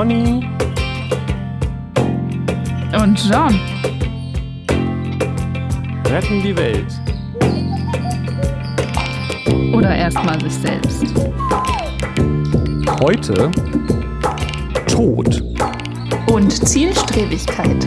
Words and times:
Conny 0.00 0.40
und 2.98 3.22
John 3.28 3.60
retten 6.06 6.42
die 6.42 6.56
Welt. 6.56 6.86
Oder 9.74 9.94
erstmal 9.94 10.40
sich 10.40 10.54
selbst. 10.54 11.04
Heute 13.02 13.50
Tod 14.86 15.42
und 16.28 16.50
Zielstrebigkeit. 16.50 17.86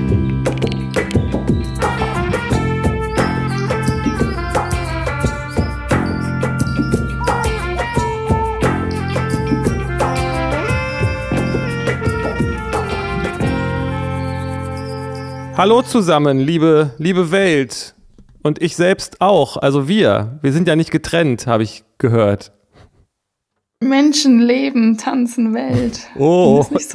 Hallo 15.56 15.84
zusammen, 15.84 16.40
liebe, 16.40 16.96
liebe 16.98 17.30
Welt. 17.30 17.94
Und 18.42 18.60
ich 18.60 18.76
selbst 18.76 19.22
auch. 19.22 19.56
Also 19.58 19.88
wir. 19.88 20.40
Wir 20.42 20.52
sind 20.52 20.68
ja 20.68 20.76
nicht 20.76 20.90
getrennt, 20.90 21.46
habe 21.46 21.62
ich 21.62 21.84
gehört. 22.00 22.52
Menschen 23.80 24.40
leben, 24.40 24.98
tanzen 24.98 25.54
Welt. 25.54 26.00
Oh, 26.18 26.64
so? 26.64 26.80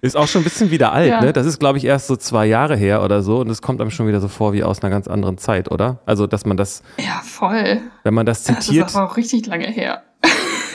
Ist 0.00 0.16
auch 0.16 0.26
schon 0.26 0.42
ein 0.42 0.44
bisschen 0.44 0.72
wieder 0.72 0.92
alt, 0.92 1.10
ja. 1.10 1.20
ne? 1.20 1.32
Das 1.32 1.44
ist, 1.44 1.58
glaube 1.58 1.78
ich, 1.78 1.84
erst 1.84 2.06
so 2.06 2.14
zwei 2.14 2.46
Jahre 2.46 2.76
her 2.76 3.02
oder 3.02 3.22
so 3.22 3.40
und 3.40 3.50
es 3.50 3.62
kommt 3.62 3.80
einem 3.80 3.90
schon 3.90 4.06
wieder 4.06 4.20
so 4.20 4.28
vor 4.28 4.52
wie 4.52 4.62
aus 4.62 4.80
einer 4.80 4.90
ganz 4.90 5.08
anderen 5.08 5.38
Zeit, 5.38 5.72
oder? 5.72 6.00
Also, 6.06 6.28
dass 6.28 6.46
man 6.46 6.56
das. 6.56 6.82
Ja, 6.98 7.20
voll. 7.24 7.80
Wenn 8.04 8.14
man 8.14 8.24
das 8.24 8.44
zitiert. 8.44 8.84
Das 8.84 8.90
ist 8.92 8.96
aber 8.96 9.10
auch 9.10 9.16
richtig 9.16 9.46
lange 9.46 9.66
her. 9.66 10.04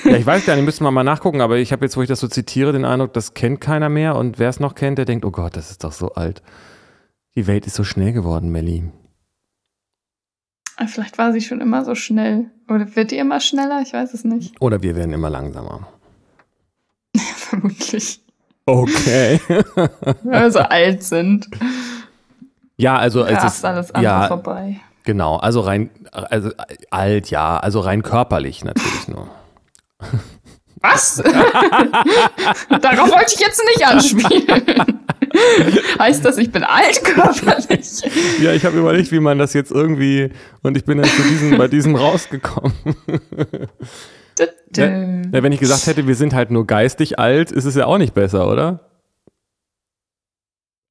Ja, 0.04 0.18
ich 0.18 0.26
weiß 0.26 0.46
gar 0.46 0.56
nicht, 0.56 0.66
müssen 0.66 0.84
wir 0.84 0.92
mal 0.92 1.04
nachgucken, 1.04 1.42
aber 1.42 1.58
ich 1.58 1.72
habe 1.72 1.86
jetzt, 1.86 1.96
wo 1.96 2.02
ich 2.02 2.08
das 2.08 2.20
so 2.20 2.28
zitiere, 2.28 2.74
den 2.74 2.86
Eindruck, 2.86 3.14
das 3.14 3.34
kennt 3.34 3.62
keiner 3.62 3.90
mehr 3.90 4.16
und 4.16 4.40
wer 4.40 4.50
es 4.50 4.60
noch 4.60 4.76
kennt, 4.76 4.98
der 4.98 5.06
denkt, 5.06 5.26
oh 5.26 5.32
Gott, 5.32 5.56
das 5.56 5.72
ist 5.72 5.84
doch 5.84 5.92
so 5.92 6.14
alt. 6.14 6.42
Die 7.36 7.48
Welt 7.48 7.66
ist 7.66 7.76
so 7.76 7.84
schnell 7.84 8.14
geworden, 8.14 8.52
Melly. 8.52 8.84
Ah, 10.78 10.88
vielleicht 10.88 11.18
war 11.18 11.32
sie 11.32 11.42
schon 11.42 11.62
immer 11.62 11.86
so 11.86 11.96
schnell. 11.96 12.52
Oder 12.68 12.96
wird 12.96 13.12
die 13.12 13.18
immer 13.18 13.40
schneller? 13.40 13.82
Ich 13.82 13.94
weiß 13.94 14.14
es 14.14 14.24
nicht. 14.24 14.60
Oder 14.60 14.82
wir 14.82 14.96
werden 14.96 15.14
immer 15.14 15.30
langsamer. 15.30 15.88
Ja, 17.16 17.22
vermutlich. 17.36 18.20
Okay. 18.66 19.40
Weil 19.48 20.42
wir 20.42 20.52
so 20.52 20.60
alt 20.60 21.04
sind. 21.04 21.50
Ja, 22.78 22.98
also 22.98 23.26
ja, 23.28 23.46
es 23.46 23.56
ist 23.56 23.66
alles 23.66 23.92
andere 23.92 24.14
ja, 24.14 24.28
vorbei. 24.28 24.80
Genau, 25.04 25.36
also 25.36 25.60
rein, 25.62 25.90
also 26.12 26.52
alt, 26.90 27.30
ja, 27.30 27.58
also 27.58 27.82
rein 27.82 28.04
körperlich 28.04 28.64
natürlich 28.64 29.08
nur. 29.08 29.28
Was? 30.82 31.16
Darauf 32.82 33.10
wollte 33.12 33.34
ich 33.34 33.40
jetzt 33.40 33.62
nicht 33.66 33.88
anspielen. 33.88 35.00
heißt 36.00 36.26
das, 36.26 36.38
ich 36.38 36.52
bin 36.52 36.64
alt 36.64 37.04
körperlich? 37.04 38.02
Ja, 38.42 38.52
ich 38.52 38.66
habe 38.66 38.78
überlegt, 38.78 39.12
wie 39.12 39.22
man 39.22 39.38
das 39.38 39.54
jetzt 39.54 39.72
irgendwie 39.72 40.32
und 40.62 40.76
ich 40.76 40.84
bin 40.84 40.98
dann 40.98 41.10
zu 41.10 41.22
diesem, 41.24 41.58
bei 41.58 41.70
diesem 41.70 41.96
rausgekommen. 41.96 42.74
wenn 45.32 45.52
ich 45.52 45.60
gesagt 45.60 45.88
hätte, 45.88 46.06
wir 46.06 46.16
sind 46.16 46.34
halt 46.34 46.52
nur 46.52 46.68
geistig 46.68 47.18
alt, 47.18 47.52
ist 47.52 47.66
es 47.66 47.76
ja 47.76 47.86
auch 47.86 47.98
nicht 47.98 48.14
besser, 48.14 48.50
oder? 48.50 48.93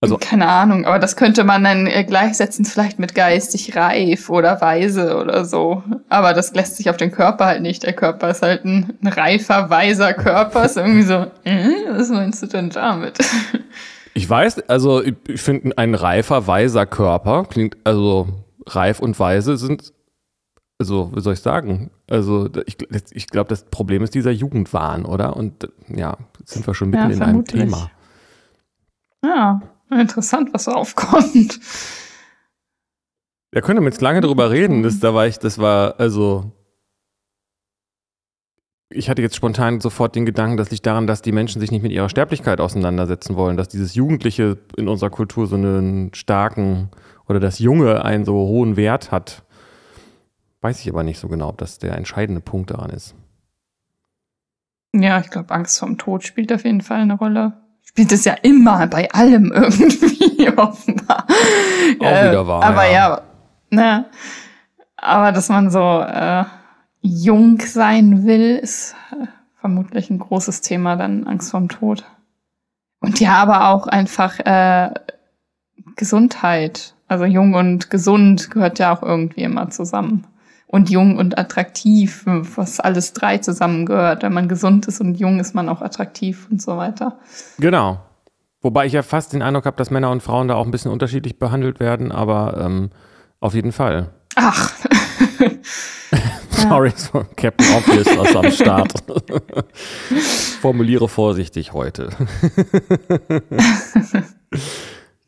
Also, 0.02 0.18
Keine 0.18 0.48
Ahnung, 0.48 0.84
aber 0.84 0.98
das 0.98 1.14
könnte 1.14 1.44
man 1.44 1.62
dann 1.62 1.86
äh, 1.86 2.02
gleichsetzen, 2.02 2.64
vielleicht 2.64 2.98
mit 2.98 3.14
geistig 3.14 3.76
reif 3.76 4.30
oder 4.30 4.60
weise 4.60 5.16
oder 5.16 5.44
so. 5.44 5.84
Aber 6.08 6.34
das 6.34 6.52
lässt 6.54 6.76
sich 6.76 6.90
auf 6.90 6.96
den 6.96 7.12
Körper 7.12 7.46
halt 7.46 7.62
nicht. 7.62 7.84
Der 7.84 7.92
Körper 7.92 8.30
ist 8.30 8.42
halt 8.42 8.64
ein, 8.64 8.98
ein 9.00 9.06
reifer, 9.06 9.70
weiser 9.70 10.12
Körper. 10.12 10.64
Ist 10.64 10.76
irgendwie 10.76 11.04
so, 11.04 11.26
äh, 11.44 11.68
was 11.90 12.08
meinst 12.10 12.42
du 12.42 12.48
denn 12.48 12.70
damit? 12.70 13.18
Ich 14.14 14.28
weiß, 14.28 14.68
also 14.68 15.02
ich 15.02 15.40
finde, 15.40 15.78
ein 15.78 15.94
reifer, 15.94 16.46
weiser 16.46 16.84
Körper 16.84 17.44
klingt, 17.48 17.78
also 17.84 18.28
reif 18.66 19.00
und 19.00 19.18
weise 19.18 19.56
sind, 19.56 19.94
also 20.78 21.10
wie 21.14 21.20
soll 21.22 21.32
ich 21.32 21.40
sagen? 21.40 21.90
Also 22.10 22.50
ich, 22.66 22.76
ich 23.12 23.26
glaube, 23.28 23.48
das 23.48 23.64
Problem 23.64 24.02
ist 24.02 24.14
dieser 24.14 24.30
Jugendwahn, 24.30 25.06
oder? 25.06 25.34
Und 25.34 25.66
ja, 25.88 26.18
jetzt 26.40 26.52
sind 26.52 26.66
wir 26.66 26.74
schon 26.74 26.90
mitten 26.90 27.08
ja, 27.08 27.16
in 27.16 27.22
einem 27.22 27.44
Thema. 27.46 27.90
Ja, 29.24 29.62
interessant, 30.00 30.52
was 30.52 30.64
so 30.64 30.72
aufkommt. 30.72 31.60
Ja, 33.54 33.60
können 33.60 33.80
wir 33.80 33.88
jetzt 33.88 34.00
lange 34.00 34.20
drüber 34.20 34.50
reden. 34.50 34.82
Das, 34.82 34.98
da 35.00 35.14
war 35.14 35.26
ich, 35.26 35.38
das 35.38 35.58
war, 35.58 36.00
also 36.00 36.52
ich 38.94 39.08
hatte 39.08 39.22
jetzt 39.22 39.36
spontan 39.36 39.80
sofort 39.80 40.14
den 40.14 40.26
Gedanken, 40.26 40.56
das 40.56 40.70
liegt 40.70 40.86
daran, 40.86 41.06
dass 41.06 41.22
die 41.22 41.32
Menschen 41.32 41.60
sich 41.60 41.70
nicht 41.70 41.82
mit 41.82 41.92
ihrer 41.92 42.08
Sterblichkeit 42.08 42.60
auseinandersetzen 42.60 43.36
wollen, 43.36 43.56
dass 43.56 43.68
dieses 43.68 43.94
Jugendliche 43.94 44.58
in 44.76 44.88
unserer 44.88 45.10
Kultur 45.10 45.46
so 45.46 45.56
einen 45.56 46.12
starken 46.14 46.90
oder 47.26 47.40
das 47.40 47.58
Junge 47.58 48.04
einen 48.04 48.24
so 48.24 48.34
hohen 48.34 48.76
Wert 48.76 49.10
hat. 49.10 49.44
Weiß 50.60 50.80
ich 50.80 50.88
aber 50.88 51.02
nicht 51.02 51.18
so 51.18 51.28
genau, 51.28 51.48
ob 51.48 51.58
das 51.58 51.78
der 51.78 51.96
entscheidende 51.96 52.40
Punkt 52.40 52.70
daran 52.70 52.90
ist. 52.90 53.14
Ja, 54.94 55.20
ich 55.20 55.30
glaube, 55.30 55.52
Angst 55.54 55.78
vorm 55.78 55.98
Tod 55.98 56.22
spielt 56.22 56.52
auf 56.52 56.64
jeden 56.64 56.82
Fall 56.82 57.00
eine 57.00 57.14
Rolle. 57.14 57.54
Spielt 57.92 58.12
es 58.12 58.24
ja 58.24 58.34
immer 58.42 58.86
bei 58.86 59.10
allem 59.12 59.52
irgendwie 59.52 60.48
offenbar. 60.56 61.26
Auch 62.00 62.06
äh, 62.06 62.30
wieder 62.30 62.46
wahr. 62.46 62.62
Aber 62.64 62.86
ja, 62.86 62.92
ja 62.92 63.22
ne, 63.70 64.06
aber 64.96 65.32
dass 65.32 65.48
man 65.48 65.70
so 65.70 66.00
äh, 66.00 66.44
jung 67.02 67.60
sein 67.60 68.24
will, 68.24 68.56
ist 68.56 68.94
äh, 69.10 69.26
vermutlich 69.60 70.08
ein 70.08 70.18
großes 70.18 70.62
Thema, 70.62 70.96
dann 70.96 71.26
Angst 71.26 71.50
vorm 71.50 71.68
Tod. 71.68 72.04
Und 73.00 73.20
ja, 73.20 73.34
aber 73.34 73.68
auch 73.68 73.88
einfach 73.88 74.38
äh, 74.38 74.90
Gesundheit. 75.96 76.94
Also 77.08 77.24
jung 77.24 77.54
und 77.54 77.90
gesund 77.90 78.50
gehört 78.50 78.78
ja 78.78 78.96
auch 78.96 79.02
irgendwie 79.02 79.42
immer 79.42 79.68
zusammen. 79.70 80.26
Und 80.72 80.88
jung 80.88 81.18
und 81.18 81.38
attraktiv, 81.38 82.22
was 82.24 82.80
alles 82.80 83.12
drei 83.12 83.36
zusammengehört. 83.36 84.22
Wenn 84.22 84.32
man 84.32 84.48
gesund 84.48 84.88
ist 84.88 85.02
und 85.02 85.16
jung 85.16 85.38
ist 85.38 85.54
man 85.54 85.68
auch 85.68 85.82
attraktiv 85.82 86.48
und 86.50 86.62
so 86.62 86.78
weiter. 86.78 87.18
Genau. 87.58 88.00
Wobei 88.62 88.86
ich 88.86 88.94
ja 88.94 89.02
fast 89.02 89.34
den 89.34 89.42
Eindruck 89.42 89.66
habe, 89.66 89.76
dass 89.76 89.90
Männer 89.90 90.10
und 90.10 90.22
Frauen 90.22 90.48
da 90.48 90.54
auch 90.54 90.64
ein 90.64 90.70
bisschen 90.70 90.90
unterschiedlich 90.90 91.38
behandelt 91.38 91.78
werden, 91.78 92.10
aber 92.10 92.58
ähm, 92.64 92.88
auf 93.38 93.52
jeden 93.52 93.72
Fall. 93.72 94.14
Ach. 94.36 94.72
Sorry, 96.50 96.92
so 96.96 97.24
Captain 97.36 97.66
Obvious 97.76 98.16
aus 98.16 98.36
am 98.36 98.50
Start. 98.50 98.94
Formuliere 100.60 101.08
vorsichtig 101.08 101.72
heute. 101.72 102.08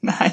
Nein. 0.01 0.33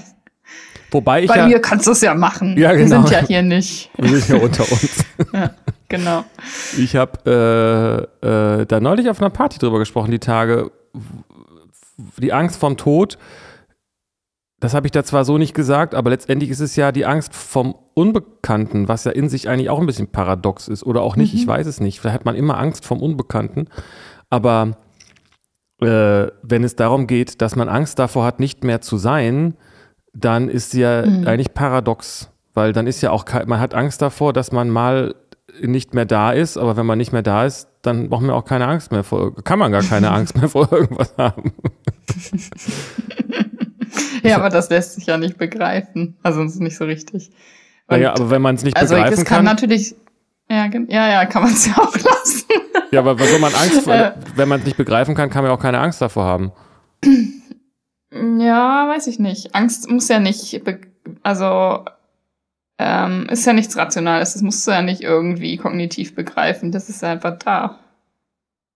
Wobei 0.92 1.24
ich 1.24 1.30
Bei 1.30 1.38
ja, 1.38 1.48
mir 1.48 1.60
kannst 1.60 1.88
du 1.88 1.92
es 1.92 2.02
ja 2.02 2.14
machen. 2.14 2.58
Ja, 2.58 2.74
genau. 2.74 3.02
Wir 3.04 3.08
sind 3.08 3.10
ja 3.10 3.26
hier 3.26 3.42
nicht. 3.42 3.90
Wir 3.98 4.20
sind 4.20 4.38
ja 4.38 4.44
unter 4.46 4.64
uns. 4.70 5.06
ja, 5.34 5.52
genau. 5.88 6.26
Ich 6.78 6.96
habe 6.96 8.10
äh, 8.24 8.62
äh, 8.62 8.66
da 8.66 8.80
neulich 8.80 9.10
auf 9.10 9.22
einer 9.22 9.30
Party 9.30 9.58
drüber 9.58 9.80
gesprochen, 9.80 10.12
die 10.12 10.20
Tage. 10.20 10.72
Die 12.18 12.34
Angst 12.34 12.60
vorm 12.60 12.78
Tod 12.78 13.18
das 14.62 14.76
habe 14.76 14.86
ich 14.86 14.92
da 14.92 15.04
zwar 15.04 15.26
so 15.26 15.40
nicht 15.40 15.56
gesagt, 15.56 15.96
aber 15.96 16.12
letztendlich 16.12 16.52
ist 16.52 16.60
es 16.60 16.76
ja 16.76 16.92
die 16.92 17.08
Angst 17.08 17.36
vom 17.36 17.76
Unbekannten, 17.96 18.88
was 18.88 19.04
ja 19.06 19.12
in 19.12 19.28
sich 19.28 19.50
eigentlich 19.50 19.72
auch 19.72 19.80
ein 19.80 19.88
bisschen 19.88 20.08
paradox 20.08 20.68
ist 20.68 20.84
oder 20.84 21.02
auch 21.02 21.16
nicht, 21.16 21.34
mhm. 21.34 21.40
ich 21.40 21.48
weiß 21.48 21.66
es 21.66 21.80
nicht. 21.80 22.00
Vielleicht 22.00 22.14
hat 22.14 22.26
man 22.26 22.36
immer 22.36 22.60
Angst 22.60 22.86
vom 22.86 23.02
Unbekannten, 23.02 23.68
aber 24.30 24.78
äh, 25.82 26.28
wenn 26.44 26.64
es 26.64 26.76
darum 26.76 27.08
geht, 27.08 27.42
dass 27.42 27.56
man 27.56 27.70
Angst 27.70 27.98
davor 27.98 28.24
hat, 28.24 28.40
nicht 28.40 28.64
mehr 28.64 28.82
zu 28.82 28.98
sein, 28.98 29.56
dann 30.14 30.50
ist 30.50 30.74
ja 30.74 31.06
mhm. 31.06 31.28
eigentlich 31.28 31.54
paradox, 31.54 32.30
weil 32.54 32.74
dann 32.74 32.88
ist 32.88 33.02
ja 33.02 33.12
auch, 33.12 33.26
man 33.46 33.60
hat 33.60 33.74
Angst 33.74 34.02
davor, 34.02 34.34
dass 34.34 34.52
man 34.52 34.70
mal 34.70 35.16
nicht 35.62 35.94
mehr 35.94 36.06
da 36.06 36.32
ist, 36.32 36.58
aber 36.58 36.78
wenn 36.78 36.86
man 36.86 36.98
nicht 36.98 37.12
mehr 37.12 37.22
da 37.22 37.46
ist, 37.46 37.68
dann 37.82 38.10
braucht 38.10 38.22
man 38.22 38.32
auch 38.32 38.46
keine 38.46 38.68
Angst 38.68 38.92
mehr 38.92 39.04
vor, 39.04 39.36
kann 39.44 39.60
man 39.60 39.72
gar 39.72 39.84
keine 39.84 40.12
Angst 40.12 40.38
mehr 40.38 40.50
vor 40.50 40.72
irgendwas 40.72 41.14
haben. 41.18 41.54
ja, 44.24 44.38
aber 44.38 44.50
das 44.50 44.70
lässt 44.70 44.96
sich 44.96 45.06
ja 45.08 45.18
nicht 45.18 45.38
begreifen. 45.38 46.18
Also 46.24 46.42
es 46.44 46.54
ist 46.54 46.62
nicht 46.62 46.78
so 46.78 46.86
richtig. 46.86 47.32
Und, 47.88 47.98
naja, 47.98 48.12
aber 48.12 48.30
wenn 48.30 48.42
man 48.42 48.56
es 48.56 48.64
nicht 48.64 48.78
also 48.78 48.96
begreifen 48.96 49.24
kann. 49.24 49.38
kann 49.38 49.46
natürlich, 49.46 49.96
ja, 50.50 50.68
ja, 50.88 51.10
ja, 51.10 51.26
kann 51.26 51.44
man 51.44 51.52
es 51.52 51.66
ja 51.66 51.74
auch 51.78 51.94
lassen. 51.96 52.46
ja, 52.92 53.00
aber 53.00 53.18
soll 53.18 53.40
man 53.40 53.54
Angst, 53.54 53.82
vor, 53.82 54.14
wenn 54.36 54.48
man 54.48 54.60
es 54.60 54.66
nicht 54.66 54.78
begreifen 54.78 55.16
kann, 55.16 55.30
kann 55.30 55.44
man 55.44 55.52
auch 55.52 55.60
keine 55.60 55.80
Angst 55.80 56.02
davor 56.02 56.26
haben. 56.26 56.52
Ja, 58.14 58.90
weiß 58.90 59.08
ich 59.08 59.20
nicht. 59.20 59.56
Angst 59.56 59.90
muss 59.90 60.10
ja 60.10 60.20
nicht, 60.20 60.62
also 61.24 61.86
ähm, 62.78 63.28
ist 63.30 63.46
ja 63.46 63.54
nichts 63.54 63.78
Rationales. 63.78 64.34
Das 64.34 64.42
musst 64.42 64.66
du 64.68 64.72
ja 64.72 64.82
nicht 64.82 65.02
irgendwie 65.02 65.56
kognitiv 65.58 66.16
begreifen. 66.16 66.72
Das 66.72 66.90
ist 66.90 67.04
einfach 67.04 67.38
da. 67.38 67.80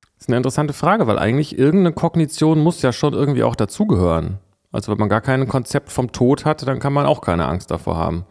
Das 0.02 0.26
ist 0.26 0.30
eine 0.30 0.38
interessante 0.38 0.74
Frage, 0.74 1.08
weil 1.08 1.20
eigentlich 1.20 1.58
irgendeine 1.58 1.94
Kognition 1.94 2.60
muss 2.60 2.82
ja 2.82 2.94
schon 2.94 3.14
irgendwie 3.14 3.44
auch 3.44 3.56
dazugehören. 3.56 4.38
Also 4.72 4.92
wenn 4.92 5.00
man 5.00 5.10
gar 5.10 5.22
kein 5.22 5.48
Konzept 5.48 5.92
vom 5.92 6.12
Tod 6.12 6.46
hat, 6.46 6.66
dann 6.68 6.80
kann 6.80 6.94
man 6.94 7.06
auch 7.06 7.22
keine 7.22 7.46
Angst 7.46 7.72
davor 7.72 7.98
haben. 7.98 8.26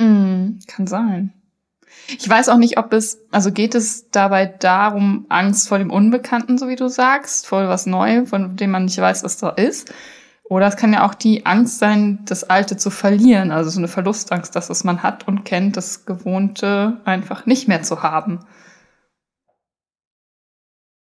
Mm, 0.00 0.58
kann 0.66 0.86
sein. 0.86 1.32
Ich 2.10 2.28
weiß 2.28 2.48
auch 2.48 2.56
nicht, 2.56 2.78
ob 2.78 2.92
es, 2.92 3.20
also 3.30 3.52
geht 3.52 3.74
es 3.74 4.10
dabei 4.10 4.46
darum, 4.46 5.26
Angst 5.28 5.68
vor 5.68 5.78
dem 5.78 5.90
Unbekannten, 5.90 6.56
so 6.56 6.68
wie 6.68 6.76
du 6.76 6.88
sagst, 6.88 7.46
vor 7.46 7.68
was 7.68 7.84
Neuem, 7.86 8.26
von 8.26 8.56
dem 8.56 8.70
man 8.70 8.84
nicht 8.84 8.98
weiß, 8.98 9.24
was 9.24 9.36
da 9.36 9.50
ist. 9.50 9.92
Oder 10.44 10.66
es 10.66 10.76
kann 10.76 10.94
ja 10.94 11.06
auch 11.06 11.14
die 11.14 11.44
Angst 11.44 11.78
sein, 11.78 12.20
das 12.24 12.44
Alte 12.44 12.78
zu 12.78 12.88
verlieren, 12.88 13.50
also 13.50 13.68
so 13.68 13.78
eine 13.78 13.88
Verlustangst, 13.88 14.56
dass 14.56 14.70
es 14.70 14.82
man 14.82 15.02
hat 15.02 15.28
und 15.28 15.44
kennt, 15.44 15.76
das 15.76 16.06
Gewohnte 16.06 16.98
einfach 17.04 17.44
nicht 17.44 17.68
mehr 17.68 17.82
zu 17.82 18.02
haben. 18.02 18.40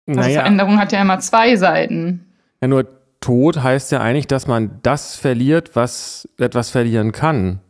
Also 0.06 0.20
Naja, 0.20 0.40
Veränderung 0.40 0.78
hat 0.78 0.92
ja 0.92 1.02
immer 1.02 1.18
zwei 1.20 1.56
Seiten. 1.56 2.24
ja, 2.62 2.68
nur 2.68 2.86
Tod 3.20 3.62
heißt 3.62 3.92
ja 3.92 4.00
eigentlich, 4.00 4.26
dass 4.26 4.46
man 4.46 4.78
das 4.82 5.16
verliert, 5.16 5.76
was 5.76 6.26
etwas 6.38 6.70
verlieren 6.70 7.12
kann. 7.12 7.60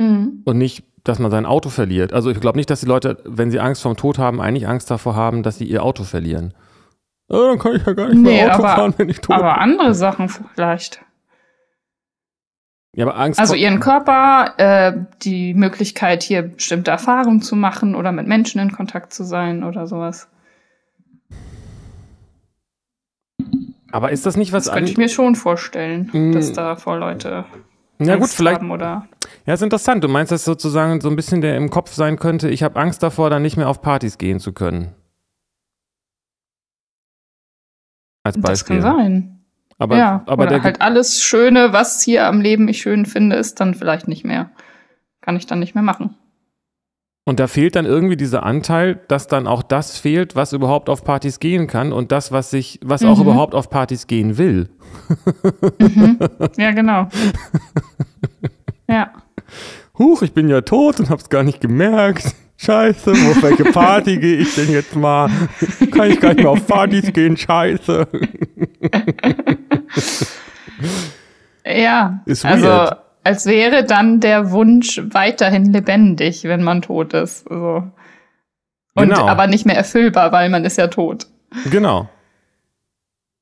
Mhm. 0.00 0.42
Und 0.44 0.58
nicht, 0.58 0.84
dass 1.08 1.18
man 1.18 1.30
sein 1.30 1.46
Auto 1.46 1.68
verliert. 1.70 2.12
Also 2.12 2.30
ich 2.30 2.40
glaube 2.40 2.58
nicht, 2.58 2.70
dass 2.70 2.80
die 2.80 2.86
Leute, 2.86 3.18
wenn 3.24 3.50
sie 3.50 3.60
Angst 3.60 3.82
vorm 3.82 3.96
Tod 3.96 4.18
haben, 4.18 4.40
eigentlich 4.40 4.68
Angst 4.68 4.90
davor 4.90 5.14
haben, 5.16 5.42
dass 5.42 5.58
sie 5.58 5.64
ihr 5.64 5.82
Auto 5.82 6.04
verlieren. 6.04 6.54
Oh, 7.28 7.36
dann 7.48 7.58
kann 7.58 7.76
ich 7.76 7.84
ja 7.86 7.92
gar 7.92 8.08
nicht 8.08 8.16
Nee, 8.18 8.42
mehr 8.44 8.54
Auto 8.54 8.64
aber- 8.64 8.74
fahren, 8.76 8.94
wenn 8.96 9.08
ich 9.08 9.20
tot 9.20 9.36
Aber 9.36 9.52
bin. 9.54 9.62
andere 9.62 9.94
Sachen 9.94 10.28
vielleicht. 10.28 11.00
Ja, 12.96 13.06
aber 13.06 13.16
Angst 13.16 13.38
Also 13.38 13.54
ihren 13.54 13.80
Körper, 13.80 14.54
äh, 14.56 14.92
die 15.22 15.54
Möglichkeit, 15.54 16.22
hier 16.22 16.42
bestimmte 16.42 16.90
Erfahrungen 16.90 17.42
zu 17.42 17.54
machen 17.54 17.94
oder 17.94 18.12
mit 18.12 18.26
Menschen 18.26 18.60
in 18.60 18.72
Kontakt 18.72 19.12
zu 19.12 19.24
sein 19.24 19.62
oder 19.62 19.86
sowas. 19.86 20.28
Aber 23.90 24.10
ist 24.10 24.26
das 24.26 24.36
nicht 24.36 24.52
was 24.52 24.64
Das 24.64 24.74
könnte 24.74 24.90
ich 24.90 24.98
mir 24.98 25.08
schon 25.08 25.34
vorstellen, 25.34 26.10
Mm. 26.12 26.32
dass 26.32 26.52
da 26.52 26.76
vor 26.76 26.98
Leute 26.98 27.44
Ja 27.98 28.14
gut, 28.14 28.22
Angst 28.24 28.36
vielleicht. 28.36 28.60
haben 28.60 28.70
oder 28.70 29.06
Ja, 29.48 29.54
ist 29.54 29.62
interessant. 29.62 30.04
Du 30.04 30.08
meinst, 30.08 30.30
dass 30.30 30.44
sozusagen 30.44 31.00
so 31.00 31.08
ein 31.08 31.16
bisschen 31.16 31.40
der 31.40 31.56
im 31.56 31.70
Kopf 31.70 31.94
sein 31.94 32.18
könnte, 32.18 32.50
ich 32.50 32.62
habe 32.62 32.78
Angst 32.78 33.02
davor, 33.02 33.30
dann 33.30 33.40
nicht 33.40 33.56
mehr 33.56 33.70
auf 33.70 33.80
Partys 33.80 34.18
gehen 34.18 34.40
zu 34.40 34.52
können. 34.52 34.94
Als 38.24 38.36
das 38.36 38.42
Beispiel. 38.42 38.80
kann 38.82 38.98
sein. 38.98 39.40
Aber, 39.78 39.96
ja, 39.96 40.22
aber 40.26 40.42
oder 40.42 40.50
der, 40.50 40.62
halt 40.64 40.82
alles 40.82 41.22
Schöne, 41.22 41.72
was 41.72 42.02
hier 42.02 42.26
am 42.26 42.42
Leben 42.42 42.68
ich 42.68 42.82
schön 42.82 43.06
finde, 43.06 43.36
ist 43.36 43.58
dann 43.58 43.74
vielleicht 43.74 44.06
nicht 44.06 44.22
mehr. 44.22 44.50
Kann 45.22 45.34
ich 45.36 45.46
dann 45.46 45.60
nicht 45.60 45.74
mehr 45.74 45.82
machen. 45.84 46.14
und 47.24 47.40
da 47.40 47.46
fehlt 47.46 47.74
dann 47.76 47.86
irgendwie 47.86 48.16
dieser 48.18 48.42
Anteil, 48.42 49.00
dass 49.08 49.28
dann 49.28 49.46
auch 49.46 49.62
das 49.62 49.96
fehlt, 49.98 50.36
was 50.36 50.52
überhaupt 50.52 50.90
auf 50.90 51.04
Partys 51.04 51.40
gehen 51.40 51.66
kann 51.68 51.92
und 51.94 52.12
das, 52.12 52.32
was 52.32 52.50
sich, 52.50 52.80
was 52.82 53.02
auch 53.02 53.16
Mhm. 53.16 53.22
überhaupt 53.22 53.54
auf 53.54 53.70
Partys 53.70 54.06
gehen 54.06 54.36
will. 54.36 54.68
Mhm. 55.78 56.18
Ja, 56.58 56.72
genau. 56.72 57.08
ja. 58.88 59.10
Huch, 59.98 60.22
ich 60.22 60.32
bin 60.32 60.48
ja 60.48 60.60
tot 60.60 61.00
und 61.00 61.10
hab's 61.10 61.28
gar 61.28 61.42
nicht 61.42 61.60
gemerkt. 61.60 62.34
Scheiße, 62.56 63.12
wo 63.12 63.30
auf 63.30 63.42
welche 63.42 63.64
Party 63.64 64.18
gehe 64.18 64.36
ich 64.38 64.54
denn 64.56 64.70
jetzt 64.70 64.96
mal? 64.96 65.30
Kann 65.92 66.10
ich 66.10 66.20
gar 66.20 66.30
nicht 66.34 66.42
mehr 66.42 66.50
auf 66.50 66.66
Partys 66.66 67.12
gehen? 67.12 67.36
Scheiße. 67.36 68.06
Ja, 71.64 72.20
Ist 72.26 72.44
also 72.44 72.90
als 73.24 73.46
wäre 73.46 73.84
dann 73.84 74.20
der 74.20 74.50
Wunsch 74.52 75.00
weiterhin 75.10 75.72
lebendig, 75.72 76.44
wenn 76.44 76.62
man 76.62 76.82
tot 76.82 77.12
ist. 77.12 77.44
So. 77.48 77.82
Und 78.94 79.08
Genau. 79.08 79.26
aber 79.28 79.46
nicht 79.46 79.66
mehr 79.66 79.76
erfüllbar, 79.76 80.32
weil 80.32 80.48
man 80.48 80.64
ist 80.64 80.78
ja 80.78 80.86
tot. 80.88 81.26
Genau. 81.70 82.08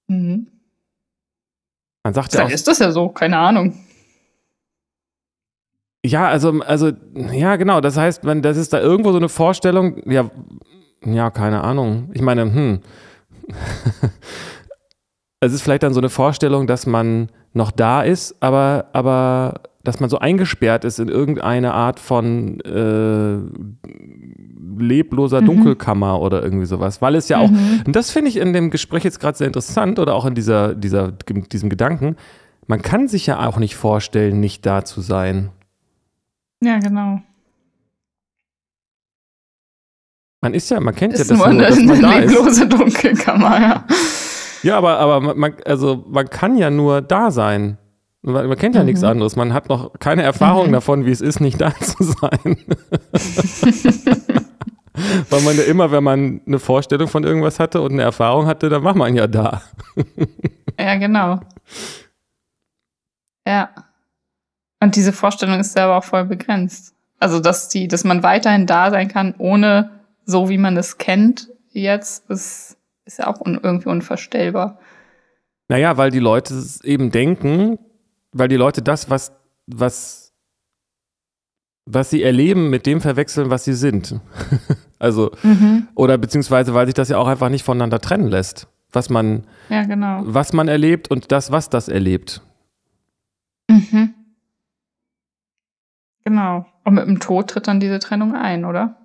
Mhm. 0.09 0.49
Man 2.03 2.15
sagt 2.15 2.35
ja 2.35 2.45
auch, 2.45 2.51
ist 2.51 2.69
das 2.69 2.81
ja 2.81 2.91
so, 2.91 3.09
keine 3.09 3.39
Ahnung. 3.39 3.75
Ja, 6.07 6.29
also, 6.29 6.61
also, 6.61 6.93
ja, 7.33 7.57
genau. 7.57 7.81
Das 7.81 7.97
heißt, 7.97 8.25
man, 8.25 8.43
das 8.43 8.57
ist 8.57 8.73
da 8.73 8.81
irgendwo 8.81 9.11
so 9.13 9.19
eine 9.19 9.29
Vorstellung, 9.29 9.97
ja, 10.07 10.31
ja, 11.05 11.31
keine 11.31 11.63
Ahnung. 11.63 12.11
Ich 12.15 12.23
meine, 12.23 12.43
hm. 12.43 12.81
es 15.41 15.53
ist 15.53 15.63
vielleicht 15.63 15.83
dann 15.83 15.95
so 15.95 16.01
eine 16.01 16.09
Vorstellung, 16.09 16.67
dass 16.67 16.87
man 16.87 17.29
noch 17.53 17.71
da 17.71 18.03
ist, 18.03 18.37
aber, 18.41 18.87
aber 18.93 19.61
dass 19.85 20.01
man 20.01 20.11
so 20.11 20.19
eingesperrt 20.19 20.85
ist 20.85 20.99
in 20.99 21.09
irgendeine 21.09 21.73
Art 21.75 22.01
von 22.01 22.59
äh, 22.61 23.39
lebloser 24.79 25.41
Mhm. 25.43 25.47
Dunkelkammer 25.47 26.21
oder 26.21 26.43
irgendwie 26.43 26.67
sowas. 26.67 27.01
Weil 27.01 27.15
es 27.15 27.29
ja 27.29 27.39
auch, 27.39 27.51
Mhm. 27.51 27.83
und 27.87 27.95
das 27.97 28.11
finde 28.11 28.31
ich 28.31 28.37
in 28.37 28.53
dem 28.53 28.71
Gespräch 28.71 29.05
jetzt 29.05 29.21
gerade 29.21 29.39
sehr 29.39 29.47
interessant 29.47 29.99
oder 29.99 30.15
auch 30.15 30.27
in 30.27 30.35
dieser, 30.35 30.75
dieser, 30.75 31.13
diesem 31.13 31.71
Gedanken, 31.71 32.17
man 32.67 32.83
kann 32.83 33.07
sich 33.07 33.27
ja 33.27 33.47
auch 33.47 33.59
nicht 33.59 33.77
vorstellen, 33.77 34.41
nicht 34.41 34.67
da 34.67 34.85
zu 34.85 35.01
sein. 35.01 35.51
Ja, 36.63 36.79
genau. 36.79 37.21
Man 40.43 40.55
ist 40.55 40.71
ja, 40.71 40.79
man 40.81 40.95
kennt 40.95 41.15
Ist 41.15 41.29
ja 41.31 41.37
das 41.37 41.39
nur 41.39 41.49
nur, 41.53 41.67
eine, 41.67 41.69
dass 41.69 41.79
man 41.81 41.91
eine 41.91 42.01
da 42.03 42.13
ist. 42.19 42.31
leblose 42.33 42.69
Dunkelkammer, 42.69 43.61
ja. 43.61 43.85
Ja, 44.63 44.79
aber, 44.79 44.99
aber 44.99 45.21
man- 45.21 45.39
man, 45.39 45.55
also 45.65 46.05
man 46.09 46.29
kann 46.29 46.57
ja 46.57 46.71
nur 46.71 47.01
da 47.03 47.31
sein. 47.31 47.79
Man, 48.23 48.49
man 48.49 48.57
kennt 48.59 48.75
ja 48.75 48.81
Mhm. 48.83 48.87
nichts 48.87 49.05
anderes. 49.05 49.37
Man 49.37 49.53
hat 49.53 49.69
noch 49.69 49.93
keine 49.99 50.23
Erfahrung 50.23 50.69
Mhm. 50.69 50.73
davon, 50.73 51.05
wie 51.07 51.11
es 51.11 51.21
ist, 51.21 51.41
nicht 51.41 51.61
da 51.61 51.73
zu 51.81 52.03
sein. 52.03 52.57
Weil 55.31 55.43
man 55.43 55.57
ja 55.57 55.63
immer, 55.65 55.91
wenn 55.91 56.03
man 56.05 56.41
eine 56.47 56.59
Vorstellung 56.59 57.07
von 57.09 57.23
irgendwas 57.25 57.61
hatte 57.61 57.81
und 57.83 57.93
eine 57.93 58.03
Erfahrung 58.03 58.47
hatte, 58.47 58.69
dann 58.71 58.83
war 58.83 58.97
man 58.97 59.15
ja 59.15 59.27
da. 59.27 59.63
Ja, 60.79 60.97
genau. 60.97 61.41
Ja. 63.47 63.69
Und 64.87 64.95
diese 64.95 65.13
Vorstellung 65.13 65.59
ist 65.59 65.77
ja 65.77 65.87
aber 65.87 65.97
auch 65.97 66.05
voll 66.05 66.25
begrenzt. 66.27 66.95
Also, 67.19 67.41
dass 67.41 67.69
die, 67.69 67.89
dass 67.89 68.05
man 68.05 68.23
weiterhin 68.23 68.67
da 68.67 68.91
sein 68.93 69.09
kann, 69.09 69.35
ohne 69.37 69.91
so 70.25 70.49
wie 70.49 70.59
man 70.59 70.77
es 70.77 70.97
kennt, 70.99 71.49
jetzt 71.73 72.31
ist, 72.31 72.77
ist 73.05 73.19
ja 73.19 73.27
auch 73.27 73.41
un, 73.41 73.59
irgendwie 73.61 73.89
unvorstellbar. 73.89 74.79
Naja, 75.67 75.97
weil 75.97 76.13
die 76.13 76.21
Leute 76.21 76.55
es 76.55 76.85
eben 76.85 77.11
denken, 77.11 77.81
weil 78.31 78.47
die 78.47 78.55
Leute 78.55 78.81
das, 78.81 79.11
was, 79.11 79.33
was, 79.67 80.33
was 81.85 82.11
sie 82.11 82.23
erleben, 82.23 82.71
mit 82.71 82.87
dem 82.87 83.01
verwechseln, 83.01 83.51
was 83.51 83.65
sie 83.65 83.75
sind. 83.75 84.21
also, 85.01 85.33
Mhm. 85.43 85.89
oder 85.97 86.17
beziehungsweise, 86.17 86.75
weil 86.75 86.87
sich 86.87 86.95
das 86.95 87.09
ja 87.09 87.19
auch 87.19 87.27
einfach 87.27 87.49
nicht 87.49 87.65
voneinander 87.65 87.99
trennen 88.01 88.29
lässt. 88.29 88.69
Was 88.93 89.11
man, 89.11 89.49
Ja, 89.69 89.83
genau. 89.83 90.21
was 90.25 90.53
man 90.53 90.69
erlebt 90.69 91.11
und 91.11 91.33
das, 91.33 91.51
was 91.51 91.71
das 91.71 91.89
erlebt. 91.89 92.41
Mhm. 93.69 94.15
Genau. 96.27 96.67
Und 96.83 96.95
mit 96.95 97.07
dem 97.07 97.21
Tod 97.21 97.49
tritt 97.51 97.69
dann 97.69 97.79
diese 97.79 98.01
Trennung 98.01 98.35
ein, 98.35 98.65
oder? 98.65 98.97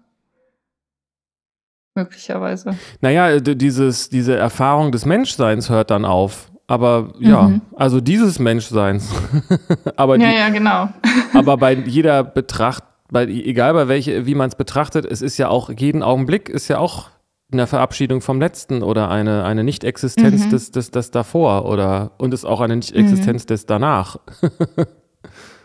Möglicherweise. 1.95 2.75
Naja, 3.01 3.39
d- 3.39 3.53
dieses, 3.55 4.09
diese 4.09 4.35
Erfahrung 4.35 4.91
des 4.91 5.05
Menschseins 5.05 5.69
hört 5.69 5.91
dann 5.91 6.03
auf. 6.03 6.51
Aber 6.65 7.13
ja, 7.19 7.43
Mhm. 7.43 7.61
also 7.75 8.01
dieses 8.01 8.39
Menschseins. 8.39 9.13
aber, 9.97 10.17
die, 10.17 10.23
Ja, 10.23 10.31
ja, 10.31 10.49
genau. 10.49 10.89
aber 11.35 11.57
bei 11.57 11.73
jeder 11.73 12.23
Betracht, 12.23 12.83
bei, 13.11 13.25
egal 13.25 13.73
bei 13.73 13.87
welche, 13.87 14.25
wie 14.25 14.33
man 14.35 14.47
es 14.49 14.55
betrachtet, 14.55 15.05
es 15.05 15.21
ist 15.21 15.37
ja 15.37 15.49
auch, 15.49 15.69
jeden 15.69 16.01
Augenblick 16.01 16.49
ist 16.49 16.69
ja 16.69 16.79
auch 16.79 17.09
eine 17.51 17.67
Verabschiedung 17.67 18.21
vom 18.21 18.39
Letzten 18.39 18.81
oder 18.81 19.11
eine, 19.11 19.43
eine 19.43 19.63
Nicht-Existenz 19.63 20.45
Mhm. 20.45 20.49
des, 20.49 20.71
des, 20.71 20.89
des 20.89 21.11
davor 21.11 21.65
oder 21.65 22.13
und 22.17 22.33
ist 22.33 22.45
auch 22.45 22.61
eine 22.61 22.77
Nicht-Existenz 22.77 23.45
des 23.45 23.67
danach. 23.67 24.17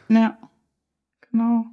Ja. 0.09 0.37
Genau. 1.37 1.67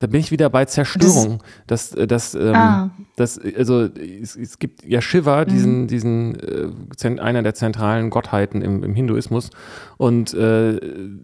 Da 0.00 0.08
bin 0.08 0.20
ich 0.20 0.30
wieder 0.30 0.50
bei 0.50 0.64
Zerstörung. 0.64 1.42
Das, 1.66 1.92
äh, 1.94 2.06
das, 2.06 2.34
ähm, 2.34 2.54
ah. 2.54 2.90
das, 3.16 3.40
also 3.56 3.84
es, 3.84 4.36
es 4.36 4.58
gibt 4.58 4.84
ja 4.84 5.00
Shiva, 5.00 5.44
diesen, 5.44 5.86
diesen 5.86 6.36
äh, 6.40 7.20
einer 7.20 7.42
der 7.42 7.54
zentralen 7.54 8.10
Gottheiten 8.10 8.60
im, 8.60 8.84
im 8.84 8.94
Hinduismus. 8.94 9.50
Und 9.96 10.34
äh, 10.34 10.78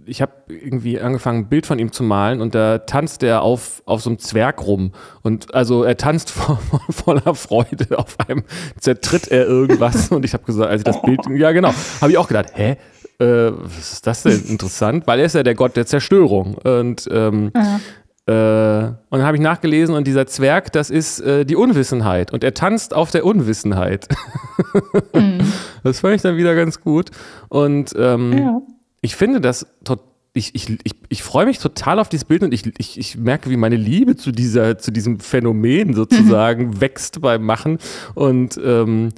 ich 0.06 0.22
habe 0.22 0.32
irgendwie 0.48 0.98
angefangen, 0.98 1.40
ein 1.40 1.48
Bild 1.48 1.66
von 1.66 1.78
ihm 1.78 1.92
zu 1.92 2.02
malen 2.02 2.40
und 2.40 2.54
da 2.54 2.78
tanzt 2.78 3.22
er 3.22 3.42
auf, 3.42 3.82
auf 3.86 4.02
so 4.02 4.10
einem 4.10 4.18
Zwerg 4.18 4.66
rum. 4.66 4.92
Und 5.22 5.54
also 5.54 5.84
er 5.84 5.96
tanzt 5.96 6.30
vo 6.36 6.58
voller 6.90 7.34
Freude. 7.34 7.98
Auf 7.98 8.18
einem 8.20 8.44
zertritt 8.78 9.28
er 9.28 9.46
irgendwas. 9.46 10.08
Und 10.10 10.24
ich 10.24 10.32
habe 10.32 10.44
gesagt, 10.44 10.70
als 10.70 10.80
ich 10.80 10.84
das 10.84 11.02
Bild, 11.02 11.20
ja 11.36 11.52
genau, 11.52 11.72
habe 12.00 12.12
ich 12.12 12.18
auch 12.18 12.28
gedacht, 12.28 12.52
hä? 12.54 12.76
Äh, 13.20 13.52
was 13.52 13.92
ist 13.92 14.06
das 14.06 14.22
denn 14.22 14.42
interessant? 14.48 15.06
Weil 15.06 15.20
er 15.20 15.26
ist 15.26 15.34
ja 15.34 15.42
der 15.42 15.54
Gott 15.54 15.76
der 15.76 15.86
Zerstörung. 15.86 16.54
Und 16.54 17.08
ähm, 17.12 17.52
Ja. 17.54 17.80
äh, 18.26 18.86
und 19.10 19.18
dann 19.18 19.22
habe 19.24 19.36
ich 19.36 19.42
nachgelesen 19.42 19.94
und 19.94 20.06
dieser 20.06 20.26
Zwerg, 20.26 20.72
das 20.72 20.90
ist 20.90 21.20
äh, 21.20 21.44
die 21.44 21.56
Unwissenheit 21.56 22.32
und 22.32 22.44
er 22.44 22.54
tanzt 22.54 22.94
auf 22.94 23.10
der 23.10 23.24
Unwissenheit. 23.24 24.08
Mhm. 25.14 25.40
Das 25.82 26.00
fand 26.00 26.14
ich 26.14 26.20
dann 26.22 26.36
wieder 26.36 26.54
ganz 26.54 26.80
gut 26.82 27.10
und 27.48 27.94
ähm, 27.96 28.36
ja. 28.36 28.60
ich 29.00 29.16
finde 29.16 29.40
das 29.40 29.66
tot- 29.82 30.02
ich, 30.34 30.54
ich, 30.54 30.68
ich, 30.84 30.92
ich 31.08 31.22
freue 31.22 31.46
mich 31.46 31.58
total 31.58 31.98
auf 31.98 32.10
dieses 32.10 32.26
Bild 32.26 32.42
und 32.42 32.52
ich, 32.52 32.70
ich, 32.78 32.98
ich 32.98 33.16
merke, 33.16 33.48
wie 33.48 33.56
meine 33.56 33.76
Liebe 33.76 34.14
zu, 34.14 34.30
dieser, 34.30 34.76
zu 34.78 34.90
diesem 34.92 35.18
Phänomen 35.20 35.94
sozusagen 35.94 36.80
wächst 36.82 37.20
beim 37.22 37.42
Machen 37.44 37.78
und 38.14 38.60
ähm, 38.62 39.08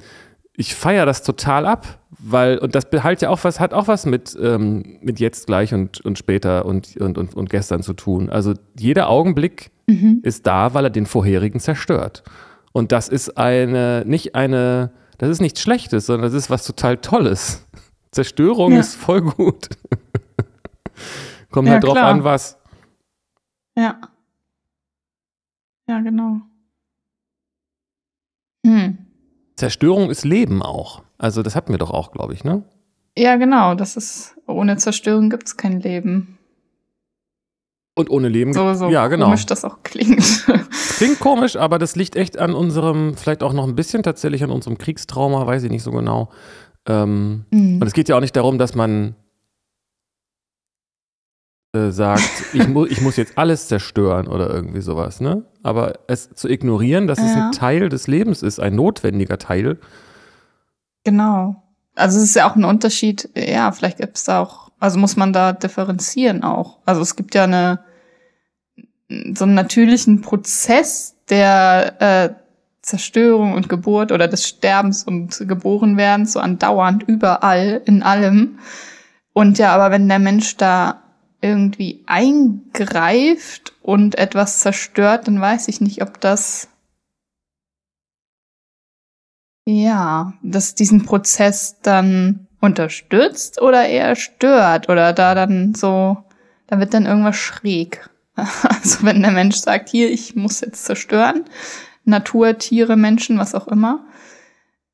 ich 0.55 0.73
feiere 0.73 1.05
das 1.05 1.21
total 1.21 1.65
ab, 1.65 1.99
weil, 2.25 2.57
und 2.57 2.73
das 2.73 2.87
halt 3.03 3.21
ja 3.21 3.29
auch 3.29 3.43
was, 3.43 3.59
hat 3.59 3.73
auch 3.73 3.87
was 3.87 4.05
mit, 4.05 4.37
ähm, 4.41 4.97
mit 5.01 5.19
jetzt 5.19 5.45
gleich 5.45 5.73
und, 5.73 5.99
und 6.01 6.17
später 6.17 6.65
und, 6.65 6.95
und, 6.97 7.17
und, 7.17 7.35
und 7.35 7.49
gestern 7.49 7.83
zu 7.83 7.93
tun. 7.93 8.29
Also 8.29 8.53
jeder 8.79 9.09
Augenblick 9.09 9.71
mhm. 9.87 10.21
ist 10.23 10.47
da, 10.47 10.73
weil 10.73 10.85
er 10.85 10.89
den 10.89 11.05
vorherigen 11.05 11.59
zerstört. 11.59 12.23
Und 12.71 12.93
das 12.93 13.09
ist 13.09 13.37
eine, 13.37 14.03
nicht 14.05 14.35
eine, 14.35 14.91
das 15.17 15.29
ist 15.29 15.41
nichts 15.41 15.61
Schlechtes, 15.61 16.05
sondern 16.05 16.31
das 16.31 16.33
ist 16.33 16.49
was 16.49 16.65
total 16.65 16.97
Tolles. 16.97 17.65
Zerstörung 18.11 18.71
ja. 18.71 18.79
ist 18.79 18.95
voll 18.95 19.21
gut. 19.21 19.67
Kommt 21.51 21.67
ja, 21.67 21.73
halt 21.73 21.83
drauf 21.83 21.93
klar. 21.93 22.09
an, 22.09 22.23
was. 22.23 22.57
Ja. 23.77 23.99
Ja, 25.89 25.99
genau. 25.99 26.37
Hm. 28.65 28.97
Zerstörung 29.57 30.09
ist 30.09 30.23
Leben 30.23 30.61
auch. 30.61 31.03
Also 31.23 31.41
das 31.41 31.55
hatten 31.55 31.71
wir 31.71 31.77
doch 31.77 31.91
auch, 31.91 32.11
glaube 32.11 32.33
ich, 32.33 32.43
ne? 32.43 32.63
Ja, 33.17 33.37
genau. 33.37 33.75
Das 33.75 33.95
ist, 33.95 34.35
ohne 34.45 34.75
Zerstörung 34.75 35.29
gibt 35.29 35.47
es 35.47 35.55
kein 35.55 35.79
Leben. 35.79 36.37
Und 37.95 38.09
ohne 38.09 38.27
Leben. 38.27 38.51
So, 38.51 38.73
so 38.73 38.89
ja, 38.89 39.07
genau. 39.07 39.27
komisch 39.27 39.45
das 39.45 39.63
auch 39.63 39.83
klingt. 39.83 40.45
Klingt 40.97 41.21
komisch, 41.21 41.55
aber 41.55 41.79
das 41.79 41.95
liegt 41.95 42.17
echt 42.17 42.37
an 42.37 42.53
unserem, 42.53 43.15
vielleicht 43.15 43.41
auch 43.41 43.53
noch 43.53 43.65
ein 43.65 43.75
bisschen 43.75 44.03
tatsächlich 44.03 44.43
an 44.43 44.51
unserem 44.51 44.77
Kriegstrauma, 44.77 45.47
weiß 45.47 45.63
ich 45.63 45.71
nicht 45.71 45.83
so 45.83 45.91
genau. 45.91 46.29
Ähm, 46.89 47.45
mhm. 47.51 47.79
Und 47.79 47.87
es 47.87 47.93
geht 47.93 48.09
ja 48.09 48.17
auch 48.17 48.21
nicht 48.21 48.35
darum, 48.35 48.57
dass 48.57 48.75
man 48.75 49.15
äh, 51.73 51.91
sagt, 51.91 52.29
ich, 52.53 52.67
mu 52.67 52.85
ich 52.85 52.99
muss 52.99 53.15
jetzt 53.15 53.37
alles 53.37 53.69
zerstören 53.69 54.27
oder 54.27 54.49
irgendwie 54.49 54.81
sowas, 54.81 55.21
ne? 55.21 55.45
Aber 55.61 55.99
es 56.07 56.33
zu 56.33 56.49
ignorieren, 56.49 57.07
dass 57.07 57.19
ja. 57.19 57.25
es 57.25 57.35
ein 57.35 57.51
Teil 57.53 57.87
des 57.87 58.07
Lebens 58.07 58.43
ist, 58.43 58.59
ein 58.59 58.75
notwendiger 58.75 59.37
Teil. 59.37 59.79
Genau. 61.03 61.61
Also 61.95 62.17
es 62.17 62.23
ist 62.23 62.35
ja 62.35 62.49
auch 62.49 62.55
ein 62.55 62.65
Unterschied, 62.65 63.29
ja, 63.35 63.71
vielleicht 63.71 63.97
gibt 63.97 64.17
es 64.17 64.23
da 64.23 64.41
auch, 64.41 64.71
also 64.79 64.97
muss 64.97 65.15
man 65.15 65.31
da 65.31 65.53
differenzieren 65.53 66.43
auch. 66.43 66.79
Also 66.85 67.01
es 67.01 67.15
gibt 67.15 67.35
ja 67.35 67.43
eine 67.43 67.79
so 69.35 69.45
einen 69.45 69.53
natürlichen 69.53 70.21
Prozess 70.21 71.15
der 71.29 72.01
äh, 72.01 72.29
Zerstörung 72.81 73.53
und 73.53 73.69
Geburt 73.69 74.11
oder 74.11 74.27
des 74.27 74.47
Sterbens 74.47 75.03
und 75.03 75.47
Geborenwerdens 75.47 76.33
so 76.33 76.39
andauernd 76.39 77.03
überall 77.03 77.81
in 77.85 78.03
allem. 78.03 78.59
Und 79.31 79.57
ja, 79.57 79.73
aber 79.73 79.91
wenn 79.91 80.09
der 80.09 80.19
Mensch 80.19 80.57
da 80.57 81.01
irgendwie 81.41 82.03
eingreift 82.05 83.73
und 83.81 84.17
etwas 84.17 84.59
zerstört, 84.59 85.27
dann 85.27 85.39
weiß 85.39 85.67
ich 85.69 85.81
nicht, 85.81 86.01
ob 86.01 86.19
das 86.19 86.69
ja, 89.65 90.33
dass 90.41 90.75
diesen 90.75 91.05
Prozess 91.05 91.79
dann 91.81 92.47
unterstützt 92.59 93.61
oder 93.61 93.85
eher 93.87 94.15
stört 94.15 94.89
oder 94.89 95.13
da 95.13 95.35
dann 95.35 95.73
so, 95.75 96.17
da 96.67 96.79
wird 96.79 96.93
dann 96.93 97.05
irgendwas 97.05 97.35
schräg. 97.37 98.09
Also 98.35 99.03
wenn 99.03 99.21
der 99.21 99.31
Mensch 99.31 99.57
sagt, 99.57 99.89
hier, 99.89 100.09
ich 100.09 100.35
muss 100.35 100.61
jetzt 100.61 100.85
zerstören, 100.85 101.45
Natur, 102.03 102.57
Tiere, 102.57 102.97
Menschen, 102.97 103.37
was 103.37 103.53
auch 103.53 103.67
immer, 103.67 104.05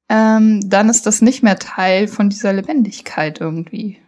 ähm, 0.09 0.59
dann 0.67 0.89
ist 0.89 1.05
das 1.05 1.21
nicht 1.21 1.41
mehr 1.41 1.57
Teil 1.57 2.07
von 2.07 2.29
dieser 2.29 2.51
Lebendigkeit 2.51 3.39
irgendwie. 3.39 3.99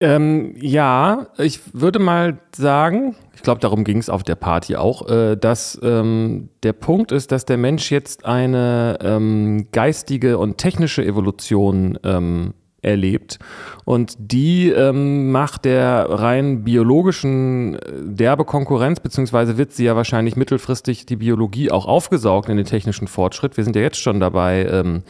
Ähm, 0.00 0.54
ja, 0.56 1.28
ich 1.38 1.60
würde 1.72 1.98
mal 1.98 2.38
sagen, 2.54 3.14
ich 3.34 3.42
glaube, 3.42 3.60
darum 3.60 3.84
ging 3.84 3.98
es 3.98 4.10
auf 4.10 4.22
der 4.22 4.34
Party 4.34 4.76
auch, 4.76 5.08
äh, 5.08 5.36
dass 5.36 5.78
ähm, 5.82 6.50
der 6.62 6.72
Punkt 6.72 7.12
ist, 7.12 7.30
dass 7.32 7.44
der 7.44 7.56
Mensch 7.56 7.90
jetzt 7.90 8.24
eine 8.24 8.98
ähm, 9.00 9.68
geistige 9.70 10.38
und 10.38 10.58
technische 10.58 11.04
Evolution 11.04 11.98
ähm, 12.02 12.54
erlebt. 12.84 13.38
Und 13.84 14.14
die 14.18 14.70
ähm, 14.70 15.30
macht 15.30 15.64
der 15.64 16.06
rein 16.08 16.64
biologischen 16.64 17.74
äh, 17.74 17.78
derbe 18.02 18.44
Konkurrenz, 18.44 19.00
beziehungsweise 19.00 19.58
wird 19.58 19.72
sie 19.72 19.84
ja 19.84 19.96
wahrscheinlich 19.96 20.36
mittelfristig 20.36 21.06
die 21.06 21.16
Biologie 21.16 21.70
auch 21.70 21.86
aufgesaugt 21.86 22.48
in 22.48 22.56
den 22.56 22.66
technischen 22.66 23.08
Fortschritt. 23.08 23.56
Wir 23.56 23.64
sind 23.64 23.76
ja 23.76 23.82
jetzt 23.82 24.00
schon 24.00 24.20
dabei, 24.20 24.66
ähm, 24.70 25.02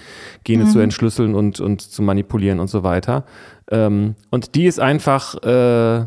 Gene 0.45 0.65
mhm. 0.65 0.69
zu 0.71 0.79
entschlüsseln 0.81 1.35
und, 1.35 1.61
und 1.61 1.81
zu 1.83 2.03
manipulieren 2.03 2.61
und 2.61 2.69
so 2.69 2.83
weiter. 2.83 3.25
Ähm, 3.71 4.15
und 4.31 4.55
die 4.55 4.67
ist 4.67 4.81
einfach 4.81 5.35
äh, 5.43 6.07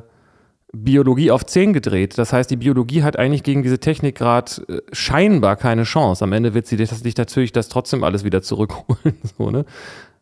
Biologie 0.73 1.31
auf 1.31 1.45
10 1.45 1.73
gedreht. 1.73 2.17
Das 2.17 2.33
heißt, 2.33 2.51
die 2.51 2.57
Biologie 2.57 3.03
hat 3.03 3.17
eigentlich 3.17 3.43
gegen 3.43 3.63
diese 3.63 3.79
Technik 3.79 4.15
gerade 4.15 4.51
äh, 4.67 4.81
scheinbar 4.91 5.55
keine 5.55 5.83
Chance. 5.83 6.23
Am 6.23 6.33
Ende 6.33 6.53
wird 6.53 6.67
sie 6.67 6.77
sich 6.77 7.17
natürlich 7.17 7.51
das 7.51 7.69
trotzdem 7.69 8.03
alles 8.03 8.23
wieder 8.23 8.41
zurückholen. 8.41 9.15
so, 9.37 9.49
ne? 9.49 9.65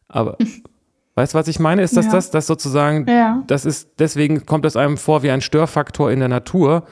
Aber 0.07 0.37
Weißt 1.15 1.34
du, 1.34 1.38
was 1.38 1.48
ich 1.48 1.60
meine? 1.60 1.81
Ist 1.81 1.95
das 1.95 2.07
ja. 2.07 2.12
das, 2.12 2.29
das 2.29 2.45
sozusagen, 2.45 3.07
ja. 3.07 3.43
das 3.48 3.65
ist, 3.65 3.89
deswegen 4.00 4.45
kommt 4.45 4.65
es 4.65 4.75
einem 4.75 4.98
vor 4.98 5.24
wie 5.24 5.31
ein 5.31 5.41
Störfaktor 5.41 6.12
in 6.12 6.19
der 6.19 6.27
Natur. 6.27 6.86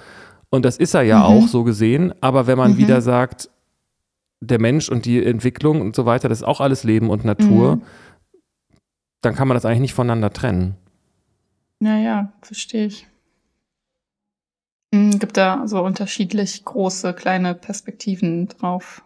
Und 0.50 0.64
das 0.64 0.78
ist 0.78 0.94
er 0.94 1.02
ja 1.02 1.20
mhm. 1.20 1.26
auch 1.26 1.48
so 1.48 1.64
gesehen. 1.64 2.14
Aber 2.22 2.48
wenn 2.48 2.58
man 2.58 2.74
mhm. 2.74 2.78
wieder 2.78 3.02
sagt, 3.02 3.50
der 4.40 4.62
Mensch 4.62 4.90
und 4.90 5.06
die 5.06 5.24
Entwicklung 5.24 5.82
und 5.82 5.96
so 5.96 6.06
weiter, 6.06 6.30
das 6.30 6.40
ist 6.40 6.48
auch 6.48 6.62
alles 6.62 6.84
Leben 6.84 7.10
und 7.10 7.26
Natur, 7.26 7.78
mhm. 7.78 7.82
dann 9.22 9.36
kann 9.36 9.48
man 9.48 9.56
das 9.56 9.66
eigentlich 9.66 9.82
nicht 9.82 9.94
voneinander 9.94 10.32
trennen. 10.32 10.76
Ja, 11.82 11.98
ja, 11.98 12.34
verstehe 12.42 12.86
ich. 12.86 13.08
Mhm, 14.94 15.20
gibt 15.20 15.36
da 15.36 15.68
so 15.68 15.84
unterschiedlich 15.84 16.64
große, 16.64 17.14
kleine 17.14 17.56
Perspektiven 17.56 18.48
drauf. 18.48 19.04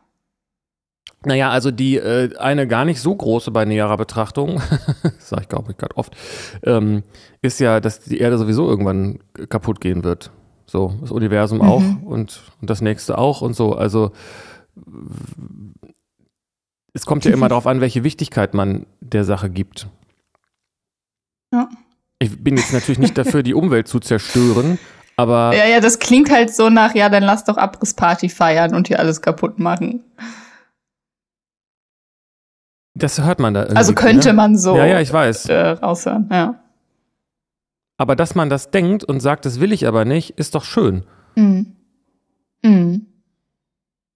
Naja, 1.28 1.50
also 1.50 1.72
die 1.72 1.98
äh, 1.98 2.36
eine 2.38 2.68
gar 2.68 2.86
nicht 2.86 3.02
so 3.02 3.14
große 3.14 3.52
bei 3.52 3.66
näherer 3.66 3.98
Betrachtung, 3.98 4.62
das 5.04 5.28
sage 5.28 5.42
ich 5.42 5.50
glaube 5.50 5.72
ich 5.72 5.78
gerade 5.78 5.98
oft, 5.98 6.16
ähm, 6.64 7.04
ist 7.42 7.60
ja, 7.60 7.82
dass 7.82 8.00
die 8.00 8.20
Erde 8.20 8.38
sowieso 8.38 8.70
irgendwann 8.70 9.20
kaputt 9.50 9.82
gehen 9.82 10.06
wird. 10.06 10.32
So, 10.66 10.96
das 11.02 11.12
Universum 11.12 11.58
mhm. 11.58 11.64
auch 11.66 11.84
und, 12.06 12.44
und 12.62 12.70
das 12.70 12.80
nächste 12.80 13.18
auch 13.18 13.42
und 13.42 13.58
so. 13.58 13.74
Also 13.74 14.12
es 16.94 17.06
kommt 17.06 17.26
ja 17.26 17.34
immer 17.34 17.50
darauf 17.50 17.68
an, 17.68 17.82
welche 17.82 18.06
Wichtigkeit 18.06 18.54
man 18.54 18.86
der 19.02 19.26
Sache 19.26 19.50
gibt. 19.50 19.88
Ja. 21.54 21.68
Ich 22.20 22.42
bin 22.42 22.56
jetzt 22.56 22.72
natürlich 22.72 23.00
nicht 23.00 23.18
dafür, 23.18 23.44
die 23.44 23.54
Umwelt 23.54 23.90
zu 23.90 24.00
zerstören, 24.00 24.80
aber. 25.18 25.54
Ja, 25.54 25.66
ja, 25.66 25.82
das 25.82 26.00
klingt 26.00 26.32
halt 26.32 26.56
so 26.56 26.70
nach, 26.70 26.96
ja, 26.96 27.10
dann 27.10 27.24
lass 27.24 27.44
doch 27.44 27.58
Abrissparty 27.58 28.30
feiern 28.30 28.74
und 28.74 28.88
hier 28.88 29.00
alles 29.00 29.22
kaputt 29.22 29.60
machen. 29.60 30.06
Das 32.98 33.22
hört 33.22 33.39
man 33.39 33.54
da 33.54 33.62
irgendwie. 33.62 33.77
Also 33.77 33.94
könnte 33.94 34.30
ne? 34.30 34.34
man 34.34 34.58
so 34.58 34.75
ja, 34.75 34.86
ja, 34.86 35.01
ich 35.01 35.12
weiß. 35.12 35.50
Äh, 35.50 35.70
raushören, 35.70 36.30
ja. 36.32 36.56
Aber 37.98 38.16
dass 38.16 38.36
man 38.36 38.50
das 38.50 38.70
denkt 38.72 39.04
und 39.04 39.20
sagt, 39.20 39.46
das 39.46 39.60
will 39.60 39.72
ich 39.72 39.88
aber 39.88 40.06
nicht, 40.06 40.32
ist 40.32 40.56
doch 40.56 40.63
schön. 40.63 41.04
Mhm. 41.36 41.75
Mhm. 42.63 43.08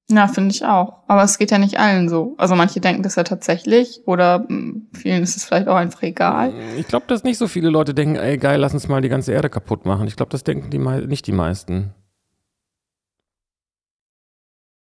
Ja, 0.09 0.27
finde 0.27 0.53
ich 0.53 0.65
auch. 0.65 1.03
Aber 1.07 1.23
es 1.23 1.38
geht 1.38 1.51
ja 1.51 1.57
nicht 1.57 1.79
allen 1.79 2.09
so. 2.09 2.35
Also 2.38 2.55
manche 2.55 2.81
denken 2.81 3.01
das 3.01 3.15
ja 3.15 3.23
tatsächlich 3.23 4.01
oder 4.05 4.45
hm, 4.47 4.88
vielen 4.93 5.23
ist 5.23 5.38
es 5.38 5.45
vielleicht 5.45 5.67
auch 5.67 5.75
einfach 5.75 6.03
egal. 6.03 6.53
Ich 6.77 6.88
glaube, 6.88 7.05
dass 7.07 7.23
nicht 7.23 7.38
so 7.38 7.47
viele 7.47 7.69
Leute 7.69 7.93
denken, 7.93 8.15
ey 8.15 8.38
geil, 8.38 8.59
lass 8.59 8.73
uns 8.73 8.88
mal 8.88 9.01
die 9.01 9.09
ganze 9.09 9.31
Erde 9.31 9.50
kaputt 9.50 9.85
machen. 9.85 10.07
Ich 10.07 10.15
glaube, 10.15 10.31
das 10.31 10.43
denken 10.43 10.69
die 10.69 10.79
nicht 11.07 11.27
die 11.27 11.31
meisten. 11.31 11.93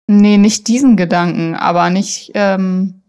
Nee, 0.07 0.37
nicht 0.37 0.67
diesen 0.67 0.97
Gedanken, 0.97 1.55
aber 1.55 1.89
nicht, 1.89 2.31
ähm, 2.33 3.00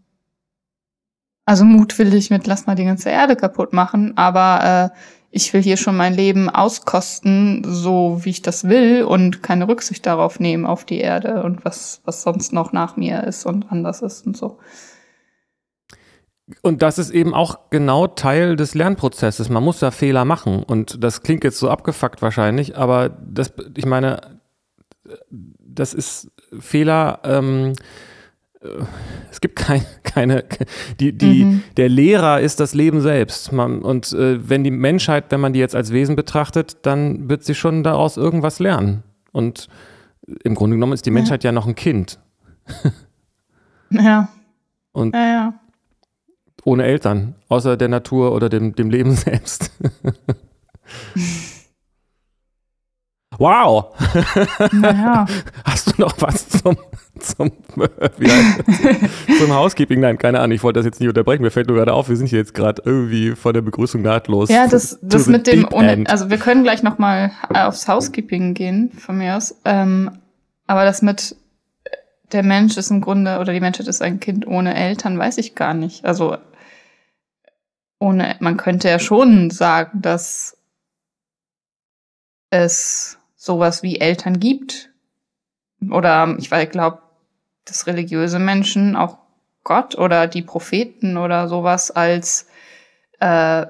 also 1.45 1.65
mutwillig 1.65 2.29
mit 2.29 2.47
lass 2.47 2.67
mal 2.67 2.75
die 2.75 2.85
ganze 2.85 3.09
Erde 3.09 3.35
kaputt 3.35 3.73
machen, 3.73 4.17
aber 4.17 4.91
äh, 4.93 4.97
ich 5.31 5.51
will 5.53 5.63
hier 5.63 5.77
schon 5.77 5.97
mein 5.97 6.13
Leben 6.13 6.49
auskosten, 6.49 7.63
so 7.65 8.19
wie 8.23 8.29
ich 8.29 8.41
das 8.43 8.65
will 8.65 9.03
und 9.03 9.41
keine 9.41 9.67
Rücksicht 9.67 10.05
darauf 10.05 10.39
nehmen 10.39 10.65
auf 10.65 10.85
die 10.85 10.99
Erde 10.99 11.43
und 11.43 11.65
was 11.65 12.01
was 12.05 12.21
sonst 12.21 12.53
noch 12.53 12.71
nach 12.71 12.97
mir 12.97 13.23
ist 13.23 13.45
und 13.45 13.71
anders 13.71 14.01
ist 14.01 14.27
und 14.27 14.37
so. 14.37 14.59
Und 16.61 16.81
das 16.81 16.97
ist 16.99 17.09
eben 17.09 17.33
auch 17.33 17.69
genau 17.69 18.07
Teil 18.07 18.55
des 18.55 18.75
Lernprozesses. 18.75 19.49
Man 19.49 19.63
muss 19.63 19.81
ja 19.81 19.91
Fehler 19.91 20.25
machen. 20.25 20.61
Und 20.61 21.03
das 21.03 21.23
klingt 21.23 21.43
jetzt 21.43 21.57
so 21.57 21.69
abgefuckt 21.69 22.21
wahrscheinlich, 22.21 22.77
aber 22.77 23.09
das, 23.09 23.53
ich 23.75 23.85
meine, 23.85 24.39
das 25.29 25.93
ist 25.93 26.31
Fehler. 26.59 27.19
Ähm, 27.23 27.73
es 29.31 29.41
gibt 29.41 29.55
kein, 29.55 29.85
keine, 30.03 30.43
die, 30.99 31.13
die, 31.13 31.45
mhm. 31.45 31.63
der 31.77 31.89
Lehrer 31.89 32.41
ist 32.41 32.59
das 32.59 32.73
Leben 32.73 33.01
selbst. 33.01 33.51
Man, 33.51 33.81
und 33.81 34.11
äh, 34.13 34.47
wenn 34.47 34.63
die 34.63 34.71
Menschheit, 34.71 35.25
wenn 35.29 35.41
man 35.41 35.53
die 35.53 35.59
jetzt 35.59 35.75
als 35.75 35.91
Wesen 35.91 36.15
betrachtet, 36.15 36.77
dann 36.85 37.29
wird 37.29 37.43
sie 37.43 37.55
schon 37.55 37.83
daraus 37.83 38.17
irgendwas 38.17 38.59
lernen. 38.59 39.03
Und 39.31 39.67
im 40.43 40.55
Grunde 40.55 40.75
genommen 40.75 40.93
ist 40.93 41.05
die 41.05 41.11
Menschheit 41.11 41.43
ja, 41.43 41.49
ja 41.49 41.51
noch 41.53 41.67
ein 41.67 41.75
Kind. 41.75 42.19
ja. 43.89 44.29
Und 44.95 45.15
ja, 45.15 45.25
ja. 45.25 45.53
ohne 46.65 46.83
Eltern, 46.83 47.33
außer 47.47 47.77
der 47.77 47.87
Natur 47.87 48.31
oder 48.31 48.47
dem, 48.47 48.75
dem 48.75 48.91
Leben 48.91 49.11
selbst. 49.15 49.71
Wow. 53.39 53.95
Naja. 54.71 55.25
Hast 55.65 55.87
du 55.87 56.01
noch 56.01 56.13
was 56.21 56.47
zum, 56.47 56.77
zum, 57.19 57.51
äh, 57.99 58.09
zum 59.37 59.53
Housekeeping? 59.53 59.99
Nein, 59.99 60.17
keine 60.17 60.39
Ahnung. 60.39 60.55
Ich 60.55 60.63
wollte 60.63 60.79
das 60.79 60.85
jetzt 60.85 60.99
nicht 60.99 61.09
unterbrechen. 61.09 61.41
Mir 61.41 61.51
fällt 61.51 61.67
nur 61.67 61.77
gerade 61.77 61.93
auf, 61.93 62.09
wir 62.09 62.17
sind 62.17 62.27
hier 62.27 62.39
jetzt 62.39 62.53
gerade 62.53 62.81
irgendwie 62.85 63.35
vor 63.35 63.53
der 63.53 63.61
Begrüßung 63.61 64.01
nahtlos. 64.01 64.49
Ja, 64.49 64.67
das, 64.67 64.99
das 65.01 65.27
mit 65.27 65.47
dem, 65.47 65.67
ohne, 65.71 66.03
also 66.07 66.29
wir 66.29 66.37
können 66.37 66.63
gleich 66.63 66.83
noch 66.83 66.97
mal 66.97 67.31
aufs 67.49 67.87
Housekeeping 67.87 68.53
gehen, 68.53 68.91
von 68.91 69.17
mir 69.17 69.37
aus. 69.37 69.55
Ähm, 69.65 70.11
aber 70.67 70.85
das 70.85 71.01
mit 71.01 71.35
der 72.31 72.43
Mensch 72.43 72.77
ist 72.77 72.89
im 72.89 73.01
Grunde, 73.01 73.39
oder 73.39 73.53
die 73.53 73.59
Menschheit 73.59 73.87
ist 73.87 74.01
ein 74.01 74.19
Kind 74.19 74.47
ohne 74.47 74.75
Eltern, 74.75 75.17
weiß 75.17 75.37
ich 75.37 75.55
gar 75.55 75.73
nicht. 75.73 76.05
Also 76.05 76.37
ohne, 77.99 78.35
man 78.39 78.57
könnte 78.57 78.89
ja 78.89 78.99
schon 78.99 79.49
sagen, 79.49 80.01
dass 80.01 80.57
es 82.49 83.17
sowas 83.35 83.83
wie 83.83 83.99
Eltern 83.99 84.39
gibt. 84.39 84.92
Oder 85.91 86.35
ich 86.37 86.49
glaube, 86.49 86.99
dass 87.65 87.87
religiöse 87.87 88.39
Menschen 88.39 88.95
auch 88.95 89.17
Gott 89.63 89.97
oder 89.97 90.27
die 90.27 90.41
Propheten 90.41 91.17
oder 91.17 91.47
sowas 91.47 91.91
als 91.91 92.47
äh, 93.19 93.65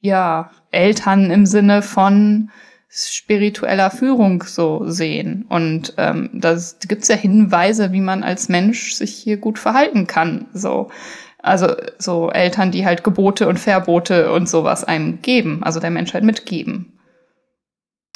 ja 0.00 0.50
Eltern 0.70 1.30
im 1.30 1.46
Sinne 1.46 1.82
von 1.82 2.50
spiritueller 2.88 3.90
Führung 3.90 4.44
so 4.44 4.88
sehen. 4.88 5.46
Und 5.48 5.94
ähm, 5.98 6.30
das 6.32 6.78
gibt's 6.86 7.08
ja 7.08 7.16
Hinweise, 7.16 7.92
wie 7.92 8.00
man 8.00 8.22
als 8.22 8.48
Mensch 8.48 8.94
sich 8.94 9.14
hier 9.14 9.36
gut 9.36 9.58
verhalten 9.58 10.06
kann. 10.06 10.46
So. 10.52 10.90
Also 11.38 11.74
so 11.98 12.30
Eltern, 12.30 12.70
die 12.70 12.86
halt 12.86 13.04
Gebote 13.04 13.48
und 13.48 13.58
Verbote 13.58 14.32
und 14.32 14.48
sowas 14.48 14.84
einem 14.84 15.20
geben, 15.20 15.62
also 15.62 15.78
der 15.78 15.90
Menschheit 15.90 16.22
mitgeben. 16.22 16.93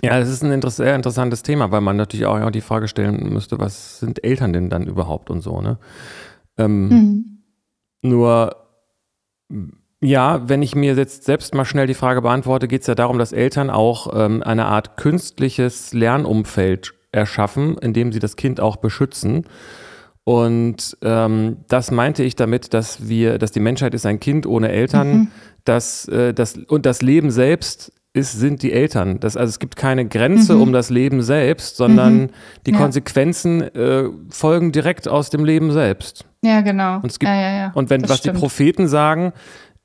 Ja, 0.02 0.18
das 0.20 0.28
ist 0.28 0.44
ein 0.44 0.52
inter 0.52 0.70
sehr 0.70 0.94
interessantes 0.94 1.42
Thema, 1.42 1.72
weil 1.72 1.80
man 1.80 1.96
natürlich 1.96 2.26
auch 2.26 2.50
die 2.50 2.60
Frage 2.60 2.86
stellen 2.86 3.32
müsste, 3.32 3.58
was 3.58 3.98
sind 3.98 4.22
Eltern 4.22 4.52
denn 4.52 4.70
dann 4.70 4.86
überhaupt 4.86 5.28
und 5.28 5.40
so, 5.40 5.60
ne? 5.60 5.78
Ähm, 6.56 6.88
mhm. 6.88 7.24
Nur, 8.02 8.56
ja, 10.00 10.48
wenn 10.48 10.62
ich 10.62 10.76
mir 10.76 10.94
jetzt 10.94 11.24
selbst 11.24 11.54
mal 11.54 11.64
schnell 11.64 11.88
die 11.88 11.94
Frage 11.94 12.22
beantworte, 12.22 12.68
geht 12.68 12.82
es 12.82 12.86
ja 12.86 12.94
darum, 12.94 13.18
dass 13.18 13.32
Eltern 13.32 13.70
auch 13.70 14.12
ähm, 14.14 14.42
eine 14.44 14.66
Art 14.66 14.96
künstliches 14.96 15.92
Lernumfeld 15.92 16.94
erschaffen, 17.10 17.76
in 17.78 17.92
dem 17.92 18.12
sie 18.12 18.20
das 18.20 18.36
Kind 18.36 18.60
auch 18.60 18.76
beschützen. 18.76 19.46
Und 20.22 20.96
ähm, 21.02 21.64
das 21.68 21.90
meinte 21.90 22.22
ich 22.22 22.36
damit, 22.36 22.74
dass 22.74 23.08
wir, 23.08 23.38
dass 23.38 23.50
die 23.50 23.60
Menschheit 23.60 23.94
ist 23.94 24.06
ein 24.06 24.20
Kind 24.20 24.46
ohne 24.46 24.68
Eltern, 24.68 25.10
mhm. 25.10 25.28
dass 25.64 26.06
äh, 26.06 26.34
das 26.34 26.56
und 26.56 26.86
das 26.86 27.02
Leben 27.02 27.30
selbst 27.30 27.92
ist, 28.18 28.32
sind 28.32 28.62
die 28.62 28.72
Eltern. 28.72 29.20
Das, 29.20 29.36
also 29.36 29.50
es 29.50 29.58
gibt 29.58 29.76
keine 29.76 30.06
Grenze 30.06 30.54
mhm. 30.54 30.62
um 30.62 30.72
das 30.72 30.90
Leben 30.90 31.22
selbst, 31.22 31.76
sondern 31.76 32.14
mhm. 32.14 32.30
die 32.66 32.72
ja. 32.72 32.78
Konsequenzen 32.78 33.62
äh, 33.62 34.04
folgen 34.28 34.72
direkt 34.72 35.08
aus 35.08 35.30
dem 35.30 35.44
Leben 35.44 35.72
selbst. 35.72 36.26
Ja, 36.42 36.60
genau. 36.60 36.96
Und, 36.96 37.06
es 37.06 37.18
gibt, 37.18 37.30
ja, 37.30 37.56
ja, 37.56 37.72
und 37.74 37.90
wenn, 37.90 38.08
was 38.08 38.18
stimmt. 38.18 38.36
die 38.36 38.40
Propheten 38.40 38.86
sagen, 38.86 39.32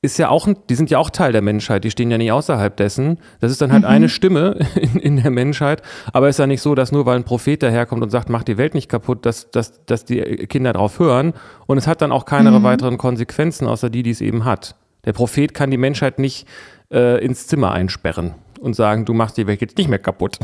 ist 0.04 0.20
ja 0.20 0.28
auch, 0.28 0.50
die 0.70 0.76
sind 0.76 0.90
ja 0.90 0.98
auch 0.98 1.10
Teil 1.10 1.32
der 1.32 1.42
Menschheit, 1.42 1.86
die 1.86 1.90
stehen 1.90 2.12
ja 2.12 2.18
nicht 2.18 2.32
außerhalb 2.32 2.76
dessen. 2.76 3.20
Das 3.40 3.52
ist 3.52 3.62
dann 3.62 3.72
halt 3.72 3.84
mhm. 3.84 3.90
eine 3.90 4.10
Stimme 4.10 4.60
in, 4.76 5.00
in, 5.00 5.22
der 5.22 5.32
Menschheit, 5.32 5.82
aber 6.12 6.28
es 6.28 6.36
ist 6.36 6.40
ja 6.40 6.48
nicht 6.48 6.62
so, 6.62 6.76
dass 6.76 6.92
nur 6.92 7.06
weil 7.06 7.16
ein 7.16 7.24
Prophet 7.24 7.64
daherkommt 7.64 8.04
und 8.04 8.10
sagt, 8.10 8.30
mach 8.30 8.44
die 8.44 8.58
Welt 8.58 8.74
nicht 8.74 8.90
kaputt, 8.90 9.26
dass, 9.26 9.50
dass, 9.52 9.86
dass 9.86 10.04
die 10.04 10.20
Kinder 10.48 10.74
drauf 10.74 11.00
hören 11.00 11.34
und 11.68 11.78
es 11.78 11.88
hat 11.88 12.02
dann 12.02 12.12
auch 12.12 12.26
keine 12.26 12.52
mhm. 12.52 12.64
weiteren 12.64 12.98
Konsequenzen, 12.98 13.66
außer 13.66 13.90
die, 13.90 14.04
die 14.04 14.12
es 14.12 14.20
eben 14.20 14.44
hat. 14.44 14.76
Der 15.06 15.14
Prophet 15.14 15.54
kann 15.54 15.72
die 15.72 15.78
Menschheit 15.78 16.20
nicht 16.20 16.48
äh, 16.94 17.24
ins 17.24 17.48
Zimmer 17.48 17.72
einsperren 17.72 18.36
und 18.62 18.76
sagen, 18.76 19.06
du 19.06 19.14
machst 19.14 19.38
die 19.38 19.48
Welt 19.48 19.62
jetzt 19.62 19.78
nicht 19.78 19.90
mehr 19.90 20.00
kaputt. 20.00 20.40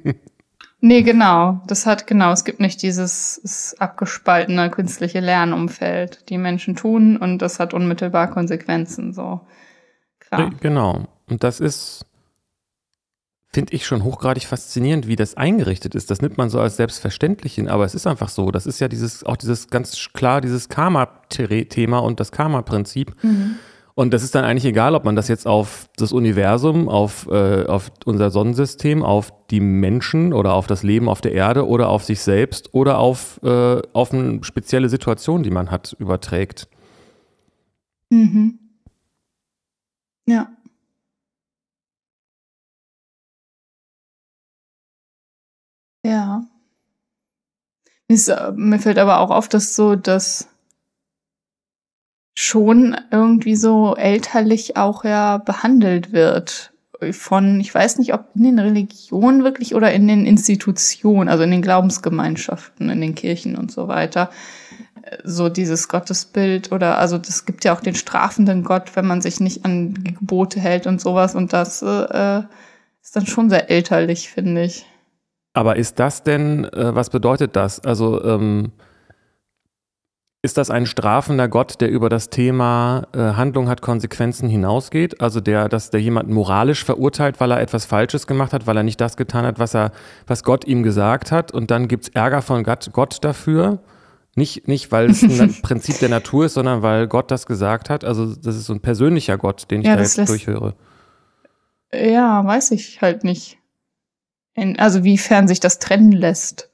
nee, 0.80 1.02
genau. 1.02 1.62
Das 1.66 1.86
hat, 1.86 2.06
genau, 2.06 2.32
es 2.32 2.44
gibt 2.44 2.60
nicht 2.60 2.82
dieses 2.82 3.74
abgespaltene 3.78 4.70
künstliche 4.70 5.20
Lernumfeld. 5.20 6.28
Die 6.28 6.38
Menschen 6.38 6.76
tun 6.76 7.16
und 7.16 7.38
das 7.38 7.58
hat 7.58 7.72
unmittelbar 7.72 8.30
Konsequenzen, 8.30 9.12
so. 9.14 9.40
Klar. 10.18 10.50
Genau. 10.60 11.06
Und 11.28 11.44
das 11.44 11.60
ist, 11.60 12.04
finde 13.52 13.72
ich 13.72 13.86
schon 13.86 14.04
hochgradig 14.04 14.44
faszinierend, 14.44 15.06
wie 15.06 15.16
das 15.16 15.36
eingerichtet 15.36 15.94
ist. 15.94 16.10
Das 16.10 16.20
nimmt 16.20 16.36
man 16.36 16.50
so 16.50 16.60
als 16.60 16.76
selbstverständlich 16.76 17.54
hin, 17.54 17.68
aber 17.68 17.84
es 17.84 17.94
ist 17.94 18.06
einfach 18.06 18.28
so. 18.28 18.50
Das 18.50 18.66
ist 18.66 18.80
ja 18.80 18.88
dieses, 18.88 19.24
auch 19.24 19.36
dieses 19.36 19.68
ganz 19.68 19.96
klar, 20.12 20.40
dieses 20.40 20.68
Karma-Thema 20.68 22.00
und 22.00 22.20
das 22.20 22.32
Karma-Prinzip. 22.32 23.14
Mhm 23.22 23.56
und 23.94 24.12
das 24.14 24.22
ist 24.22 24.34
dann 24.34 24.44
eigentlich 24.44 24.64
egal, 24.64 24.94
ob 24.94 25.04
man 25.04 25.16
das 25.16 25.28
jetzt 25.28 25.46
auf 25.46 25.88
das 25.96 26.12
Universum, 26.12 26.88
auf, 26.88 27.26
äh, 27.30 27.66
auf 27.66 27.90
unser 28.04 28.30
Sonnensystem, 28.30 29.02
auf 29.02 29.32
die 29.50 29.60
Menschen 29.60 30.32
oder 30.32 30.54
auf 30.54 30.66
das 30.66 30.82
Leben 30.82 31.08
auf 31.08 31.20
der 31.20 31.32
Erde 31.32 31.66
oder 31.66 31.88
auf 31.88 32.04
sich 32.04 32.20
selbst 32.20 32.72
oder 32.74 32.98
auf, 32.98 33.40
äh, 33.42 33.82
auf 33.92 34.12
eine 34.12 34.42
spezielle 34.44 34.88
Situation, 34.88 35.42
die 35.42 35.50
man 35.50 35.70
hat, 35.70 35.94
überträgt. 35.98 36.68
Mhm. 38.10 38.58
Ja. 40.26 40.50
Ja. 46.04 46.42
Mir 48.56 48.78
fällt 48.80 48.98
aber 48.98 49.20
auch 49.20 49.30
auf, 49.30 49.48
dass 49.48 49.76
so, 49.76 49.94
dass 49.94 50.49
schon 52.40 52.96
irgendwie 53.10 53.54
so 53.54 53.94
elterlich 53.96 54.78
auch 54.78 55.04
ja 55.04 55.36
behandelt 55.36 56.10
wird. 56.10 56.72
Von, 57.12 57.60
ich 57.60 57.74
weiß 57.74 57.98
nicht, 57.98 58.14
ob 58.14 58.28
in 58.34 58.44
den 58.44 58.58
Religionen 58.58 59.44
wirklich 59.44 59.74
oder 59.74 59.92
in 59.92 60.08
den 60.08 60.24
Institutionen, 60.24 61.28
also 61.28 61.44
in 61.44 61.50
den 61.50 61.60
Glaubensgemeinschaften, 61.60 62.88
in 62.88 63.02
den 63.02 63.14
Kirchen 63.14 63.56
und 63.56 63.70
so 63.70 63.88
weiter. 63.88 64.30
So 65.22 65.50
dieses 65.50 65.88
Gottesbild 65.88 66.72
oder, 66.72 66.96
also 66.96 67.18
das 67.18 67.44
gibt 67.44 67.64
ja 67.64 67.74
auch 67.74 67.80
den 67.80 67.94
strafenden 67.94 68.64
Gott, 68.64 68.96
wenn 68.96 69.06
man 69.06 69.20
sich 69.20 69.40
nicht 69.40 69.66
an 69.66 69.92
Gebote 69.92 70.60
hält 70.60 70.86
und 70.86 70.98
sowas 70.98 71.34
und 71.34 71.52
das 71.52 71.82
äh, 71.82 72.42
ist 73.02 73.16
dann 73.16 73.26
schon 73.26 73.50
sehr 73.50 73.70
elterlich, 73.70 74.30
finde 74.30 74.62
ich. 74.62 74.86
Aber 75.52 75.76
ist 75.76 75.98
das 75.98 76.22
denn, 76.22 76.64
äh, 76.64 76.94
was 76.94 77.10
bedeutet 77.10 77.54
das? 77.56 77.80
Also, 77.80 78.24
ähm, 78.24 78.72
ist 80.42 80.56
das 80.56 80.70
ein 80.70 80.86
strafender 80.86 81.48
Gott, 81.48 81.80
der 81.82 81.90
über 81.90 82.08
das 82.08 82.30
Thema 82.30 83.06
äh, 83.12 83.18
Handlung 83.18 83.68
hat 83.68 83.82
Konsequenzen 83.82 84.48
hinausgeht? 84.48 85.20
Also 85.20 85.40
der, 85.40 85.68
dass 85.68 85.90
der 85.90 86.00
jemanden 86.00 86.32
moralisch 86.32 86.82
verurteilt, 86.82 87.40
weil 87.40 87.50
er 87.50 87.60
etwas 87.60 87.84
Falsches 87.84 88.26
gemacht 88.26 88.54
hat, 88.54 88.66
weil 88.66 88.76
er 88.76 88.82
nicht 88.82 89.00
das 89.00 89.18
getan 89.18 89.44
hat, 89.44 89.58
was 89.58 89.74
er, 89.74 89.92
was 90.26 90.42
Gott 90.42 90.64
ihm 90.66 90.82
gesagt 90.82 91.30
hat, 91.30 91.52
und 91.52 91.70
dann 91.70 91.88
gibt's 91.88 92.08
Ärger 92.08 92.40
von 92.40 92.64
Gott, 92.64 92.88
Gott 92.92 93.18
dafür? 93.22 93.82
Nicht, 94.34 94.66
nicht, 94.66 94.90
weil 94.92 95.10
es 95.10 95.22
ein 95.22 95.54
Prinzip 95.62 95.98
der 95.98 96.08
Natur 96.08 96.46
ist, 96.46 96.54
sondern 96.54 96.80
weil 96.80 97.06
Gott 97.06 97.30
das 97.30 97.44
gesagt 97.44 97.90
hat. 97.90 98.04
Also 98.04 98.34
das 98.34 98.56
ist 98.56 98.64
so 98.64 98.72
ein 98.72 98.80
persönlicher 98.80 99.36
Gott, 99.36 99.70
den 99.70 99.82
ich 99.82 99.88
ja, 99.88 99.96
da 99.96 100.02
jetzt 100.02 100.16
lässt, 100.16 100.30
durchhöre. 100.30 100.74
Ja, 101.92 102.46
weiß 102.46 102.70
ich 102.70 103.02
halt 103.02 103.24
nicht. 103.24 103.58
In, 104.54 104.78
also 104.78 105.04
wiefern 105.04 105.48
sich 105.48 105.60
das 105.60 105.78
trennen 105.80 106.12
lässt. 106.12 106.70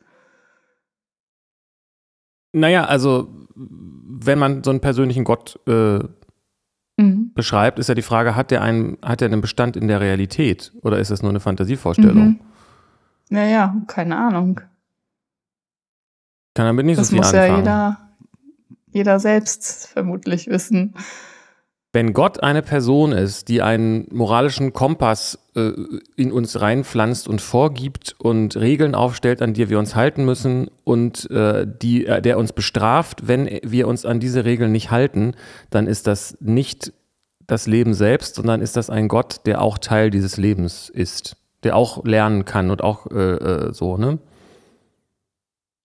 Naja, 2.52 2.84
also 2.84 3.45
wenn 3.56 4.38
man 4.38 4.62
so 4.62 4.70
einen 4.70 4.80
persönlichen 4.80 5.24
Gott 5.24 5.58
äh, 5.66 6.00
mhm. 6.96 7.32
beschreibt, 7.34 7.78
ist 7.78 7.88
ja 7.88 7.94
die 7.94 8.02
Frage, 8.02 8.36
hat 8.36 8.50
der 8.50 8.62
einen, 8.62 8.98
hat 9.02 9.20
der 9.20 9.28
einen 9.28 9.40
Bestand 9.40 9.76
in 9.76 9.88
der 9.88 10.00
Realität 10.00 10.72
oder 10.82 10.98
ist 10.98 11.10
das 11.10 11.22
nur 11.22 11.30
eine 11.30 11.40
Fantasievorstellung? 11.40 12.26
Mhm. 12.26 12.40
Naja, 13.30 13.74
keine 13.86 14.16
Ahnung. 14.16 14.60
Kann 16.54 16.66
damit 16.66 16.86
nicht 16.86 16.98
das 16.98 17.08
so 17.08 17.16
viel 17.16 17.24
anfangen. 17.24 17.34
Das 17.36 17.48
muss 17.48 17.56
ja 17.56 17.56
jeder, 17.58 17.98
jeder 18.92 19.20
selbst 19.20 19.88
vermutlich 19.88 20.46
wissen. 20.46 20.94
Wenn 21.96 22.12
Gott 22.12 22.42
eine 22.42 22.60
Person 22.60 23.12
ist, 23.12 23.48
die 23.48 23.62
einen 23.62 24.06
moralischen 24.10 24.74
Kompass 24.74 25.38
äh, 25.54 25.70
in 26.14 26.30
uns 26.30 26.60
reinpflanzt 26.60 27.26
und 27.26 27.40
vorgibt 27.40 28.14
und 28.18 28.54
Regeln 28.54 28.94
aufstellt, 28.94 29.40
an 29.40 29.54
die 29.54 29.70
wir 29.70 29.78
uns 29.78 29.94
halten 29.94 30.26
müssen 30.26 30.68
und 30.84 31.30
äh, 31.30 31.66
die, 31.66 32.04
äh, 32.04 32.20
der 32.20 32.36
uns 32.36 32.52
bestraft, 32.52 33.28
wenn 33.28 33.48
wir 33.62 33.88
uns 33.88 34.04
an 34.04 34.20
diese 34.20 34.44
Regeln 34.44 34.72
nicht 34.72 34.90
halten, 34.90 35.32
dann 35.70 35.86
ist 35.86 36.06
das 36.06 36.36
nicht 36.38 36.92
das 37.46 37.66
Leben 37.66 37.94
selbst, 37.94 38.34
sondern 38.34 38.60
ist 38.60 38.76
das 38.76 38.90
ein 38.90 39.08
Gott, 39.08 39.46
der 39.46 39.62
auch 39.62 39.78
Teil 39.78 40.10
dieses 40.10 40.36
Lebens 40.36 40.90
ist, 40.90 41.38
der 41.62 41.76
auch 41.76 42.04
lernen 42.04 42.44
kann 42.44 42.70
und 42.70 42.84
auch 42.84 43.06
äh, 43.10 43.36
äh 43.36 43.72
so, 43.72 43.96
ne? 43.96 44.18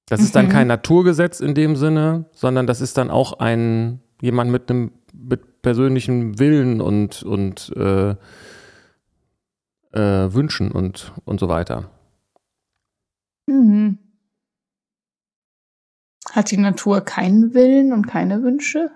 Das 0.10 0.20
ist 0.20 0.36
dann 0.36 0.48
mhm. 0.48 0.52
kein 0.52 0.68
Naturgesetz 0.68 1.40
in 1.40 1.54
dem 1.56 1.78
Sinne, 1.78 2.26
sondern 2.34 2.68
das 2.68 2.82
ist 2.82 2.98
dann 2.98 3.10
auch 3.10 3.40
ein 3.40 4.02
jemand 4.22 4.52
mit 4.52 4.70
einem 4.70 4.92
persönlichen 5.62 6.40
Willen 6.40 6.82
und, 6.82 7.24
und 7.24 7.72
äh, 7.76 8.16
äh, 9.94 10.34
Wünschen 10.34 10.72
und, 10.72 11.14
und 11.26 11.40
so 11.40 11.50
weiter. 11.50 11.90
Mhm. 13.48 13.98
Hat 16.32 16.52
die 16.52 16.58
Natur 16.58 17.02
keinen 17.02 17.54
Willen 17.54 17.92
und 17.92 18.08
keine 18.08 18.44
Wünsche? 18.44 18.92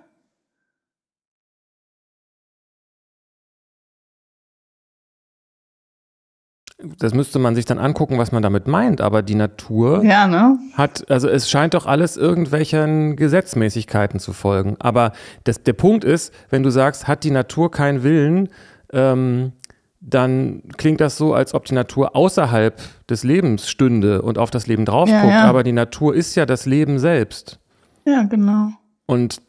Das 6.99 7.13
müsste 7.13 7.39
man 7.39 7.55
sich 7.55 7.65
dann 7.65 7.77
angucken, 7.79 8.17
was 8.17 8.31
man 8.31 8.41
damit 8.43 8.67
meint, 8.67 9.01
aber 9.01 9.21
die 9.21 9.35
Natur 9.35 10.03
Ja, 10.03 10.27
ne? 10.27 10.57
hat, 10.73 11.09
also 11.09 11.27
es 11.27 11.49
scheint 11.49 11.73
doch 11.73 11.85
alles 11.85 12.17
irgendwelchen 12.17 13.15
Gesetzmäßigkeiten 13.15 14.19
zu 14.19 14.33
folgen. 14.33 14.75
Aber 14.79 15.11
das, 15.43 15.63
der 15.63 15.73
Punkt 15.73 16.03
ist, 16.03 16.33
wenn 16.49 16.63
du 16.63 16.69
sagst, 16.69 17.07
hat 17.07 17.23
die 17.23 17.31
Natur 17.31 17.71
keinen 17.71 18.03
Willen, 18.03 18.49
ähm, 18.93 19.51
dann 20.01 20.61
klingt 20.77 21.01
das 21.01 21.17
so, 21.17 21.33
als 21.33 21.53
ob 21.55 21.65
die 21.65 21.73
Natur 21.73 22.15
außerhalb 22.15 22.79
des 23.09 23.23
Lebens 23.23 23.67
stünde 23.67 24.21
und 24.21 24.37
auf 24.37 24.51
das 24.51 24.67
Leben 24.67 24.85
drauf 24.85 25.09
Ja, 25.09 25.21
guckt. 25.21 25.33
ja. 25.33 25.45
Aber 25.45 25.63
die 25.63 25.71
Natur 25.71 26.13
ist 26.13 26.35
ja 26.35 26.45
das 26.45 26.65
Leben 26.67 26.99
selbst. 26.99 27.59
Ja, 28.05 28.23
genau. 28.23 28.69
Und 29.07 29.41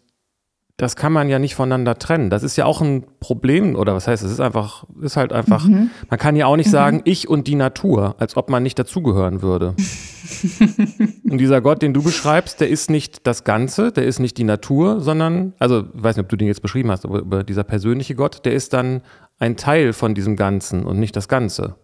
das 0.79 0.95
kann 0.95 1.11
man 1.13 1.29
ja 1.31 1.39
nicht 1.39 1.55
voneinander 1.55 1.99
trennen. 1.99 2.29
Das 2.29 2.43
ist 2.43 2.57
ja 2.57 2.67
auch 2.67 2.83
ein 2.83 3.05
Problem, 3.21 3.77
oder 3.77 3.95
was 3.95 4.07
heißt, 4.07 4.23
es 4.23 4.31
ist 4.31 4.41
einfach, 4.41 4.85
ist 5.01 5.17
halt 5.17 5.33
einfach, 5.33 5.65
Mhm. 5.65 5.91
man 6.11 6.19
kann 6.19 6.37
ja 6.37 6.47
auch 6.47 6.57
nicht 6.57 6.69
sagen, 6.71 7.01
ich 7.05 7.29
und 7.29 7.47
die 7.47 7.55
Natur, 7.55 8.15
als 8.19 8.37
ob 8.37 8.51
man 8.51 8.63
nicht 8.63 8.79
dazugehören 8.79 9.41
würde. 9.41 9.75
und 11.31 11.39
dieser 11.39 11.61
Gott, 11.61 11.83
den 11.83 11.95
du 11.95 12.03
beschreibst, 12.03 12.61
der 12.61 12.69
ist 12.69 12.91
nicht 12.91 13.27
das 13.27 13.45
Ganze, 13.45 13.91
der 13.93 14.05
ist 14.05 14.19
nicht 14.19 14.37
die 14.39 14.45
Natur, 14.45 15.01
sondern, 15.01 15.55
also, 15.59 15.81
ich 15.95 16.03
weiß 16.03 16.17
nicht, 16.17 16.25
ob 16.25 16.29
du 16.29 16.37
den 16.37 16.49
jetzt 16.49 16.63
beschrieben 16.63 16.91
hast, 16.91 17.05
aber 17.05 17.21
über 17.21 17.43
dieser 17.43 17.65
persönliche 17.65 18.15
Gott, 18.15 18.45
der 18.45 18.53
ist 18.53 18.73
dann 18.73 19.01
ein 19.39 19.57
Teil 19.57 19.93
von 19.93 20.15
diesem 20.15 20.37
Ganzen 20.37 20.85
und 20.85 20.99
nicht 20.99 21.17
das 21.17 21.29
Ganze. 21.29 21.77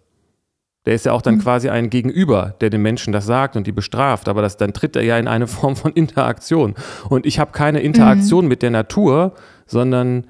Der 0.85 0.95
ist 0.95 1.07
ja 1.07 1.13
auch 1.13 1.23
dann 1.23 1.39
quasi 1.39 1.69
ein 1.69 1.91
Gegenüber, 1.91 2.57
der 2.61 2.69
den 2.69 2.83
Menschen 2.83 3.13
das 3.13 3.25
sagt 3.25 3.55
und 3.55 3.67
die 3.69 3.73
bestraft, 3.73 4.29
aber 4.29 4.43
das, 4.43 4.57
dann 4.57 4.73
tritt 4.73 4.97
er 4.97 5.03
ja 5.03 5.17
in 5.17 5.29
eine 5.29 5.47
Form 5.49 5.77
von 5.77 5.93
Interaktion. 5.93 6.75
Und 7.09 7.25
ich 7.25 7.39
habe 7.39 7.53
keine 7.53 7.81
Interaktion 7.81 8.49
mit 8.49 8.63
der 8.63 8.71
Natur, 8.71 9.35
sondern 9.67 10.27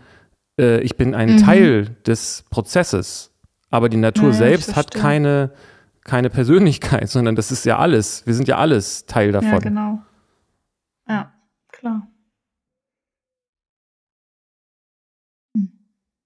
äh, 0.59 0.81
ich 0.81 0.97
bin 0.97 1.15
ein 1.15 1.39
Teil 1.39 1.97
des 2.07 2.45
Prozesses. 2.51 3.31
Aber 3.71 3.89
die 3.89 3.97
Natur 3.97 4.29
Ja, 4.29 4.35
selbst 4.35 4.77
hat 4.77 4.93
keine, 4.93 5.53
keine 6.05 6.29
Persönlichkeit, 6.29 7.09
sondern 7.09 7.35
das 7.35 7.51
ist 7.51 7.65
ja 7.65 7.79
alles. 7.79 8.27
Wir 8.27 8.35
sind 8.35 8.47
ja 8.47 8.59
alles 8.59 9.07
Teil 9.07 9.33
davon. 9.33 9.51
Ja, 9.51 9.59
genau. 9.59 9.99
Ja, 11.09 11.33
klar. 11.69 12.09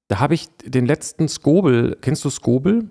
Da 0.08 0.20
habe 0.20 0.34
ich 0.34 0.48
den 0.64 0.86
letzten 0.86 1.28
Skobel, 1.28 1.96
kennst 2.00 2.24
du 2.24 2.30
Skobel? 2.30 2.90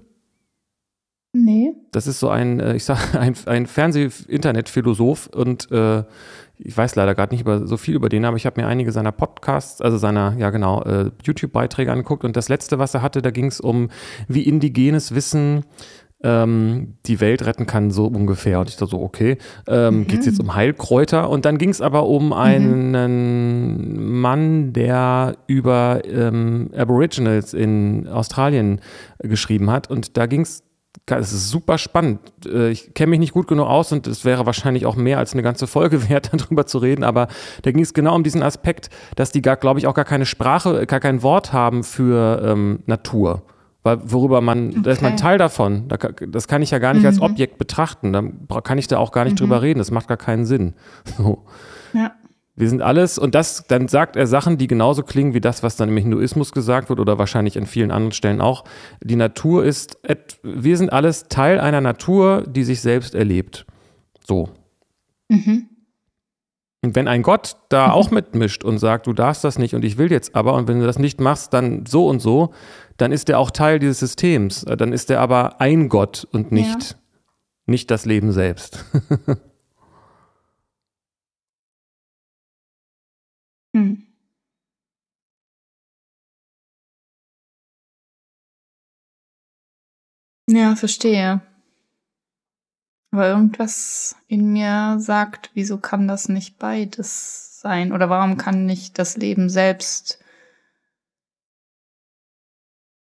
Nee. 1.38 1.74
Das 1.91 2.08
ist 2.08 2.21
so 2.21 2.30
ein, 2.30 2.62
äh, 2.62 2.76
ich 2.76 2.86
sag, 2.86 3.13
ein, 3.19 3.36
ein 3.45 3.65
Fernseh-Internet-Philosoph 3.67 5.28
und 5.28 5.69
äh, 5.69 6.04
ich 6.58 6.78
weiß 6.78 6.95
leider 6.95 7.13
gerade 7.13 7.34
nicht 7.34 7.41
über, 7.41 7.67
so 7.67 7.76
viel 7.76 7.95
über 7.95 8.08
den, 8.08 8.24
aber 8.24 8.38
ich 8.38 8.45
habe 8.45 8.62
mir 8.62 8.67
einige 8.67 8.93
seiner 8.93 9.12
Podcasts, 9.12 9.82
also 9.82 9.98
seiner, 9.98 10.38
ja 10.38 10.50
genau, 10.50 10.82
äh, 10.84 11.12
YouTube-Beiträge 11.24 11.91
angeguckt 11.91 12.24
und 12.24 12.38
das 12.38 12.48
letzte, 12.48 12.80
was 12.80 12.93
er 12.93 13.02
hatte, 13.02 13.21
da 13.21 13.32
ging 13.32 13.48
es 13.48 13.60
um, 13.60 13.89
wie 14.30 14.43
indigenes 14.43 15.13
Wissen 15.13 15.65
ähm, 16.24 16.95
die 17.06 17.19
Welt 17.19 17.45
retten 17.45 17.65
kann, 17.65 17.91
so 17.91 18.08
ungefähr. 18.08 18.60
Und 18.62 18.69
ich 18.69 18.78
dachte 18.78 18.91
so, 18.91 19.02
okay, 19.02 19.38
ähm, 19.67 20.08
geht 20.08 20.21
es 20.21 20.26
jetzt 20.26 20.39
um 20.39 20.56
Heilkräuter? 20.56 21.30
Und 21.30 21.45
dann 21.45 21.58
ging 21.58 21.69
es 21.69 21.82
aber 21.82 22.08
um 22.08 22.32
einen 22.34 24.21
Mann, 24.21 24.71
der 24.74 25.36
über 25.48 26.02
ähm, 26.06 26.71
Aboriginals 26.76 27.54
in 27.54 28.08
Australien 28.08 28.80
geschrieben 29.19 29.69
hat. 29.69 29.89
Und 29.89 30.17
da 30.17 30.26
ging 30.26 30.41
es 30.41 30.64
es 31.08 31.32
ist 31.32 31.50
super 31.50 31.78
spannend. 31.78 32.20
Äh, 32.46 32.70
Ich 32.72 32.94
kenne 32.94 33.12
mich 33.12 33.20
nicht 33.20 33.34
gut 33.34 33.48
genug 33.48 33.68
aus 33.68 33.91
und 33.91 34.08
es 34.08 34.26
wäre 34.26 34.46
wahrscheinlich 34.46 34.86
auch 34.86 34.96
mehr 34.96 35.20
als 35.20 35.34
eine 35.34 35.44
ganze 35.44 35.68
Folge 35.68 36.10
wert, 36.10 36.32
darüber 36.34 36.65
zu 36.65 36.80
reden. 36.80 37.04
Aber 37.04 37.28
da 37.62 37.72
ging 37.72 37.84
es 37.84 37.94
genau 37.94 38.15
um 38.15 38.24
diesen 38.24 38.41
Aspekt, 38.44 38.89
dass 39.15 39.32
die, 39.32 39.41
gar, 39.41 39.56
glaube 39.58 39.80
ich, 39.80 39.88
auch 39.88 39.94
gar 39.94 40.06
keine 40.06 40.26
Sprache, 40.26 40.86
gar 40.88 41.00
kein 41.00 41.22
Wort 41.22 41.54
haben 41.54 41.84
für 41.84 42.41
ähm, 42.44 42.80
Natur. 42.88 43.44
Weil 43.84 44.00
worüber 44.04 44.41
man, 44.41 44.82
da 44.82 44.89
ist 44.89 45.04
man 45.04 45.13
Okay. 45.13 45.22
Teil 45.22 45.38
davon. 45.38 45.88
Das 46.32 46.48
kann 46.48 46.63
ich 46.63 46.72
ja 46.72 46.80
gar 46.80 46.96
nicht 46.96 47.06
als 47.06 47.22
Objekt 47.22 47.60
betrachten. 47.60 48.12
Da 48.13 48.62
kann 48.62 48.80
ich 48.80 48.88
da 48.88 48.98
auch 48.98 49.12
gar 49.12 49.26
nicht 49.26 49.39
drüber 49.39 49.62
reden. 49.62 49.78
Das 49.78 49.91
macht 49.91 50.08
gar 50.08 50.18
keinen 50.18 50.46
Sinn. 50.46 50.74
So. 51.18 51.44
Ja. 51.94 52.13
Wir 52.58 52.70
sind 52.70 52.82
alles, 52.82 53.18
und 53.18 53.36
das, 53.36 53.65
dann 53.68 53.89
sagt 53.89 54.15
er 54.15 54.28
Sachen, 54.28 54.58
die 54.58 54.68
genauso 54.68 55.04
klingen 55.04 55.34
wie 55.34 55.41
das, 55.41 55.62
was 55.62 55.76
dann 55.76 55.89
im 55.89 55.98
Hinduismus 55.98 56.54
gesagt 56.54 56.88
wird 56.88 57.02
oder 57.02 57.18
wahrscheinlich 57.18 57.58
an 57.58 57.65
vielen 57.65 57.91
anderen 57.91 58.13
Stellen 58.13 58.39
auch. 58.39 58.63
Die 59.04 59.18
Natur 59.18 59.65
ist, 59.65 59.98
wir 60.41 60.78
sind 60.78 60.94
alles 60.94 61.28
Teil 61.28 61.60
einer 61.60 61.82
Natur, 61.82 62.46
die 62.48 62.63
sich 62.63 62.80
selbst 62.80 63.13
erlebt. 63.13 63.65
So. 64.26 64.50
Mhm. 65.28 65.70
Und 66.82 66.96
wenn 66.96 67.08
ein 67.08 67.24
Gott 67.24 67.58
da 67.70 67.91
auch 67.91 68.12
mitmischt 68.12 68.63
und 68.63 68.78
sagt, 68.78 69.08
du 69.08 69.13
darfst 69.13 69.44
das 69.44 69.58
nicht 69.58 69.74
und 69.74 69.84
ich 69.84 69.98
will 69.98 70.12
jetzt 70.12 70.36
aber, 70.36 70.54
und 70.54 70.68
wenn 70.68 70.80
du 70.80 70.86
das 70.86 71.00
nicht 71.00 71.20
machst, 71.20 71.54
dann 71.54 71.86
so 71.86 72.08
und 72.08 72.22
so, 72.22 72.54
dann 72.96 73.12
ist 73.12 73.28
er 73.30 73.39
auch 73.39 73.52
Teil 73.52 73.80
dieses 73.80 74.00
Systems. 74.00 74.63
Dann 74.65 74.94
ist 74.94 75.10
er 75.10 75.20
aber 75.20 75.60
ein 75.60 75.89
Gott 75.89 76.28
und 76.32 76.52
nicht, 76.52 76.96
nicht 77.65 77.91
das 77.91 78.06
Leben 78.06 78.32
selbst. 78.32 78.86
Ja, 90.47 90.75
verstehe. 90.75 91.41
Aber 93.12 93.29
irgendwas 93.29 94.15
in 94.27 94.51
mir 94.51 94.97
sagt, 94.99 95.51
wieso 95.53 95.77
kann 95.77 96.08
das 96.08 96.27
nicht 96.27 96.60
beides 96.60 97.62
sein? 97.62 97.93
Oder 97.93 98.10
warum 98.10 98.38
kann 98.38 98.65
nicht 98.65 98.99
das 98.99 99.15
Leben 99.17 99.49
selbst 99.49 100.19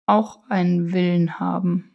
auch 0.06 0.40
einen 0.48 0.92
Willen 0.92 1.38
haben? 1.38 1.90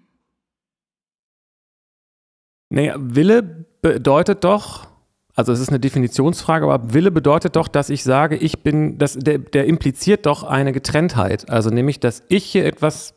Naja, 2.69 2.95
Wille 2.97 3.43
bedeutet 3.43 4.43
doch, 4.43 4.87
also 5.35 5.51
es 5.51 5.59
ist 5.59 5.69
eine 5.69 5.79
Definitionsfrage, 5.79 6.65
aber 6.65 6.93
Wille 6.93 7.11
bedeutet 7.11 7.55
doch, 7.55 7.67
dass 7.67 7.89
ich 7.89 8.03
sage, 8.03 8.37
ich 8.37 8.63
bin, 8.63 8.97
das, 8.97 9.13
der, 9.13 9.37
der 9.37 9.65
impliziert 9.65 10.25
doch 10.25 10.43
eine 10.43 10.73
Getrenntheit. 10.73 11.49
Also 11.49 11.69
nämlich, 11.69 11.99
dass 11.99 12.23
ich 12.27 12.45
hier 12.45 12.65
etwas 12.65 13.13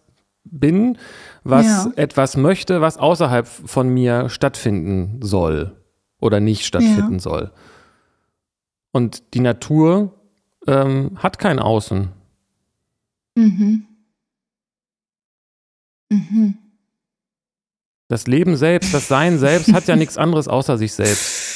bin, 0.53 0.99
was 1.45 1.67
Ja. 1.67 1.93
etwas 1.97 2.37
möchte, 2.37 2.81
was 2.81 2.97
außerhalb 2.99 3.47
von 3.47 3.89
mir 3.89 4.29
stattfinden 4.29 5.21
soll 5.23 5.77
oder 6.21 6.41
nicht 6.41 6.67
stattfinden 6.67 7.19
soll. 7.19 7.53
Und 8.93 9.35
die 9.35 9.41
Natur 9.41 10.15
ähm, 10.67 11.13
hat 11.17 11.39
kein 11.39 11.59
Außen. 11.59 12.09
Mhm. 13.37 13.87
Mhm. 16.11 16.59
Das 18.09 18.27
Leben 18.27 18.57
selbst, 18.57 18.93
das 18.93 19.07
Sein 19.09 19.39
selbst 19.39 19.73
hat 19.73 19.87
ja 19.87 19.95
nichts 19.97 20.19
anderes 20.19 20.49
außer 20.49 20.77
sich 20.77 20.93
selbst. 20.93 21.47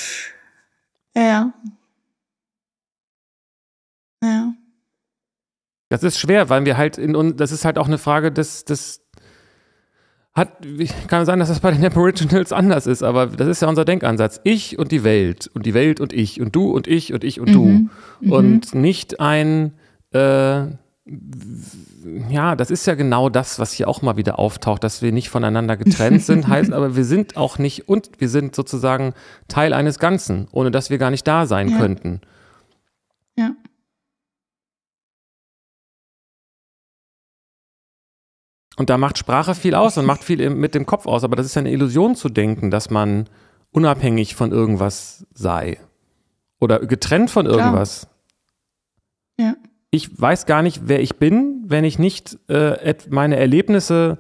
Ja. 1.17 1.23
Ja. 1.23 1.53
Das 5.95 6.03
ist 6.03 6.19
schwer, 6.19 6.49
weil 6.51 6.65
wir 6.65 6.77
halt 6.77 6.99
in 6.99 7.15
uns, 7.15 7.37
das 7.37 7.53
ist 7.53 7.65
halt 7.65 7.79
auch 7.79 7.87
eine 7.87 7.99
Frage 7.99 8.33
des, 8.33 8.65
des 8.65 9.01
hat, 10.35 10.49
kann 11.07 11.25
sein, 11.25 11.39
dass 11.39 11.49
das 11.49 11.61
bei 11.61 11.71
den 11.71 11.85
Aboriginals 11.85 12.53
anders 12.53 12.89
ist, 12.89 13.05
aber 13.05 13.29
das 13.29 13.47
ist 13.47 13.63
ja 13.63 13.69
unser 13.69 13.85
Denkansatz. 13.85 14.41
Ich 14.43 14.77
und 14.77 14.91
die 14.91 15.05
Welt 15.05 15.49
und 15.55 15.65
die 15.67 15.75
Welt 15.75 16.01
und 16.01 16.13
ich 16.13 16.41
und 16.41 16.57
du 16.57 16.73
und 16.73 16.89
ich 16.89 17.13
und 17.13 17.23
ich 17.23 17.39
und 17.41 17.51
Mhm. 17.51 17.91
du. 18.21 18.35
Und 18.35 18.75
nicht 18.75 19.21
ein, 19.21 19.75
äh, 20.13 20.65
ja, 22.29 22.57
das 22.57 22.73
ist 22.73 22.87
ja 22.87 22.95
genau 22.95 23.29
das, 23.29 23.61
was 23.61 23.73
hier 23.73 23.87
auch 23.87 24.03
mal 24.03 24.17
wieder 24.17 24.41
auftaucht, 24.41 24.83
dass 24.83 25.03
wir 25.03 25.13
nicht 25.13 25.29
voneinander 25.29 25.77
getrennt 25.77 26.23
sind, 26.25 26.49
heißt 26.49 26.73
aber, 26.73 26.97
wir 26.97 27.05
sind 27.05 27.37
auch 27.37 27.59
nicht 27.59 27.89
und 27.89 28.11
wir 28.19 28.29
sind 28.29 28.57
sozusagen 28.57 29.15
Teil 29.47 29.73
eines 29.73 30.01
Ganzen, 30.01 30.49
ohne 30.51 30.73
dass 30.73 30.91
wir 30.91 30.99
gar 30.99 31.11
nicht 31.13 31.29
da 31.29 31.47
sein 31.47 31.69
Ja. 31.69 31.79
könnten. 31.79 32.21
Und 38.77 38.91
da 38.91 38.99
macht 38.99 39.19
Sprache 39.19 39.55
viel 39.55 39.75
aus 39.75 39.99
und 39.99 40.05
macht 40.05 40.25
viel 40.25 40.51
mit 40.51 40.75
dem 40.75 40.87
Kopf 40.87 41.07
aus, 41.07 41.23
aber 41.23 41.37
das 41.37 41.47
ist 41.47 41.55
ja 41.55 41.61
eine 41.61 41.71
Illusion 41.71 42.17
zu 42.17 42.29
denken, 42.29 42.71
dass 42.71 42.91
man 42.91 43.29
unabhängig 43.71 44.35
von 44.35 44.51
irgendwas 44.51 45.27
sei. 45.33 45.79
Oder 46.61 46.81
getrennt 46.81 47.31
von 47.31 47.47
Klar. 47.47 47.59
irgendwas. 47.59 48.09
Ja. 49.39 49.55
Ich 49.91 50.21
weiß 50.21 50.47
gar 50.47 50.63
nicht, 50.63 50.83
wer 50.87 51.01
ich 51.01 51.17
bin, 51.17 51.65
wenn 51.67 51.85
ich 51.85 51.99
nicht 51.99 52.39
äh, 52.49 52.95
meine 53.11 53.37
Erlebnisse 53.37 54.19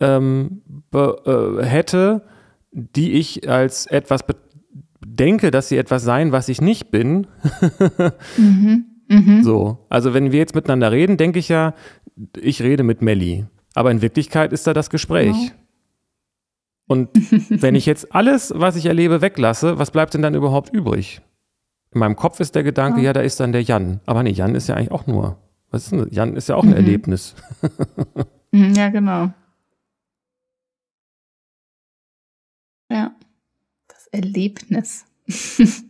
ähm, 0.00 0.62
äh, 0.92 1.62
hätte, 1.64 2.22
die 2.70 3.12
ich 3.12 3.48
als 3.48 3.86
etwas 3.86 4.20
denke, 5.04 5.50
dass 5.50 5.68
sie 5.68 5.76
etwas 5.76 6.04
seien, 6.04 6.32
was 6.32 6.48
ich 6.48 6.60
nicht 6.60 6.90
bin. 6.90 7.26
Mhm. 8.36 8.86
Mhm. 9.08 9.42
So, 9.42 9.78
also 9.88 10.14
wenn 10.14 10.30
wir 10.30 10.38
jetzt 10.38 10.54
miteinander 10.54 10.92
reden, 10.92 11.16
denke 11.16 11.40
ich 11.40 11.48
ja, 11.48 11.74
ich 12.40 12.62
rede 12.62 12.84
mit 12.84 13.02
Melli. 13.02 13.46
Aber 13.74 13.90
in 13.90 14.02
Wirklichkeit 14.02 14.52
ist 14.52 14.66
da 14.66 14.74
das 14.74 14.90
Gespräch. 14.90 15.32
Genau. 15.32 15.52
Und 16.88 17.08
wenn 17.62 17.74
ich 17.76 17.86
jetzt 17.86 18.14
alles, 18.14 18.52
was 18.56 18.76
ich 18.76 18.86
erlebe, 18.86 19.20
weglasse, 19.22 19.78
was 19.78 19.90
bleibt 19.92 20.14
denn 20.14 20.22
dann 20.22 20.34
überhaupt 20.34 20.72
übrig? 20.72 21.20
In 21.92 22.00
meinem 22.00 22.16
Kopf 22.16 22.40
ist 22.40 22.54
der 22.54 22.62
Gedanke, 22.64 22.98
Ja. 23.00 23.06
ja, 23.06 23.12
da 23.12 23.20
ist 23.20 23.38
dann 23.40 23.52
der 23.52 23.62
Jan. 23.62 24.00
Aber 24.06 24.22
nee, 24.22 24.30
Jan 24.30 24.54
ist 24.54 24.68
ja 24.68 24.74
eigentlich 24.76 24.90
auch 24.92 25.06
nur. 25.06 25.36
Was 25.70 25.84
ist 25.84 25.92
denn? 25.92 26.08
Jan 26.10 26.34
ist 26.36 26.48
ja 26.48 26.56
auch 26.56 26.62
ein 26.64 26.70
Mhm. 26.70 26.76
Erlebnis. 26.76 27.34
Mhm, 28.52 28.74
Ja, 28.74 28.88
genau. 28.88 29.32
Ja. 32.90 33.12
Das 33.86 34.08
Erlebnis. 34.08 35.04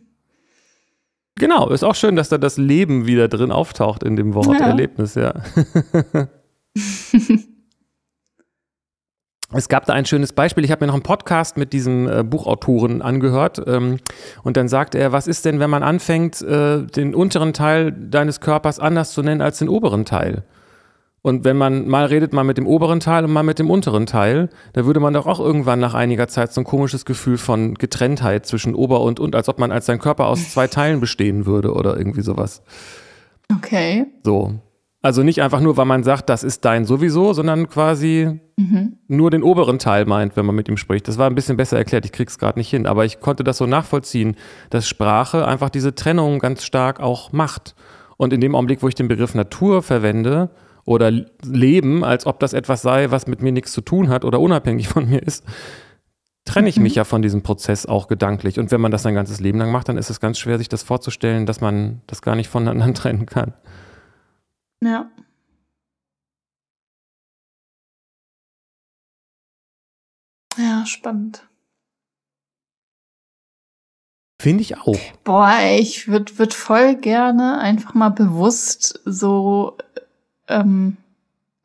genau, 1.35 1.69
ist 1.69 1.83
auch 1.83 1.95
schön, 1.95 2.15
dass 2.15 2.29
da 2.29 2.37
das 2.37 2.57
Leben 2.57 3.07
wieder 3.07 3.27
drin 3.27 3.51
auftaucht 3.51 4.03
in 4.03 4.15
dem 4.15 4.35
Wort 4.35 4.59
ja. 4.59 4.67
Erlebnis, 4.67 5.15
ja. 5.15 5.33
Es 9.53 9.67
gab 9.67 9.85
da 9.85 9.93
ein 9.93 10.05
schönes 10.05 10.31
Beispiel. 10.31 10.63
Ich 10.63 10.71
habe 10.71 10.83
mir 10.83 10.87
noch 10.87 10.93
einen 10.93 11.03
Podcast 11.03 11.57
mit 11.57 11.73
diesem 11.73 12.07
äh, 12.07 12.23
Buchautoren 12.23 13.01
angehört. 13.01 13.61
Ähm, 13.67 13.97
und 14.43 14.55
dann 14.55 14.69
sagte 14.69 14.97
er, 14.97 15.11
was 15.11 15.27
ist 15.27 15.43
denn, 15.43 15.59
wenn 15.59 15.69
man 15.69 15.83
anfängt, 15.83 16.41
äh, 16.41 16.83
den 16.83 17.13
unteren 17.13 17.51
Teil 17.51 17.91
deines 17.91 18.39
Körpers 18.39 18.79
anders 18.79 19.11
zu 19.11 19.21
nennen 19.21 19.41
als 19.41 19.59
den 19.59 19.67
oberen 19.67 20.05
Teil? 20.05 20.43
Und 21.23 21.43
wenn 21.43 21.57
man 21.57 21.87
mal 21.87 22.05
redet, 22.05 22.33
mal 22.33 22.43
mit 22.43 22.57
dem 22.57 22.65
oberen 22.65 22.99
Teil 22.99 23.25
und 23.25 23.31
mal 23.31 23.43
mit 23.43 23.59
dem 23.59 23.69
unteren 23.69 24.07
Teil, 24.07 24.49
da 24.73 24.85
würde 24.85 24.99
man 24.99 25.13
doch 25.13 25.27
auch 25.27 25.39
irgendwann 25.39 25.79
nach 25.79 25.93
einiger 25.93 26.27
Zeit 26.27 26.51
so 26.51 26.61
ein 26.61 26.65
komisches 26.65 27.05
Gefühl 27.05 27.37
von 27.37 27.75
Getrenntheit 27.75 28.47
zwischen 28.47 28.73
Ober 28.73 29.01
und 29.01 29.19
und, 29.19 29.35
als 29.35 29.47
ob 29.47 29.59
man 29.59 29.71
als 29.71 29.85
sein 29.85 29.99
Körper 29.99 30.27
aus 30.27 30.51
zwei 30.51 30.67
Teilen 30.67 30.99
bestehen 30.99 31.45
würde 31.45 31.73
oder 31.73 31.95
irgendwie 31.95 32.21
sowas. 32.21 32.63
Okay. 33.55 34.07
So. 34.23 34.61
Also 35.03 35.23
nicht 35.23 35.41
einfach 35.41 35.61
nur, 35.61 35.77
weil 35.77 35.85
man 35.85 36.03
sagt, 36.03 36.29
das 36.29 36.43
ist 36.43 36.63
dein 36.63 36.85
sowieso, 36.85 37.33
sondern 37.33 37.67
quasi 37.67 38.39
mhm. 38.55 38.97
nur 39.07 39.31
den 39.31 39.41
oberen 39.41 39.79
Teil 39.79 40.05
meint, 40.05 40.35
wenn 40.37 40.45
man 40.45 40.55
mit 40.55 40.69
ihm 40.69 40.77
spricht. 40.77 41.07
Das 41.07 41.17
war 41.17 41.27
ein 41.27 41.33
bisschen 41.33 41.57
besser 41.57 41.77
erklärt, 41.77 42.05
ich 42.05 42.11
krieg's 42.11 42.37
gerade 42.37 42.59
nicht 42.59 42.69
hin, 42.69 42.85
aber 42.85 43.03
ich 43.03 43.19
konnte 43.19 43.43
das 43.43 43.57
so 43.57 43.65
nachvollziehen, 43.65 44.35
dass 44.69 44.87
Sprache 44.87 45.47
einfach 45.47 45.71
diese 45.71 45.95
Trennung 45.95 46.37
ganz 46.37 46.63
stark 46.63 46.99
auch 46.99 47.31
macht. 47.31 47.75
Und 48.17 48.31
in 48.31 48.41
dem 48.41 48.53
Augenblick, 48.53 48.83
wo 48.83 48.87
ich 48.87 48.95
den 48.95 49.07
Begriff 49.07 49.33
Natur 49.33 49.81
verwende 49.81 50.51
oder 50.85 51.11
Leben, 51.43 52.03
als 52.03 52.27
ob 52.27 52.39
das 52.39 52.53
etwas 52.53 52.83
sei, 52.83 53.09
was 53.09 53.25
mit 53.25 53.41
mir 53.41 53.51
nichts 53.51 53.71
zu 53.71 53.81
tun 53.81 54.09
hat 54.09 54.23
oder 54.23 54.39
unabhängig 54.39 54.87
von 54.87 55.09
mir 55.09 55.23
ist, 55.23 55.43
trenne 56.45 56.69
ich 56.69 56.77
mhm. 56.77 56.83
mich 56.83 56.93
ja 56.93 57.05
von 57.05 57.23
diesem 57.23 57.41
Prozess 57.41 57.87
auch 57.87 58.07
gedanklich. 58.07 58.59
Und 58.59 58.69
wenn 58.69 58.81
man 58.81 58.91
das 58.91 59.01
sein 59.01 59.15
ganzes 59.15 59.39
Leben 59.39 59.57
lang 59.57 59.71
macht, 59.71 59.89
dann 59.89 59.97
ist 59.97 60.11
es 60.11 60.19
ganz 60.19 60.37
schwer, 60.37 60.59
sich 60.59 60.69
das 60.69 60.83
vorzustellen, 60.83 61.47
dass 61.47 61.59
man 61.59 62.01
das 62.05 62.21
gar 62.21 62.35
nicht 62.35 62.49
voneinander 62.49 62.93
trennen 63.01 63.25
kann. 63.25 63.55
Ja. 64.83 65.11
Ja, 70.57 70.85
spannend. 70.85 71.47
Finde 74.41 74.63
ich 74.63 74.77
auch. 74.79 74.99
Boah, 75.23 75.59
ich 75.77 76.07
würde 76.07 76.37
würd 76.39 76.53
voll 76.53 76.95
gerne 76.95 77.59
einfach 77.59 77.93
mal 77.93 78.09
bewusst 78.09 78.99
so 79.05 79.77
ähm, 80.47 80.97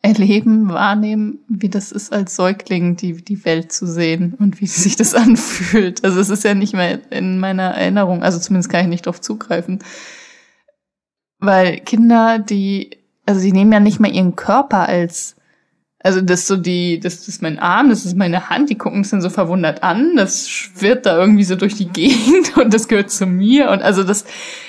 erleben, 0.03 0.69
wahrnehmen, 0.69 1.39
wie 1.49 1.71
das 1.71 1.91
ist 1.91 2.13
als 2.13 2.37
Säugling, 2.37 2.97
die, 2.97 3.25
die 3.25 3.45
Welt 3.45 3.73
zu 3.73 3.87
sehen 3.87 4.35
und 4.39 4.61
wie 4.61 4.67
sich 4.69 4.97
das 4.97 5.15
anfühlt. 5.15 6.05
Also 6.05 6.21
es 6.21 6.29
ist 6.29 6.45
ja 6.45 6.55
nicht 6.55 6.75
mehr 6.75 7.01
in 7.11 7.39
meiner 7.39 7.71
Erinnerung, 7.75 8.23
also 8.23 8.39
zumindest 8.39 8.71
kann 8.71 8.83
ich 8.83 8.89
nicht 8.89 9.07
darauf 9.07 9.21
zugreifen. 9.21 9.83
Weil 11.39 11.81
Kinder, 11.81 12.39
die 12.39 12.96
also 13.27 13.41
die 13.41 13.53
nehmen 13.53 13.73
ja 13.73 13.81
nicht 13.81 14.01
mal 14.01 14.11
ihren 14.11 14.37
Körper 14.37 14.89
als, 14.89 15.37
also 15.99 16.21
das 16.21 16.41
ist 16.41 16.47
so 16.47 16.57
die, 16.57 17.01
das 17.01 17.27
ist 17.29 17.43
mein 17.43 17.59
Arm, 17.59 17.91
das 17.91 18.05
ist 18.05 18.17
meine 18.17 18.49
Hand, 18.49 18.71
die 18.71 18.79
gucken 18.79 19.01
es 19.01 19.11
dann 19.11 19.21
so 19.21 19.29
verwundert 19.29 19.83
an, 19.83 20.17
das 20.17 20.49
schwirrt 20.49 21.05
da 21.05 21.19
irgendwie 21.19 21.45
so 21.45 21.57
durch 21.57 21.75
die 21.75 21.89
Gegend 21.93 22.57
und 22.57 22.73
das 22.73 22.89
gehört 22.89 23.11
zu 23.11 23.27
mir 23.27 23.71
und 23.71 23.83
also 23.83 24.03
das, 24.03 24.25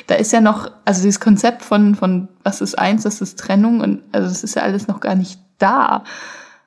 da 0.08 0.16
ist 0.16 0.34
ja 0.34 0.42
noch, 0.42 0.72
also 0.86 1.02
dieses 1.02 1.20
Konzept 1.20 1.62
von, 1.62 1.96
von 1.96 2.28
was 2.44 2.62
ist 2.62 2.78
eins, 2.78 3.06
was 3.06 3.22
ist 3.22 3.40
Trennung 3.40 3.82
und 3.82 4.02
also 4.12 4.28
das 4.28 4.44
ist 4.44 4.56
ja 4.56 4.64
alles 4.64 4.88
noch 4.88 5.00
gar 5.00 5.16
nicht 5.16 5.40
da. 5.60 6.04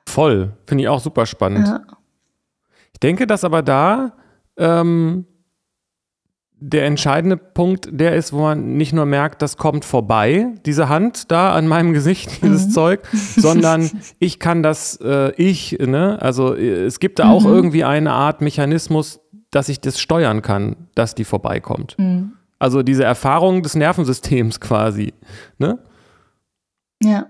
Voll, 0.07 0.53
finde 0.67 0.83
ich 0.83 0.87
auch 0.87 0.99
super 0.99 1.25
spannend. 1.25 1.67
Ja. 1.67 1.81
Ich 2.93 2.99
denke, 2.99 3.27
dass 3.27 3.43
aber 3.43 3.61
da 3.61 4.13
ähm, 4.57 5.25
der 6.63 6.85
entscheidende 6.85 7.37
Punkt, 7.37 7.89
der 7.91 8.15
ist, 8.15 8.33
wo 8.33 8.41
man 8.41 8.77
nicht 8.77 8.93
nur 8.93 9.07
merkt, 9.07 9.41
das 9.41 9.57
kommt 9.57 9.83
vorbei, 9.83 10.53
diese 10.65 10.89
Hand 10.89 11.31
da 11.31 11.53
an 11.53 11.67
meinem 11.67 11.91
Gesicht, 11.93 12.43
dieses 12.43 12.67
mhm. 12.67 12.71
Zeug, 12.71 13.01
sondern 13.11 13.89
ich 14.19 14.39
kann 14.39 14.61
das, 14.61 14.97
äh, 15.03 15.33
ich, 15.35 15.77
ne, 15.79 16.21
also 16.21 16.55
äh, 16.55 16.85
es 16.85 16.99
gibt 16.99 17.17
da 17.19 17.25
mhm. 17.25 17.31
auch 17.31 17.45
irgendwie 17.45 17.83
eine 17.83 18.13
Art 18.13 18.41
Mechanismus, 18.41 19.19
dass 19.49 19.69
ich 19.69 19.81
das 19.81 19.99
steuern 19.99 20.43
kann, 20.43 20.75
dass 20.93 21.15
die 21.15 21.25
vorbeikommt. 21.25 21.95
Mhm. 21.97 22.33
Also 22.59 22.83
diese 22.83 23.03
Erfahrung 23.03 23.63
des 23.63 23.75
Nervensystems 23.75 24.59
quasi, 24.59 25.13
ne? 25.57 25.79
Ja. 27.01 27.25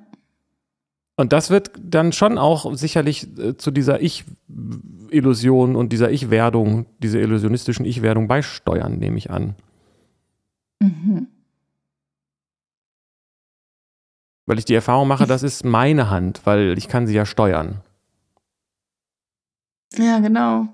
Und 1.21 1.33
das 1.33 1.51
wird 1.51 1.69
dann 1.79 2.13
schon 2.13 2.39
auch 2.39 2.73
sicherlich 2.73 3.27
äh, 3.37 3.55
zu 3.55 3.69
dieser 3.69 4.01
Ich-Illusion 4.01 5.75
und 5.75 5.93
dieser 5.93 6.09
Ich-Werdung, 6.09 6.87
dieser 6.97 7.19
illusionistischen 7.19 7.85
Ich-Werdung 7.85 8.27
beisteuern, 8.27 8.97
nehme 8.97 9.19
ich 9.19 9.29
an. 9.29 9.53
Mhm. 10.79 11.27
Weil 14.47 14.57
ich 14.57 14.65
die 14.65 14.73
Erfahrung 14.73 15.07
mache, 15.07 15.27
das 15.27 15.43
ist 15.43 15.63
meine 15.63 16.09
Hand, 16.09 16.41
weil 16.45 16.75
ich 16.75 16.87
kann 16.87 17.05
sie 17.05 17.13
ja 17.13 17.27
steuern. 17.27 17.81
Ja, 19.93 20.17
genau. 20.17 20.69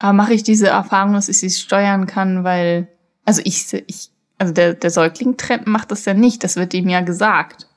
Aber 0.00 0.12
mache 0.12 0.34
ich 0.34 0.42
diese 0.42 0.66
Erfahrung, 0.66 1.14
dass 1.14 1.30
ich 1.30 1.38
sie 1.38 1.48
steuern 1.48 2.06
kann, 2.06 2.44
weil, 2.44 2.88
also 3.24 3.40
ich, 3.42 3.72
ich 3.72 4.10
also 4.36 4.52
der, 4.52 4.74
der 4.74 4.90
Säugling 4.90 5.34
macht 5.64 5.90
das 5.90 6.04
ja 6.04 6.12
nicht, 6.12 6.44
das 6.44 6.56
wird 6.56 6.74
ihm 6.74 6.90
ja 6.90 7.00
gesagt 7.00 7.68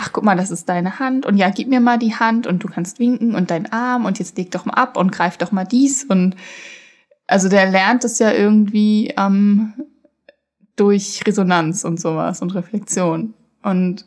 ach 0.00 0.12
guck 0.12 0.22
mal, 0.22 0.36
das 0.36 0.52
ist 0.52 0.68
deine 0.68 1.00
Hand 1.00 1.26
und 1.26 1.36
ja, 1.36 1.50
gib 1.50 1.68
mir 1.68 1.80
mal 1.80 1.98
die 1.98 2.14
Hand 2.14 2.46
und 2.46 2.62
du 2.62 2.68
kannst 2.68 3.00
winken 3.00 3.34
und 3.34 3.50
dein 3.50 3.72
Arm 3.72 4.04
und 4.04 4.20
jetzt 4.20 4.38
leg 4.38 4.50
doch 4.52 4.64
mal 4.64 4.74
ab 4.74 4.96
und 4.96 5.10
greif 5.10 5.36
doch 5.36 5.50
mal 5.50 5.64
dies 5.64 6.04
und 6.04 6.36
also 7.26 7.48
der 7.48 7.68
lernt 7.68 8.04
es 8.04 8.20
ja 8.20 8.32
irgendwie 8.32 9.12
ähm, 9.16 9.74
durch 10.76 11.22
Resonanz 11.26 11.84
und 11.84 12.00
sowas 12.00 12.40
und 12.42 12.54
Reflexion 12.54 13.34
und 13.62 14.06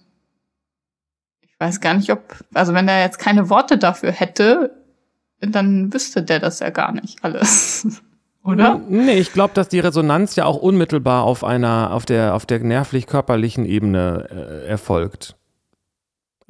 ich 1.42 1.60
weiß 1.60 1.82
gar 1.82 1.94
nicht, 1.94 2.10
ob, 2.12 2.38
also 2.54 2.74
wenn 2.74 2.88
er 2.88 3.02
jetzt 3.02 3.20
keine 3.20 3.50
Worte 3.50 3.78
dafür 3.78 4.14
hätte, 4.14 4.72
dann 5.42 5.94
wüsste 5.94 6.24
der 6.24 6.40
das 6.40 6.60
ja 6.60 6.70
gar 6.70 6.94
nicht 6.94 7.24
alles. 7.24 7.86
Oder? 8.44 8.82
Nee, 8.88 9.20
ich 9.20 9.34
glaube, 9.34 9.54
dass 9.54 9.70
die 9.70 9.80
Resonanz 9.80 10.36
ja 10.36 10.46
auch 10.46 10.58
unmittelbar 10.58 11.24
auf 11.26 11.44
einer, 11.44 11.94
auf 11.94 12.08
der, 12.08 12.34
auf 12.34 12.48
der 12.48 12.60
nervlich-körperlichen 12.60 13.66
Ebene 13.66 14.28
äh, 14.32 14.68
erfolgt. 14.68 15.36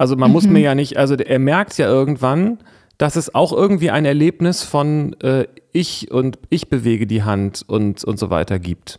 Also 0.02 0.16
man 0.16 0.30
mhm. 0.30 0.32
muss 0.32 0.48
mir 0.48 0.58
ja 0.58 0.74
nicht, 0.74 0.96
also 0.96 1.14
er 1.14 1.38
merkt 1.38 1.78
ja 1.78 1.86
irgendwann, 1.86 2.58
dass 2.98 3.14
es 3.14 3.36
auch 3.36 3.52
irgendwie 3.52 3.92
ein 3.92 4.04
Erlebnis 4.04 4.64
von 4.64 5.12
äh, 5.20 5.46
ich 5.70 6.10
und 6.10 6.40
ich 6.50 6.68
bewege 6.68 7.06
die 7.06 7.22
Hand 7.22 7.64
und, 7.68 8.02
und 8.02 8.18
so 8.18 8.28
weiter 8.28 8.58
gibt. 8.58 8.98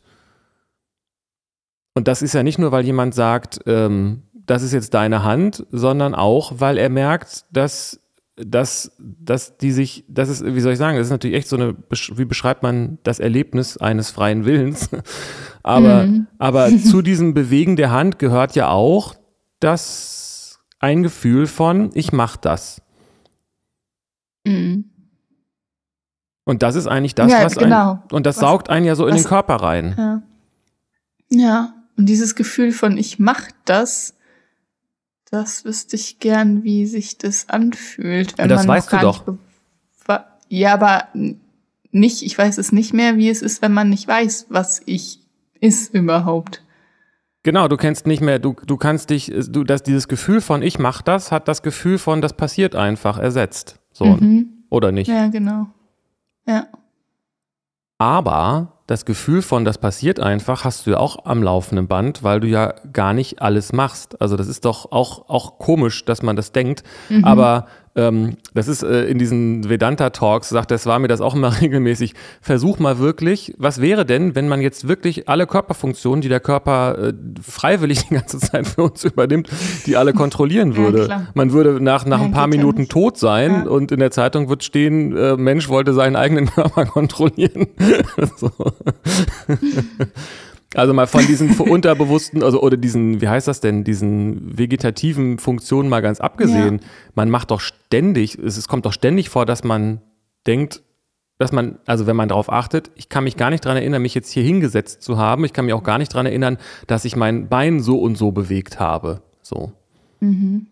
Und 1.94 2.08
das 2.08 2.22
ist 2.22 2.32
ja 2.32 2.42
nicht 2.42 2.58
nur, 2.58 2.72
weil 2.72 2.86
jemand 2.86 3.14
sagt, 3.14 3.60
ähm, 3.66 4.22
das 4.46 4.64
ist 4.64 4.72
jetzt 4.72 4.94
deine 4.94 5.26
Hand, 5.26 5.66
sondern 5.72 6.16
auch, 6.16 6.54
weil 6.60 6.78
er 6.78 6.88
merkt, 6.88 7.48
dass, 7.52 8.00
dass, 8.38 8.96
dass 8.98 9.58
die 9.58 9.74
sich, 9.74 10.06
das 10.08 10.30
ist, 10.30 10.46
wie 10.46 10.62
soll 10.62 10.72
ich 10.72 10.80
sagen, 10.80 10.98
das 10.98 11.08
ist 11.08 11.12
natürlich 11.12 11.36
echt 11.36 11.50
so 11.50 11.58
eine, 11.58 11.76
wie 12.16 12.24
beschreibt 12.24 12.64
man 12.64 12.98
das 13.04 13.20
Erlebnis 13.20 13.76
eines 13.76 14.10
freien 14.10 14.46
Willens? 14.46 14.90
aber, 15.64 16.06
mhm. 16.06 16.28
aber 16.38 16.70
zu 16.78 17.02
diesem 17.02 17.34
Bewegen 17.34 17.76
der 17.76 17.92
Hand 17.92 18.20
gehört 18.20 18.56
ja 18.56 18.70
auch, 18.70 19.16
dass 19.60 20.23
ein 20.84 21.02
Gefühl 21.02 21.48
von, 21.48 21.92
ich 21.94 22.12
mach 22.12 22.36
das. 22.36 22.82
Mhm. 24.46 24.92
Und 26.44 26.62
das 26.62 26.76
ist 26.76 26.88
eigentlich 26.88 27.16
das, 27.16 27.32
ja, 27.32 27.46
was 27.46 27.56
genau. 27.56 27.92
ein, 27.94 28.12
und 28.12 28.26
das 28.26 28.36
was, 28.36 28.42
saugt 28.42 28.70
einen 28.70 28.86
ja 28.86 28.96
so 28.96 29.08
in 29.08 29.14
was, 29.14 29.22
den 29.22 29.30
Körper 29.30 29.56
rein. 29.56 29.96
Ja. 29.98 30.22
ja, 31.30 31.74
und 31.96 32.08
dieses 32.08 32.36
Gefühl 32.36 32.74
von 32.74 32.98
ich 32.98 33.18
mach 33.18 33.50
das, 33.64 34.16
das 35.32 35.64
wüsste 35.64 35.96
ich 35.96 36.20
gern, 36.20 36.64
wie 36.64 36.86
sich 36.86 37.18
das 37.18 37.50
anfühlt. 37.50 38.38
Wenn 38.38 38.50
das 38.50 38.68
man 38.68 38.78
weißt 38.78 38.92
du 38.92 38.98
doch. 38.98 39.24
Ja, 40.50 40.74
aber 40.74 41.08
nicht, 41.92 42.22
ich 42.22 42.38
weiß 42.38 42.58
es 42.58 42.72
nicht 42.72 42.94
mehr, 42.94 43.16
wie 43.16 43.30
es 43.30 43.42
ist, 43.42 43.62
wenn 43.62 43.74
man 43.74 43.90
nicht 43.90 44.08
weiß, 44.08 44.48
was 44.50 44.82
ich 44.86 45.20
ist 45.62 45.94
überhaupt. 45.94 46.63
Genau, 47.44 47.68
du 47.68 47.76
kennst 47.76 48.08
nicht 48.08 48.22
mehr, 48.22 48.40
du, 48.40 48.56
du 48.66 48.78
kannst 48.78 49.10
dich, 49.10 49.32
du, 49.50 49.66
das, 49.66 49.84
dieses 49.84 50.08
Gefühl 50.08 50.40
von 50.40 50.62
ich 50.62 50.80
mach 50.80 51.02
das, 51.02 51.32
hat 51.32 51.50
das 51.50 51.62
Gefühl 51.62 51.98
von 51.98 52.22
das 52.22 52.34
passiert 52.34 52.74
einfach 52.76 53.18
ersetzt. 53.18 53.80
So, 53.92 54.06
mhm. 54.06 54.64
oder 54.70 54.94
nicht? 54.94 55.10
Ja, 55.10 55.28
genau. 55.28 55.68
Ja. 56.48 56.68
Aber 57.98 58.74
das 58.88 59.06
Gefühl 59.06 59.42
von 59.42 59.66
das 59.66 59.78
passiert 59.78 60.20
einfach 60.20 60.66
hast 60.66 60.86
du 60.86 60.92
ja 60.92 60.98
auch 60.98 61.26
am 61.26 61.44
laufenden 61.44 61.88
Band, 61.88 62.24
weil 62.24 62.40
du 62.40 62.48
ja 62.48 62.74
gar 62.92 63.14
nicht 63.14 63.42
alles 63.42 63.72
machst. 63.72 64.22
Also 64.22 64.36
das 64.36 64.48
ist 64.48 64.66
doch 64.66 64.92
auch, 64.92 65.30
auch 65.30 65.58
komisch, 65.58 66.06
dass 66.06 66.22
man 66.22 66.36
das 66.36 66.52
denkt. 66.52 66.84
Mhm. 67.10 67.24
Aber 67.24 67.68
ähm, 67.96 68.38
das 68.54 68.68
ist 68.68 68.84
äh, 68.84 69.06
in 69.06 69.20
diesen 69.20 69.70
Vedanta-Talks, 69.70 70.50
sagt 70.50 70.72
das 70.72 70.86
war 70.86 70.98
mir 71.00 71.08
das 71.08 71.22
auch 71.22 71.36
immer 71.36 71.62
regelmäßig, 71.62 72.14
versuch 72.42 72.80
mal 72.80 72.98
wirklich, 72.98 73.54
was 73.58 73.82
wäre 73.82 74.06
denn, 74.06 74.36
wenn 74.36 74.48
man 74.48 74.62
jetzt 74.62 74.88
wirklich 74.88 75.30
alle 75.30 75.46
Körperfunktionen, 75.46 76.22
die 76.22 76.30
der 76.30 76.40
Körper 76.40 76.98
äh, 77.10 77.14
freiwillig 77.42 78.04
die 78.10 78.16
ganze 78.16 78.40
Zeit 78.40 78.68
für 78.68 78.84
uns 78.84 79.04
übernimmt, 79.04 79.50
die 79.86 79.96
alle 79.96 80.14
kontrollieren 80.24 80.76
würde. 80.76 81.08
Ja, 81.08 81.28
man 81.34 81.52
würde 81.52 81.82
nach, 81.82 82.06
nach 82.06 82.20
ja, 82.20 82.26
ein 82.26 82.32
paar 82.32 82.48
Minuten 82.48 82.88
tot 82.88 83.18
sein 83.18 83.64
ja. 83.66 83.70
und 83.70 83.92
in 83.92 84.00
der 84.00 84.12
Zeitung 84.12 84.50
wird 84.50 84.64
stehen, 84.64 85.16
äh, 85.16 85.38
Mensch 85.38 85.70
wollte 85.70 85.94
seinen 85.94 86.16
eigenen 86.16 86.48
Körper 86.48 86.86
kontrollieren. 86.86 87.68
so. 88.38 88.52
Also 90.76 90.94
mal 90.94 91.08
von 91.08 91.26
diesen 91.26 91.56
unterbewussten, 91.60 92.44
also 92.44 92.62
oder 92.62 92.78
diesen, 92.78 93.22
wie 93.22 93.28
heißt 93.28 93.48
das 93.48 93.62
denn, 93.62 93.84
diesen 93.84 94.58
vegetativen 94.58 95.38
Funktionen 95.38 95.90
mal 95.90 96.02
ganz 96.02 96.20
abgesehen. 96.20 96.80
Ja. 96.80 96.88
Man 97.16 97.30
macht 97.30 97.52
doch 97.52 97.60
ständig, 97.60 98.38
es, 98.38 98.58
es 98.58 98.68
kommt 98.68 98.86
doch 98.86 98.94
ständig 98.94 99.30
vor, 99.30 99.46
dass 99.46 99.64
man 99.64 100.02
denkt, 100.48 100.82
dass 101.40 101.52
man, 101.52 101.80
also 101.86 102.08
wenn 102.08 102.16
man 102.16 102.30
darauf 102.30 102.52
achtet, 102.52 102.92
ich 102.96 103.10
kann 103.10 103.24
mich 103.24 103.38
gar 103.38 103.50
nicht 103.50 103.66
daran 103.66 103.78
erinnern, 103.78 104.02
mich 104.02 104.16
jetzt 104.16 104.32
hier 104.32 104.44
hingesetzt 104.44 105.02
zu 105.02 105.18
haben. 105.18 105.46
Ich 105.46 105.54
kann 105.54 105.66
mich 105.66 105.74
auch 105.74 105.84
gar 105.84 105.98
nicht 105.98 106.14
daran 106.14 106.26
erinnern, 106.26 106.58
dass 106.88 107.06
ich 107.06 107.16
mein 107.16 107.50
Bein 107.50 107.80
so 107.82 108.00
und 108.00 108.18
so 108.18 108.32
bewegt 108.32 108.80
habe. 108.80 109.22
So. 109.42 109.72
Mhm. 110.20 110.68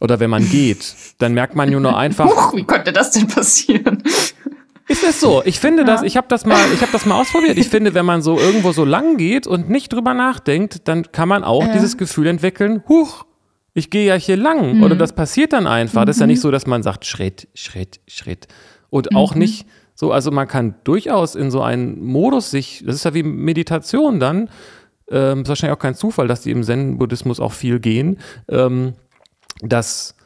Oder 0.00 0.20
wenn 0.20 0.30
man 0.30 0.48
geht, 0.48 0.94
dann 1.18 1.34
merkt 1.34 1.56
man 1.56 1.70
nur 1.70 1.80
noch 1.80 1.96
einfach. 1.96 2.26
Huch, 2.26 2.54
wie 2.54 2.64
konnte 2.64 2.92
das 2.92 3.10
denn 3.12 3.26
passieren? 3.26 4.02
Ist 4.90 5.04
es 5.04 5.20
so? 5.20 5.40
Ich 5.44 5.60
finde 5.60 5.82
ja. 5.82 5.86
das, 5.86 6.02
ich 6.02 6.16
habe 6.16 6.26
das 6.28 6.44
mal, 6.44 6.58
ich 6.74 6.82
habe 6.82 6.90
das 6.90 7.06
mal 7.06 7.14
ausprobiert. 7.20 7.56
Ich 7.58 7.68
finde, 7.68 7.94
wenn 7.94 8.04
man 8.04 8.22
so 8.22 8.40
irgendwo 8.40 8.72
so 8.72 8.84
lang 8.84 9.16
geht 9.16 9.46
und 9.46 9.70
nicht 9.70 9.92
drüber 9.92 10.14
nachdenkt, 10.14 10.88
dann 10.88 11.12
kann 11.12 11.28
man 11.28 11.44
auch 11.44 11.64
ja. 11.64 11.72
dieses 11.72 11.96
Gefühl 11.96 12.26
entwickeln, 12.26 12.82
huch, 12.88 13.24
ich 13.72 13.90
gehe 13.90 14.04
ja 14.04 14.14
hier 14.16 14.36
lang. 14.36 14.78
Mhm. 14.78 14.82
Oder 14.82 14.96
das 14.96 15.14
passiert 15.14 15.52
dann 15.52 15.68
einfach. 15.68 16.02
Mhm. 16.02 16.06
Das 16.06 16.16
ist 16.16 16.20
ja 16.20 16.26
nicht 16.26 16.38
mhm. 16.38 16.42
so, 16.42 16.50
dass 16.50 16.66
man 16.66 16.82
sagt, 16.82 17.06
Schritt, 17.06 17.46
Schritt, 17.54 18.00
Schritt. 18.08 18.48
Und 18.90 19.12
mhm. 19.12 19.16
auch 19.16 19.36
nicht 19.36 19.64
so, 19.94 20.10
also 20.10 20.32
man 20.32 20.48
kann 20.48 20.74
durchaus 20.82 21.36
in 21.36 21.52
so 21.52 21.62
einen 21.62 22.02
Modus 22.02 22.50
sich, 22.50 22.82
das 22.84 22.96
ist 22.96 23.04
ja 23.04 23.14
wie 23.14 23.22
Meditation 23.22 24.18
dann, 24.18 24.50
ähm, 25.08 25.42
ist 25.42 25.48
wahrscheinlich 25.48 25.76
auch 25.76 25.82
kein 25.82 25.94
Zufall, 25.94 26.26
dass 26.26 26.40
die 26.42 26.50
im 26.50 26.64
Zen-Buddhismus 26.64 27.38
auch 27.38 27.52
viel 27.52 27.78
gehen, 27.78 28.18
ähm, 28.48 28.94
dass 29.62 30.16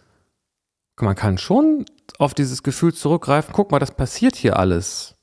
man 1.01 1.17
kann 1.17 1.39
schon 1.39 1.87
auf 2.19 2.35
dieses 2.35 2.63
Gefühl 2.63 2.95
zurückgreifen, 2.95 3.53
guck 3.53 3.71
mal, 3.71 3.79
das 3.79 3.95
passiert 3.97 4.37
hier 4.37 4.59
alles. 4.59 5.17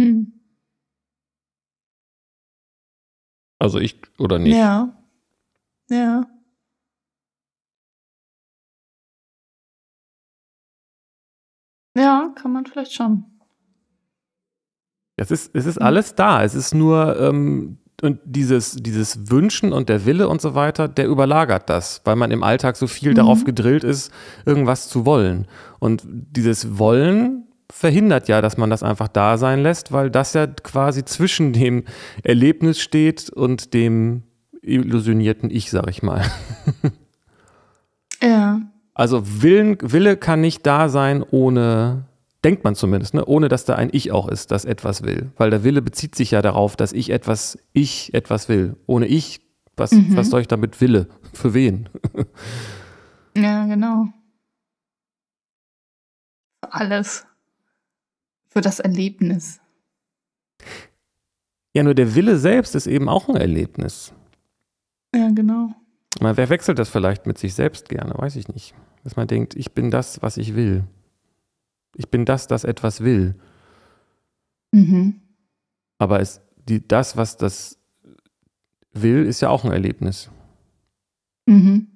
Hm. 0.00 0.40
Also 3.58 3.78
ich 3.78 4.00
oder 4.18 4.38
nicht? 4.38 4.56
Ja. 4.56 4.94
Ja. 5.88 6.26
Ja, 11.96 12.32
kann 12.34 12.52
man 12.52 12.66
vielleicht 12.66 12.92
schon. 12.92 13.24
Es 15.16 15.30
ist, 15.30 15.54
es 15.54 15.64
ist 15.64 15.78
alles 15.78 16.14
da. 16.14 16.42
Es 16.42 16.54
ist 16.54 16.74
nur 16.74 17.18
ähm, 17.20 17.78
und 18.02 18.18
dieses, 18.24 18.76
dieses 18.76 19.30
Wünschen 19.30 19.72
und 19.72 19.88
der 19.88 20.04
Wille 20.04 20.28
und 20.28 20.40
so 20.40 20.54
weiter, 20.54 20.88
der 20.88 21.06
überlagert 21.06 21.70
das, 21.70 22.00
weil 22.04 22.16
man 22.16 22.30
im 22.30 22.42
Alltag 22.42 22.76
so 22.76 22.86
viel 22.86 23.10
mhm. 23.10 23.16
darauf 23.16 23.44
gedrillt 23.44 23.84
ist, 23.84 24.12
irgendwas 24.44 24.88
zu 24.88 25.06
wollen. 25.06 25.46
Und 25.78 26.02
dieses 26.06 26.78
Wollen 26.78 27.46
verhindert 27.70 28.28
ja, 28.28 28.40
dass 28.40 28.56
man 28.56 28.70
das 28.70 28.82
einfach 28.82 29.08
da 29.08 29.38
sein 29.38 29.62
lässt, 29.62 29.92
weil 29.92 30.10
das 30.10 30.32
ja 30.34 30.46
quasi 30.46 31.04
zwischen 31.04 31.52
dem 31.52 31.84
Erlebnis 32.22 32.80
steht 32.80 33.30
und 33.30 33.74
dem 33.74 34.24
illusionierten 34.62 35.50
Ich, 35.50 35.70
sag 35.70 35.88
ich 35.88 36.02
mal. 36.02 36.22
Ja. 38.22 38.60
Also 38.94 39.42
Willen, 39.42 39.76
Wille 39.80 40.16
kann 40.16 40.40
nicht 40.40 40.64
da 40.66 40.88
sein 40.88 41.22
ohne 41.22 42.04
denkt 42.44 42.62
man 42.62 42.74
zumindest, 42.74 43.14
ne? 43.14 43.24
ohne 43.24 43.48
dass 43.48 43.64
da 43.64 43.74
ein 43.74 43.88
Ich 43.92 44.12
auch 44.12 44.28
ist, 44.28 44.50
das 44.50 44.64
etwas 44.64 45.02
will. 45.02 45.32
Weil 45.36 45.50
der 45.50 45.64
Wille 45.64 45.82
bezieht 45.82 46.14
sich 46.14 46.30
ja 46.30 46.42
darauf, 46.42 46.76
dass 46.76 46.92
ich 46.92 47.10
etwas, 47.10 47.58
ich 47.72 48.12
etwas 48.14 48.48
will. 48.48 48.76
Ohne 48.86 49.06
ich, 49.06 49.40
was, 49.76 49.92
mhm. 49.92 50.16
was 50.16 50.30
soll 50.30 50.42
ich 50.42 50.48
damit 50.48 50.80
Wille? 50.80 51.08
Für 51.32 51.54
wen? 51.54 51.88
ja, 53.36 53.66
genau. 53.66 54.08
Für 56.62 56.72
alles. 56.72 57.26
Für 58.48 58.60
das 58.60 58.78
Erlebnis. 58.78 59.60
Ja, 61.72 61.82
nur 61.82 61.94
der 61.94 62.14
Wille 62.14 62.38
selbst 62.38 62.74
ist 62.76 62.86
eben 62.86 63.08
auch 63.08 63.28
ein 63.28 63.36
Erlebnis. 63.36 64.12
Ja, 65.14 65.28
genau. 65.30 65.74
Mal, 66.20 66.36
wer 66.36 66.48
wechselt 66.48 66.78
das 66.78 66.88
vielleicht 66.88 67.26
mit 67.26 67.38
sich 67.38 67.54
selbst 67.54 67.88
gerne? 67.88 68.14
Weiß 68.16 68.36
ich 68.36 68.46
nicht. 68.48 68.74
Dass 69.02 69.16
man 69.16 69.26
denkt, 69.26 69.56
ich 69.56 69.72
bin 69.72 69.90
das, 69.90 70.22
was 70.22 70.36
ich 70.36 70.54
will. 70.54 70.84
Ich 71.96 72.08
bin 72.10 72.24
das, 72.24 72.46
das 72.46 72.64
etwas 72.64 73.02
will. 73.02 73.36
Mhm. 74.72 75.20
Aber 75.98 76.20
es, 76.20 76.40
die, 76.68 76.86
das, 76.86 77.16
was 77.16 77.36
das 77.36 77.78
will, 78.92 79.24
ist 79.24 79.40
ja 79.40 79.48
auch 79.48 79.64
ein 79.64 79.72
Erlebnis. 79.72 80.30
Mhm. 81.46 81.94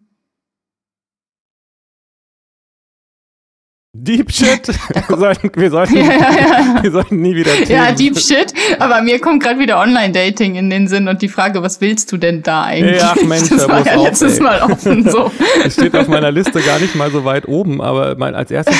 Deep 3.94 4.30
Shit. 4.30 4.68
wir, 5.08 5.16
sollten, 5.16 5.50
wir, 5.54 5.70
sollten, 5.70 5.96
ja, 5.96 6.04
ja, 6.04 6.76
ja. 6.76 6.82
wir 6.82 6.90
sollten 6.90 7.20
nie 7.20 7.34
wieder 7.34 7.52
Themen. 7.52 7.70
Ja, 7.70 7.92
Deep 7.92 8.18
Shit. 8.18 8.52
Aber 8.78 9.02
mir 9.02 9.18
kommt 9.18 9.42
gerade 9.42 9.58
wieder 9.58 9.80
Online-Dating 9.80 10.54
in 10.54 10.70
den 10.70 10.88
Sinn 10.88 11.08
und 11.08 11.22
die 11.22 11.28
Frage, 11.28 11.62
was 11.62 11.80
willst 11.80 12.12
du 12.12 12.16
denn 12.16 12.42
da 12.42 12.64
eigentlich? 12.64 13.00
Ja, 13.00 13.14
Mensch, 13.24 13.48
das 13.48 13.68
war 13.68 13.84
ja 13.84 13.96
auf, 13.96 14.04
letztes 14.04 14.36
ey. 14.36 14.42
Mal 14.42 14.62
offen 14.62 15.08
so. 15.08 15.30
Es 15.64 15.74
steht 15.74 15.96
auf 15.96 16.08
meiner 16.08 16.30
Liste 16.30 16.60
gar 16.60 16.78
nicht 16.78 16.94
mal 16.94 17.10
so 17.10 17.24
weit 17.24 17.48
oben, 17.48 17.80
aber 17.80 18.16
mein, 18.16 18.34
als 18.34 18.50
erstes 18.50 18.76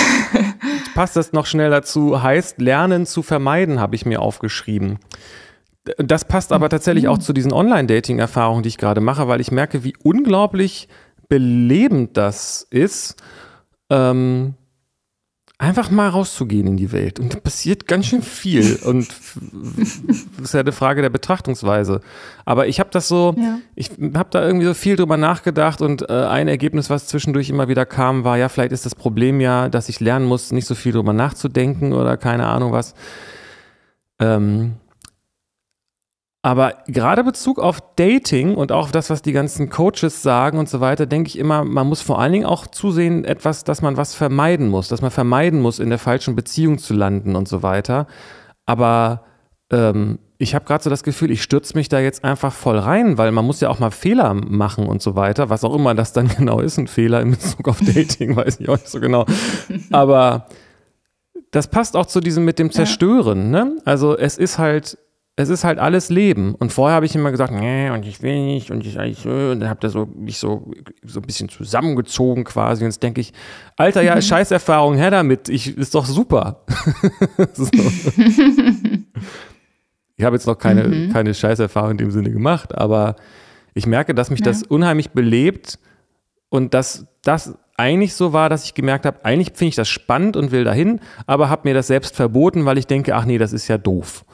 passt 0.99 1.15
das 1.15 1.33
noch 1.33 1.47
schnell 1.47 1.71
dazu, 1.71 2.25
heißt 2.25 2.61
Lernen 2.61 3.07
zu 3.07 3.23
vermeiden, 3.23 3.79
habe 3.79 3.95
ich 3.95 4.05
mir 4.05 4.21
aufgeschrieben. 4.21 4.99
Das 5.97 6.25
passt 6.25 6.53
aber 6.53 6.69
tatsächlich 6.69 7.07
auch 7.07 7.19
zu 7.19 7.33
diesen 7.33 7.53
Online-Dating-Erfahrungen, 7.53 8.65
die 8.65 8.71
ich 8.71 8.79
gerade 8.79 9.01
mache, 9.01 9.29
weil 9.29 9.41
ich 9.41 9.53
merke, 9.53 9.85
wie 9.85 9.95
unglaublich 10.03 10.89
belebend 11.29 12.17
das 12.17 12.67
ist. 12.69 13.15
Ähm, 13.91 14.55
einfach 15.59 15.91
mal 15.91 16.09
rauszugehen 16.09 16.69
in 16.69 16.77
die 16.77 16.93
Welt. 16.93 17.19
Und 17.19 17.35
da 17.35 17.41
passiert 17.41 17.89
ganz 17.89 18.07
schön 18.07 18.23
viel. 18.23 18.77
Und 18.85 19.09
das 20.37 20.45
ist 20.45 20.55
ja 20.55 20.61
eine 20.61 20.73
Frage 20.73 21.03
der 21.03 21.11
Betrachtungsweise. 21.11 22.01
Aber 22.45 22.69
ich 22.69 22.79
habe 22.79 22.91
das 22.93 23.09
so, 23.09 23.35
ja. 23.37 23.59
ich 23.75 23.91
habe 24.15 24.29
da 24.31 24.47
irgendwie 24.47 24.67
so 24.67 24.75
viel 24.75 24.95
drüber 24.95 25.17
nachgedacht 25.17 25.83
und 25.83 26.09
äh, 26.09 26.13
ein 26.13 26.49
Ergebnis, 26.49 26.91
was 26.91 27.09
zwischendurch 27.09 27.51
immer 27.51 27.69
wieder 27.69 27.85
kam, 27.85 28.23
war, 28.25 28.39
ja, 28.39 28.49
vielleicht 28.49 28.73
ist 28.73 28.87
das 28.87 28.95
Problem 28.95 29.41
ja, 29.41 29.69
dass 29.69 29.89
ich 29.89 29.99
lernen 29.99 30.27
muss, 30.27 30.53
nicht 30.53 30.67
so 30.67 30.77
viel 30.77 30.93
drüber 30.93 31.13
nachzudenken 31.13 31.93
oder 31.93 32.17
keine 32.17 32.47
Ahnung 32.47 32.73
was. 32.73 32.95
Ähm, 34.21 34.77
aber 36.43 36.75
gerade 36.87 37.25
Bezug 37.25 37.59
auf 37.59 37.81
Dating 37.97 38.55
und 38.55 38.71
auch 38.71 38.85
auf 38.85 38.93
das, 38.93 39.11
was 39.11 39.23
die 39.23 39.33
ganzen 39.33 39.71
Coaches 39.71 40.23
sagen 40.23 40.59
und 40.59 40.69
so 40.69 40.81
weiter, 40.81 41.07
denke 41.07 41.29
ich 41.29 41.39
immer, 41.39 41.65
man 41.65 41.89
muss 41.89 42.01
vor 42.01 42.21
allen 42.21 42.33
Dingen 42.33 42.47
auch 42.47 42.69
zusehen, 42.69 43.25
etwas, 43.25 43.65
dass 43.65 43.83
man 43.83 43.97
was 43.97 44.15
vermeiden 44.15 44.69
muss, 44.69 44.89
dass 44.89 45.03
man 45.03 45.11
vermeiden 45.11 45.61
muss, 45.61 45.81
in 45.81 45.89
der 45.89 45.99
falschen 45.99 46.37
Beziehung 46.37 46.79
zu 46.79 46.95
landen 46.95 47.35
und 47.35 47.49
so 47.49 47.63
weiter. 47.65 48.07
Aber 48.67 49.25
ähm, 49.73 50.21
ich 50.39 50.55
habe 50.55 50.65
gerade 50.65 50.85
so 50.85 50.91
das 50.91 51.03
Gefühl, 51.03 51.33
ich 51.33 51.43
stürze 51.43 51.77
mich 51.77 51.89
da 51.89 51.99
jetzt 51.99 52.23
einfach 52.23 52.53
voll 52.53 52.79
rein, 52.79 53.19
weil 53.19 53.33
man 53.33 53.45
muss 53.45 53.61
ja 53.61 53.69
auch 53.69 53.81
mal 53.81 53.91
Fehler 53.91 54.35
machen 54.35 54.87
und 54.87 55.03
so 55.03 55.17
weiter, 55.17 55.51
was 55.51 55.65
auch 55.65 55.75
immer 55.75 55.97
das 55.97 56.13
dann 56.13 56.29
genau 56.39 56.61
ist, 56.61 56.79
ein 56.79 56.87
Fehler 56.87 57.21
in 57.21 57.33
Bezug 57.33 57.67
auf 57.67 57.81
Dating, 57.81 58.37
weiß 58.37 58.61
ich 58.61 58.69
auch 58.69 58.77
nicht 58.77 58.89
so 58.89 59.01
genau. 59.01 59.27
Aber 59.91 60.47
das 61.51 61.67
passt 61.67 61.97
auch 61.97 62.07
zu 62.07 62.21
diesem 62.21 62.45
mit 62.45 62.61
dem 62.61 62.71
Zerstören. 62.71 63.51
Ne? 63.51 63.79
Also 63.85 64.17
es 64.17 64.39
ist 64.39 64.59
halt 64.59 64.99
es 65.39 65.51
ist 65.51 65.63
halt 65.63 65.79
alles 65.79 66.11
Leben. 66.11 66.57
Und 66.57 66.73
vorher 66.73 66.97
habe 66.97 67.07
ich 67.07 67.15
immer 67.15 67.31
gesagt, 67.31 67.53
nee, 67.53 67.91
und 67.91 68.05
ich 68.05 68.23
will 68.23 68.45
nicht, 68.45 68.73
und 68.73 68.85
ich 68.85 68.99
eigentlich, 68.99 69.25
und 69.25 69.61
dann 69.61 69.69
habe 69.69 69.79
da 69.79 69.89
so 69.89 70.07
mich 70.07 70.39
so, 70.39 70.73
so 71.05 71.21
ein 71.21 71.27
bisschen 71.27 71.49
zusammengezogen 71.49 72.43
quasi. 72.43 72.83
Und 72.83 72.91
jetzt 72.91 73.05
denke 73.05 73.21
ich, 73.21 73.33
Alter, 73.77 74.03
ja, 74.03 74.17
mhm. 74.17 74.23
Scheißerfahrung, 74.23 74.97
her 74.97 75.13
damit, 75.13 75.49
ich, 75.49 75.79
ist 75.79 75.95
doch 75.95 76.07
super. 76.07 76.65
ich 80.17 80.25
habe 80.25 80.35
jetzt 80.35 80.49
noch 80.49 80.59
keine, 80.59 80.89
mhm. 80.89 81.13
keine 81.13 81.33
Scheißerfahrung 81.33 81.93
in 81.93 81.99
dem 81.99 82.11
Sinne 82.11 82.33
gemacht, 82.33 82.77
aber 82.77 83.15
ich 83.75 83.87
merke, 83.87 84.17
dass 84.17 84.31
mich 84.31 84.41
ja. 84.41 84.47
das 84.47 84.65
unheimlich 84.65 85.11
belebt 85.11 85.79
und 86.49 86.75
dass 86.75 87.07
das 87.23 87.57
eigentlich 87.77 88.15
so 88.15 88.33
war, 88.33 88.49
dass 88.49 88.65
ich 88.65 88.75
gemerkt 88.75 89.07
habe, 89.07 89.25
eigentlich 89.25 89.53
finde 89.55 89.69
ich 89.69 89.77
das 89.77 89.89
spannend 89.89 90.37
und 90.37 90.51
will 90.51 90.65
dahin, 90.65 90.99
aber 91.29 91.49
habe 91.49 91.69
mir 91.69 91.75
das 91.75 91.87
selbst 91.87 92.17
verboten, 92.17 92.65
weil 92.65 92.77
ich 92.77 92.89
denke, 92.89 93.15
ach 93.15 93.25
nee, 93.25 93.39
das 93.39 93.53
ist 93.53 93.69
ja 93.69 93.79
doof. 93.79 94.25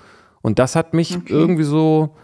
Und 0.44 0.58
das 0.58 0.76
hat 0.76 0.92
mich 0.92 1.16
okay. 1.16 1.32
irgendwie 1.32 1.62
so 1.62 2.16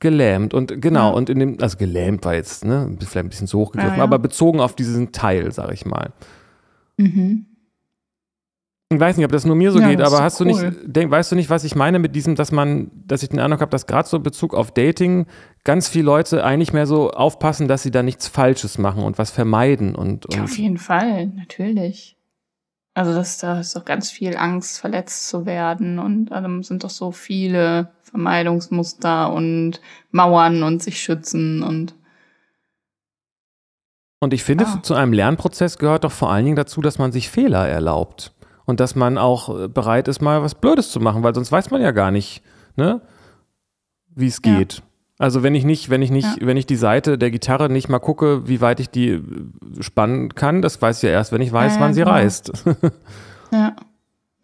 gelähmt 0.00 0.52
und 0.52 0.82
genau, 0.82 1.10
ja. 1.10 1.14
und 1.14 1.30
in 1.30 1.38
dem, 1.38 1.56
also 1.60 1.78
gelähmt 1.78 2.24
war 2.24 2.34
jetzt, 2.34 2.64
ne, 2.64 2.96
vielleicht 2.98 3.16
ein 3.18 3.28
bisschen 3.28 3.46
zu 3.46 3.60
hoch 3.60 3.70
gegriffen, 3.70 3.92
ja, 3.92 3.98
ja. 3.98 4.02
aber 4.02 4.18
bezogen 4.18 4.58
auf 4.58 4.74
diesen 4.74 5.12
Teil, 5.12 5.52
sag 5.52 5.72
ich 5.72 5.86
mal. 5.86 6.12
Mhm. 6.96 7.46
Ich 8.92 8.98
weiß 8.98 9.16
nicht, 9.16 9.24
ob 9.24 9.30
das 9.30 9.44
nur 9.44 9.54
mir 9.54 9.70
so 9.70 9.78
geht, 9.78 10.00
aber 10.00 10.24
hast 10.24 10.40
du 10.40 10.44
cool. 10.44 10.70
nicht, 10.70 10.76
denk, 10.84 11.12
weißt 11.12 11.30
du 11.30 11.36
nicht, 11.36 11.48
was 11.48 11.62
ich 11.62 11.76
meine 11.76 12.00
mit 12.00 12.16
diesem, 12.16 12.34
dass 12.34 12.50
man, 12.50 12.90
dass 13.06 13.22
ich 13.22 13.28
den 13.28 13.38
Eindruck 13.38 13.60
habe, 13.60 13.70
dass 13.70 13.86
gerade 13.86 14.08
so 14.08 14.16
in 14.16 14.24
Bezug 14.24 14.52
auf 14.52 14.72
Dating 14.72 15.26
ganz 15.62 15.88
viele 15.88 16.06
Leute 16.06 16.42
eigentlich 16.44 16.72
mehr 16.72 16.86
so 16.86 17.12
aufpassen, 17.12 17.68
dass 17.68 17.84
sie 17.84 17.92
da 17.92 18.02
nichts 18.02 18.26
Falsches 18.26 18.76
machen 18.76 19.04
und 19.04 19.18
was 19.18 19.30
vermeiden 19.30 19.94
und, 19.94 20.26
Ja, 20.32 20.40
und 20.40 20.44
auf 20.46 20.58
jeden 20.58 20.78
Fall, 20.78 21.28
natürlich. 21.28 22.15
Also 22.96 23.12
das, 23.14 23.36
da 23.36 23.60
ist 23.60 23.76
doch 23.76 23.84
ganz 23.84 24.10
viel 24.10 24.38
Angst, 24.38 24.80
verletzt 24.80 25.28
zu 25.28 25.44
werden 25.44 25.98
und 25.98 26.30
ähm, 26.32 26.62
sind 26.62 26.82
doch 26.82 26.88
so 26.88 27.12
viele 27.12 27.90
Vermeidungsmuster 28.04 29.30
und 29.34 29.82
Mauern 30.12 30.62
und 30.62 30.82
sich 30.82 31.02
schützen 31.02 31.62
und 31.62 31.94
Und 34.18 34.32
ich 34.32 34.42
finde, 34.44 34.64
Ah. 34.66 34.82
zu 34.82 34.94
einem 34.94 35.12
Lernprozess 35.12 35.76
gehört 35.76 36.04
doch 36.04 36.10
vor 36.10 36.30
allen 36.32 36.46
Dingen 36.46 36.56
dazu, 36.56 36.80
dass 36.80 36.98
man 36.98 37.12
sich 37.12 37.28
Fehler 37.28 37.68
erlaubt. 37.68 38.32
Und 38.64 38.80
dass 38.80 38.94
man 38.96 39.18
auch 39.18 39.64
äh, 39.64 39.68
bereit 39.68 40.08
ist, 40.08 40.22
mal 40.22 40.42
was 40.42 40.54
Blödes 40.54 40.90
zu 40.90 40.98
machen, 40.98 41.22
weil 41.22 41.34
sonst 41.34 41.52
weiß 41.52 41.70
man 41.70 41.82
ja 41.82 41.90
gar 41.90 42.10
nicht, 42.10 42.42
ne, 42.76 43.02
wie 44.14 44.26
es 44.26 44.40
Ja. 44.42 44.86
Also 45.18 45.42
wenn 45.42 45.54
ich 45.54 45.64
nicht, 45.64 45.88
wenn 45.88 46.02
ich 46.02 46.10
nicht, 46.10 46.40
Ja. 46.40 46.46
wenn 46.46 46.56
ich 46.58 46.66
die 46.66 46.76
Seite 46.76 47.16
der 47.16 47.30
Gitarre 47.30 47.70
nicht 47.70 47.88
mal 47.88 47.98
gucke, 48.00 48.46
wie 48.48 48.60
weit 48.60 48.80
ich 48.80 48.90
die 48.90 49.08
äh, 49.10 49.22
spannen 49.80 50.34
kann, 50.34 50.60
das 50.62 50.80
weiß 50.82 50.98
ich 50.98 51.02
ja 51.04 51.10
erst, 51.10 51.32
wenn 51.32 51.40
ich 51.40 51.52
weiß, 51.52 51.76
Ja, 51.76 51.80
wann 51.80 51.94
sie 51.94 52.00
genau. 52.00 52.12
reißt. 52.12 52.52
ja, 53.52 53.76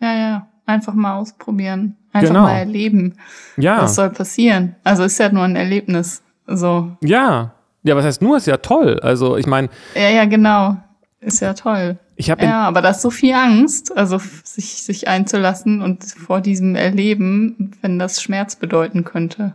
ja, 0.01 0.15
ja, 0.15 0.47
einfach 0.67 0.95
mal 0.95 1.17
ausprobieren, 1.17 1.97
einfach 2.13 2.29
Genau. 2.29 2.43
mal 2.45 2.55
erleben, 2.57 3.15
ja, 3.57 3.83
was 3.83 3.95
soll 3.97 4.11
passieren. 4.11 4.77
Also 4.85 5.05
ist 5.05 5.19
ja 5.19 5.31
nur 5.31 5.45
ein 5.45 5.57
Erlebnis. 5.57 6.23
So, 6.47 6.97
ja. 7.03 7.53
Ja, 7.85 7.97
was 7.97 8.05
heißt 8.05 8.23
nur, 8.23 8.37
ist 8.37 8.47
ja 8.47 8.59
toll. 8.59 9.01
Also 9.03 9.37
ich 9.37 9.47
meine, 9.47 9.69
ja, 9.97 10.09
ja, 10.09 10.25
genau, 10.25 10.77
ist 11.21 11.41
ja 11.41 11.53
toll. 11.53 11.99
ich 12.17 12.31
habe 12.31 12.45
Ja, 12.45 12.63
aber 12.63 12.81
da 12.81 12.91
ist 12.91 13.03
so 13.03 13.11
viel 13.11 13.35
Angst, 13.35 13.97
also 13.97 14.21
sich, 14.45 14.85
sich 14.85 15.09
einzulassen 15.09 15.83
und 15.83 16.05
vor 16.05 16.41
diesem 16.41 16.77
Erleben, 16.77 17.73
wenn 17.83 17.99
das 17.99 18.23
Schmerz 18.23 18.55
bedeuten 18.57 19.03
könnte. 19.05 19.55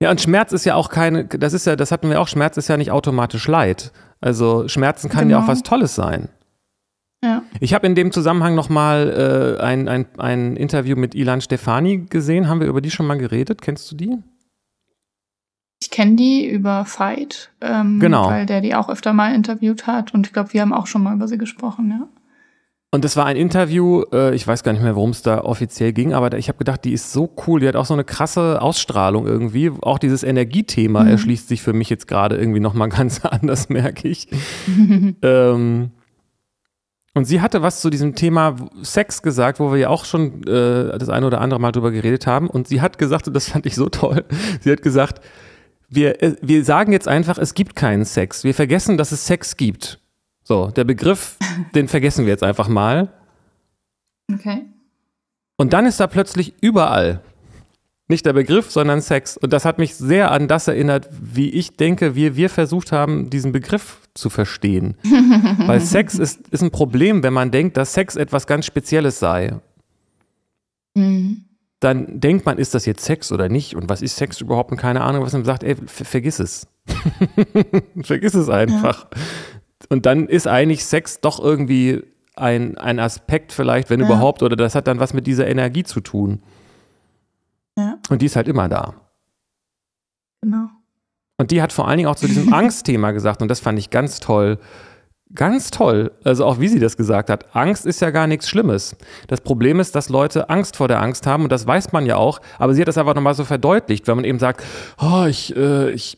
Ja, 0.00 0.10
und 0.10 0.20
Schmerz 0.20 0.52
ist 0.52 0.64
ja 0.64 0.74
auch 0.76 0.90
keine, 0.90 1.24
das 1.24 1.52
ist 1.54 1.66
ja, 1.66 1.74
das 1.74 1.90
hatten 1.90 2.08
wir 2.08 2.20
auch, 2.20 2.28
Schmerz 2.28 2.56
ist 2.56 2.68
ja 2.68 2.76
nicht 2.76 2.90
automatisch 2.92 3.48
Leid. 3.48 3.92
Also 4.20 4.68
Schmerzen 4.68 5.08
kann 5.08 5.28
ja 5.30 5.38
auch 5.38 5.42
Genau. 5.42 5.52
was 5.52 5.62
Tolles 5.62 5.94
sein. 5.94 6.28
Ja. 7.24 7.42
Ich 7.58 7.74
habe 7.74 7.86
in 7.88 7.96
dem 7.96 8.12
Zusammenhang 8.12 8.54
nochmal 8.54 9.56
äh, 9.58 9.62
ein, 9.62 9.88
ein, 9.88 10.06
ein 10.18 10.56
Interview 10.56 10.96
mit 10.96 11.16
Ilan 11.16 11.40
Stefani 11.40 12.06
gesehen. 12.08 12.48
Haben 12.48 12.60
wir 12.60 12.68
über 12.68 12.80
die 12.80 12.92
schon 12.92 13.06
mal 13.06 13.18
geredet? 13.18 13.60
Kennst 13.60 13.90
du 13.90 13.96
die? 13.96 14.16
Ich 15.82 15.90
kenne 15.90 16.14
die 16.16 16.48
über 16.48 16.84
Fight, 16.84 17.50
ähm, 17.60 17.98
Genau. 17.98 18.26
weil 18.28 18.46
der 18.46 18.60
die 18.60 18.74
auch 18.76 18.88
öfter 18.88 19.12
mal 19.12 19.34
interviewt 19.34 19.86
hat 19.88 20.14
und 20.14 20.26
ich 20.26 20.32
glaube, 20.32 20.52
wir 20.52 20.60
haben 20.60 20.72
auch 20.72 20.86
schon 20.86 21.02
mal 21.02 21.14
über 21.14 21.26
sie 21.28 21.38
gesprochen, 21.38 21.90
ja. 21.90 22.08
Und 22.90 23.04
das 23.04 23.16
war 23.16 23.26
ein 23.26 23.36
Interview, 23.36 24.04
äh, 24.12 24.34
ich 24.34 24.46
weiß 24.46 24.62
gar 24.62 24.72
nicht 24.72 24.82
mehr, 24.82 24.96
worum 24.96 25.10
es 25.10 25.20
da 25.20 25.42
offiziell 25.42 25.92
ging, 25.92 26.14
aber 26.14 26.34
ich 26.38 26.48
habe 26.48 26.56
gedacht, 26.56 26.84
die 26.86 26.94
ist 26.94 27.12
so 27.12 27.30
cool, 27.46 27.60
die 27.60 27.68
hat 27.68 27.76
auch 27.76 27.84
so 27.84 27.92
eine 27.92 28.04
krasse 28.04 28.62
Ausstrahlung 28.62 29.26
irgendwie. 29.26 29.70
Auch 29.82 29.98
dieses 29.98 30.22
Energiethema 30.22 31.02
Mhm. 31.02 31.10
erschließt 31.10 31.48
sich 31.48 31.60
für 31.60 31.74
mich 31.74 31.90
jetzt 31.90 32.08
gerade 32.08 32.36
irgendwie 32.36 32.60
nochmal 32.60 32.88
ganz 33.00 33.24
anders, 33.26 33.68
merke 33.68 34.08
ich. 34.08 34.28
ähm, 35.22 35.90
und 37.12 37.24
sie 37.26 37.42
hatte 37.42 37.60
was 37.60 37.82
zu 37.82 37.90
diesem 37.90 38.14
Thema 38.14 38.56
Sex 38.80 39.20
gesagt, 39.20 39.60
wo 39.60 39.70
wir 39.70 39.78
ja 39.78 39.88
auch 39.90 40.06
schon 40.06 40.44
äh, 40.44 40.96
das 40.98 41.10
eine 41.10 41.26
oder 41.26 41.42
andere 41.42 41.60
Mal 41.60 41.72
drüber 41.72 41.90
geredet 41.90 42.26
haben. 42.26 42.48
Und 42.48 42.68
sie 42.68 42.80
hat 42.80 42.96
gesagt, 42.96 43.26
und 43.28 43.34
das 43.34 43.50
fand 43.50 43.66
ich 43.66 43.74
so 43.74 43.90
toll, 43.90 44.24
sie 44.60 44.72
hat 44.72 44.80
gesagt, 44.80 45.20
wir, 45.90 46.22
äh, 46.22 46.36
wir 46.40 46.64
sagen 46.64 46.92
jetzt 46.92 47.08
einfach, 47.08 47.36
es 47.36 47.52
gibt 47.52 47.76
keinen 47.76 48.06
Sex. 48.06 48.44
Wir 48.44 48.54
vergessen, 48.54 48.96
dass 48.96 49.12
es 49.12 49.26
Sex 49.26 49.58
gibt. 49.58 50.00
So, 50.48 50.68
der 50.70 50.84
Begriff, 50.84 51.36
den 51.74 51.88
vergessen 51.88 52.24
wir 52.24 52.32
jetzt 52.32 52.42
einfach 52.42 52.68
mal. 52.68 53.12
Okay. 54.32 54.64
Und 55.58 55.74
dann 55.74 55.84
ist 55.84 56.00
da 56.00 56.06
plötzlich 56.06 56.54
überall 56.62 57.20
nicht 58.08 58.24
der 58.24 58.32
Begriff, 58.32 58.70
sondern 58.70 59.02
Sex. 59.02 59.36
Und 59.36 59.52
das 59.52 59.66
hat 59.66 59.78
mich 59.78 59.94
sehr 59.94 60.30
an 60.30 60.48
das 60.48 60.66
erinnert, 60.66 61.10
wie 61.20 61.50
ich 61.50 61.76
denke, 61.76 62.14
wie 62.14 62.34
wir 62.34 62.48
versucht 62.48 62.92
haben, 62.92 63.28
diesen 63.28 63.52
Begriff 63.52 64.08
zu 64.14 64.30
verstehen. 64.30 64.96
Weil 65.66 65.82
Sex 65.82 66.14
ist, 66.14 66.48
ist 66.48 66.62
ein 66.62 66.70
Problem, 66.70 67.22
wenn 67.22 67.34
man 67.34 67.50
denkt, 67.50 67.76
dass 67.76 67.92
Sex 67.92 68.16
etwas 68.16 68.46
ganz 68.46 68.64
Spezielles 68.64 69.18
sei. 69.18 69.54
Mhm. 70.94 71.44
Dann 71.80 72.20
denkt 72.20 72.46
man, 72.46 72.56
ist 72.56 72.74
das 72.74 72.86
jetzt 72.86 73.04
Sex 73.04 73.30
oder 73.32 73.50
nicht? 73.50 73.76
Und 73.76 73.90
was 73.90 74.00
ist 74.00 74.16
Sex 74.16 74.40
überhaupt? 74.40 74.70
Und 74.70 74.78
keine 74.78 75.02
Ahnung, 75.02 75.22
was 75.22 75.34
man 75.34 75.44
sagt, 75.44 75.62
ey, 75.62 75.76
ver 75.76 76.06
vergiss 76.06 76.38
es. 76.38 76.66
vergiss 78.02 78.32
es 78.32 78.48
einfach. 78.48 79.08
Und 79.88 80.06
dann 80.06 80.26
ist 80.28 80.46
eigentlich 80.46 80.84
Sex 80.84 81.20
doch 81.20 81.40
irgendwie 81.40 82.02
ein, 82.36 82.76
ein 82.78 82.98
Aspekt 83.00 83.52
vielleicht, 83.52 83.90
wenn 83.90 84.00
Ja. 84.00 84.06
überhaupt, 84.06 84.42
oder 84.42 84.54
das 84.56 84.74
hat 84.74 84.86
dann 84.86 85.00
was 85.00 85.14
mit 85.14 85.26
dieser 85.26 85.46
Energie 85.48 85.82
zu 85.84 86.00
tun. 86.00 86.42
Ja, 87.76 87.96
Und 88.10 88.22
die 88.22 88.26
ist 88.26 88.36
halt 88.36 88.48
immer 88.48 88.68
da. 88.68 88.94
genau. 90.40 90.68
Und 91.40 91.52
die 91.52 91.62
hat 91.62 91.72
vor 91.72 91.86
allen 91.86 91.98
Dingen 91.98 92.08
auch 92.08 92.16
zu 92.16 92.26
diesem 92.26 92.52
Angstthema 92.52 93.12
gesagt, 93.12 93.42
und 93.42 93.48
das 93.48 93.60
fand 93.60 93.78
ich 93.78 93.90
ganz 93.90 94.18
toll. 94.20 94.58
Ganz 95.34 95.70
toll. 95.70 96.10
Also 96.24 96.44
auch 96.46 96.58
wie 96.58 96.68
sie 96.68 96.80
das 96.80 96.96
gesagt 96.96 97.28
hat. 97.30 97.54
Angst 97.54 97.86
ist 97.86 98.00
ja 98.00 98.10
gar 98.10 98.26
nichts 98.26 98.48
Schlimmes. 98.48 98.96
Das 99.28 99.40
Problem 99.42 99.78
ist, 99.78 99.94
dass 99.94 100.08
Leute 100.08 100.48
Angst 100.50 100.76
vor 100.76 100.88
der 100.88 101.00
Angst 101.02 101.26
haben 101.26 101.44
und 101.44 101.52
das 101.52 101.66
weiß 101.66 101.92
man 101.92 102.06
ja 102.06 102.16
auch. 102.16 102.40
Aber 102.58 102.74
sie 102.74 102.80
hat 102.80 102.88
das 102.88 102.98
einfach 102.98 103.14
nochmal 103.14 103.34
so 103.34 103.44
verdeutlicht, 103.44 104.08
wenn 104.08 104.16
man 104.16 104.24
eben 104.24 104.38
sagt, 104.38 104.64
oh, 105.00 105.26
ich, 105.28 105.54
äh, 105.54 105.90
ich, 105.90 106.16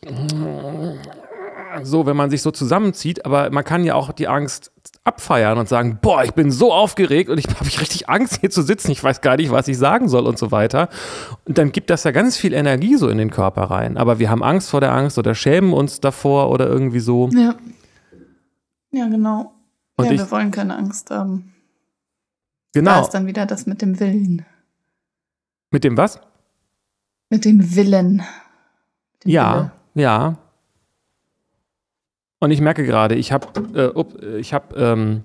so, 1.83 2.05
wenn 2.05 2.15
man 2.17 2.29
sich 2.29 2.41
so 2.41 2.51
zusammenzieht, 2.51 3.25
aber 3.25 3.49
man 3.51 3.63
kann 3.63 3.83
ja 3.83 3.95
auch 3.95 4.11
die 4.11 4.27
Angst 4.27 4.71
abfeiern 5.03 5.57
und 5.57 5.67
sagen, 5.67 5.99
boah, 6.01 6.23
ich 6.23 6.33
bin 6.33 6.51
so 6.51 6.71
aufgeregt 6.73 7.29
und 7.29 7.37
ich 7.37 7.47
habe 7.55 7.67
ich 7.67 7.81
richtig 7.81 8.09
Angst 8.09 8.39
hier 8.41 8.49
zu 8.49 8.61
sitzen, 8.61 8.91
ich 8.91 9.03
weiß 9.03 9.21
gar 9.21 9.37
nicht, 9.37 9.51
was 9.51 9.67
ich 9.67 9.77
sagen 9.77 10.07
soll 10.07 10.27
und 10.27 10.37
so 10.37 10.51
weiter. 10.51 10.89
Und 11.45 11.57
dann 11.57 11.71
gibt 11.71 11.89
das 11.89 12.03
ja 12.03 12.11
ganz 12.11 12.37
viel 12.37 12.53
Energie 12.53 12.95
so 12.95 13.07
in 13.09 13.17
den 13.17 13.31
Körper 13.31 13.63
rein. 13.63 13.97
Aber 13.97 14.19
wir 14.19 14.29
haben 14.29 14.43
Angst 14.43 14.69
vor 14.69 14.79
der 14.81 14.93
Angst 14.93 15.17
oder 15.17 15.33
schämen 15.35 15.73
uns 15.73 15.99
davor 15.99 16.49
oder 16.51 16.67
irgendwie 16.67 16.99
so. 16.99 17.29
Ja. 17.33 17.55
Ja, 18.91 19.07
genau. 19.07 19.53
Und 19.97 20.05
ja, 20.05 20.11
ich- 20.11 20.19
wir 20.19 20.31
wollen 20.31 20.51
keine 20.51 20.75
Angst 20.77 21.09
haben. 21.11 21.53
Da 22.73 22.79
Genau. 22.79 23.01
ist 23.01 23.09
dann 23.09 23.25
wieder 23.27 23.45
das 23.45 23.65
mit 23.65 23.81
dem 23.81 23.99
Willen. 23.99 24.45
Mit 25.71 25.83
dem 25.83 25.97
was? 25.97 26.19
Mit 27.29 27.45
dem 27.45 27.75
Willen. 27.75 28.17
Mit 28.17 29.23
dem 29.25 29.31
Ja, 29.31 29.71
Wille. 29.93 30.03
ja. 30.03 30.37
Und 32.41 32.51
ich 32.51 32.59
merke 32.59 32.83
gerade, 32.83 33.15
ich 33.15 33.31
habe, 33.31 33.47
äh, 33.75 33.97
up, 33.97 34.21
äh, 34.21 34.39
ich 34.39 34.53
habe, 34.53 34.75
ähm, 34.75 35.21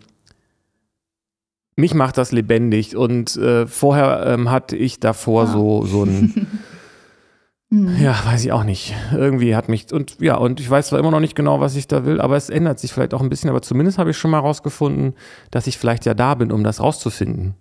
mich 1.75 1.95
macht 1.95 2.19
das 2.19 2.31
lebendig 2.31 2.95
und 2.97 3.37
äh, 3.37 3.67
vorher 3.67 4.25
ähm, 4.27 4.51
hatte 4.51 4.77
ich 4.77 5.01
davor 5.01 5.45
Ah. 5.45 5.47
so 5.47 5.85
so 5.87 6.05
ein, 6.05 6.47
Hm. 7.71 7.97
ja, 8.01 8.15
weiß 8.25 8.45
ich 8.45 8.53
auch 8.53 8.63
nicht. 8.65 8.95
Irgendwie 9.13 9.57
hat 9.57 9.69
mich 9.69 9.93
und 9.93 10.21
ja 10.21 10.37
und 10.37 10.61
ich 10.61 10.71
weiß 10.71 10.89
zwar 10.89 11.01
immer 11.01 11.11
noch 11.11 11.21
nicht 11.21 11.35
genau, 11.35 11.59
was 11.59 11.75
ich 11.75 11.89
da 11.89 12.05
will, 12.07 12.21
aber 12.21 12.37
es 12.37 12.49
ändert 12.49 12.79
sich 12.79 12.93
vielleicht 12.93 13.13
auch 13.13 13.21
ein 13.23 13.29
bisschen. 13.29 13.51
Aber 13.51 13.61
zumindest 13.63 13.99
habe 13.99 14.11
ich 14.11 14.17
schon 14.19 14.31
mal 14.31 14.39
rausgefunden, 14.39 15.15
dass 15.51 15.67
ich 15.67 15.77
vielleicht 15.79 16.05
ja 16.07 16.15
da 16.15 16.35
bin, 16.37 16.53
um 16.53 16.63
das 16.63 16.81
rauszufinden. 16.81 17.55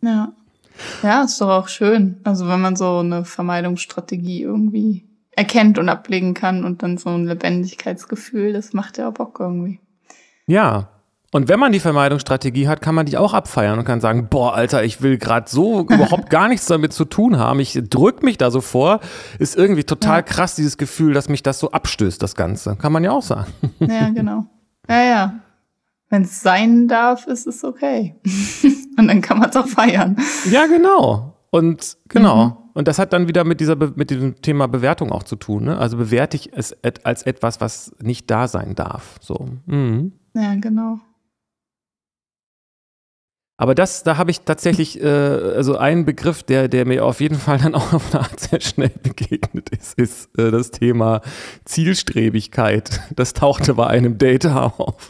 Ja. 0.00 0.32
Ja, 1.02 1.22
ist 1.24 1.40
doch 1.40 1.48
auch 1.50 1.68
schön. 1.68 2.18
Also 2.24 2.48
wenn 2.48 2.60
man 2.60 2.76
so 2.76 2.98
eine 2.98 3.24
Vermeidungsstrategie 3.24 4.42
irgendwie 4.42 5.07
erkennt 5.38 5.78
und 5.78 5.88
ablegen 5.88 6.34
kann 6.34 6.64
und 6.64 6.82
dann 6.82 6.98
so 6.98 7.10
ein 7.10 7.26
Lebendigkeitsgefühl, 7.26 8.52
das 8.52 8.72
macht 8.72 8.98
ja 8.98 9.08
auch 9.08 9.14
Bock 9.14 9.38
irgendwie. 9.40 9.80
Ja. 10.46 10.88
Und 11.30 11.48
wenn 11.48 11.60
man 11.60 11.72
die 11.72 11.78
Vermeidungsstrategie 11.80 12.68
hat, 12.68 12.80
kann 12.80 12.94
man 12.94 13.04
die 13.04 13.18
auch 13.18 13.34
abfeiern 13.34 13.78
und 13.78 13.84
kann 13.84 14.00
sagen, 14.00 14.28
boah, 14.30 14.54
Alter, 14.54 14.82
ich 14.82 15.02
will 15.02 15.18
gerade 15.18 15.48
so 15.48 15.80
überhaupt 15.88 16.30
gar 16.30 16.48
nichts 16.48 16.66
damit 16.66 16.92
zu 16.92 17.04
tun 17.04 17.38
haben. 17.38 17.60
Ich 17.60 17.78
drück 17.88 18.22
mich 18.22 18.38
da 18.38 18.50
so 18.50 18.60
vor. 18.60 19.00
Ist 19.38 19.56
irgendwie 19.56 19.84
total 19.84 20.18
Ja. 20.18 20.22
krass, 20.22 20.54
dieses 20.56 20.76
Gefühl, 20.78 21.12
dass 21.14 21.28
mich 21.28 21.42
das 21.42 21.58
so 21.58 21.70
abstößt, 21.70 22.22
das 22.22 22.34
Ganze. 22.34 22.76
Kann 22.76 22.92
man 22.92 23.04
ja 23.04 23.12
auch 23.12 23.22
sagen. 23.22 23.52
Ja, 23.78 24.08
genau. 24.14 24.46
Ja, 24.88 25.02
ja. 25.02 25.34
Wenn 26.08 26.22
es 26.22 26.40
sein 26.40 26.88
darf, 26.88 27.26
ist 27.26 27.46
es 27.46 27.62
okay. 27.62 28.16
und 28.98 29.06
dann 29.08 29.20
kann 29.20 29.38
man 29.38 29.50
es 29.50 29.56
auch 29.56 29.68
feiern. 29.68 30.16
Ja, 30.50 30.66
genau. 30.66 31.36
Und 31.50 31.98
genau. 32.08 32.44
Mhm. 32.46 32.52
Und 32.78 32.86
das 32.86 33.00
hat 33.00 33.12
dann 33.12 33.26
wieder 33.26 33.42
mit 33.42 33.58
dieser 33.58 33.74
mit 33.74 34.10
diesem 34.10 34.40
Thema 34.40 34.68
Bewertung 34.68 35.10
auch 35.10 35.24
zu 35.24 35.34
tun. 35.34 35.64
Ne? 35.64 35.78
Also 35.78 35.96
bewerte 35.96 36.36
ich 36.36 36.52
es 36.52 36.76
als 37.02 37.24
etwas, 37.24 37.60
was 37.60 37.92
nicht 38.00 38.30
da 38.30 38.46
sein 38.46 38.76
darf. 38.76 39.16
So. 39.20 39.48
Mhm. 39.66 40.12
Ja, 40.32 40.54
genau. 40.54 41.00
Aber 43.56 43.74
das, 43.74 44.04
da 44.04 44.16
habe 44.16 44.30
ich 44.30 44.42
tatsächlich, 44.42 45.02
äh, 45.02 45.08
also 45.08 45.76
einen 45.76 46.04
Begriff, 46.04 46.44
der, 46.44 46.68
der 46.68 46.86
mir 46.86 47.04
auf 47.04 47.20
jeden 47.20 47.34
Fall 47.34 47.58
dann 47.58 47.74
auch 47.74 47.92
auf 47.92 48.14
eine 48.14 48.22
Art 48.22 48.38
sehr 48.38 48.60
schnell 48.60 48.92
begegnet 49.02 49.70
ist, 49.70 49.98
ist 49.98 50.38
äh, 50.38 50.52
das 50.52 50.70
Thema 50.70 51.22
Zielstrebigkeit. 51.64 53.00
Das 53.16 53.32
tauchte 53.32 53.74
bei 53.74 53.88
einem 53.88 54.18
Date 54.18 54.46
auf. 54.46 55.08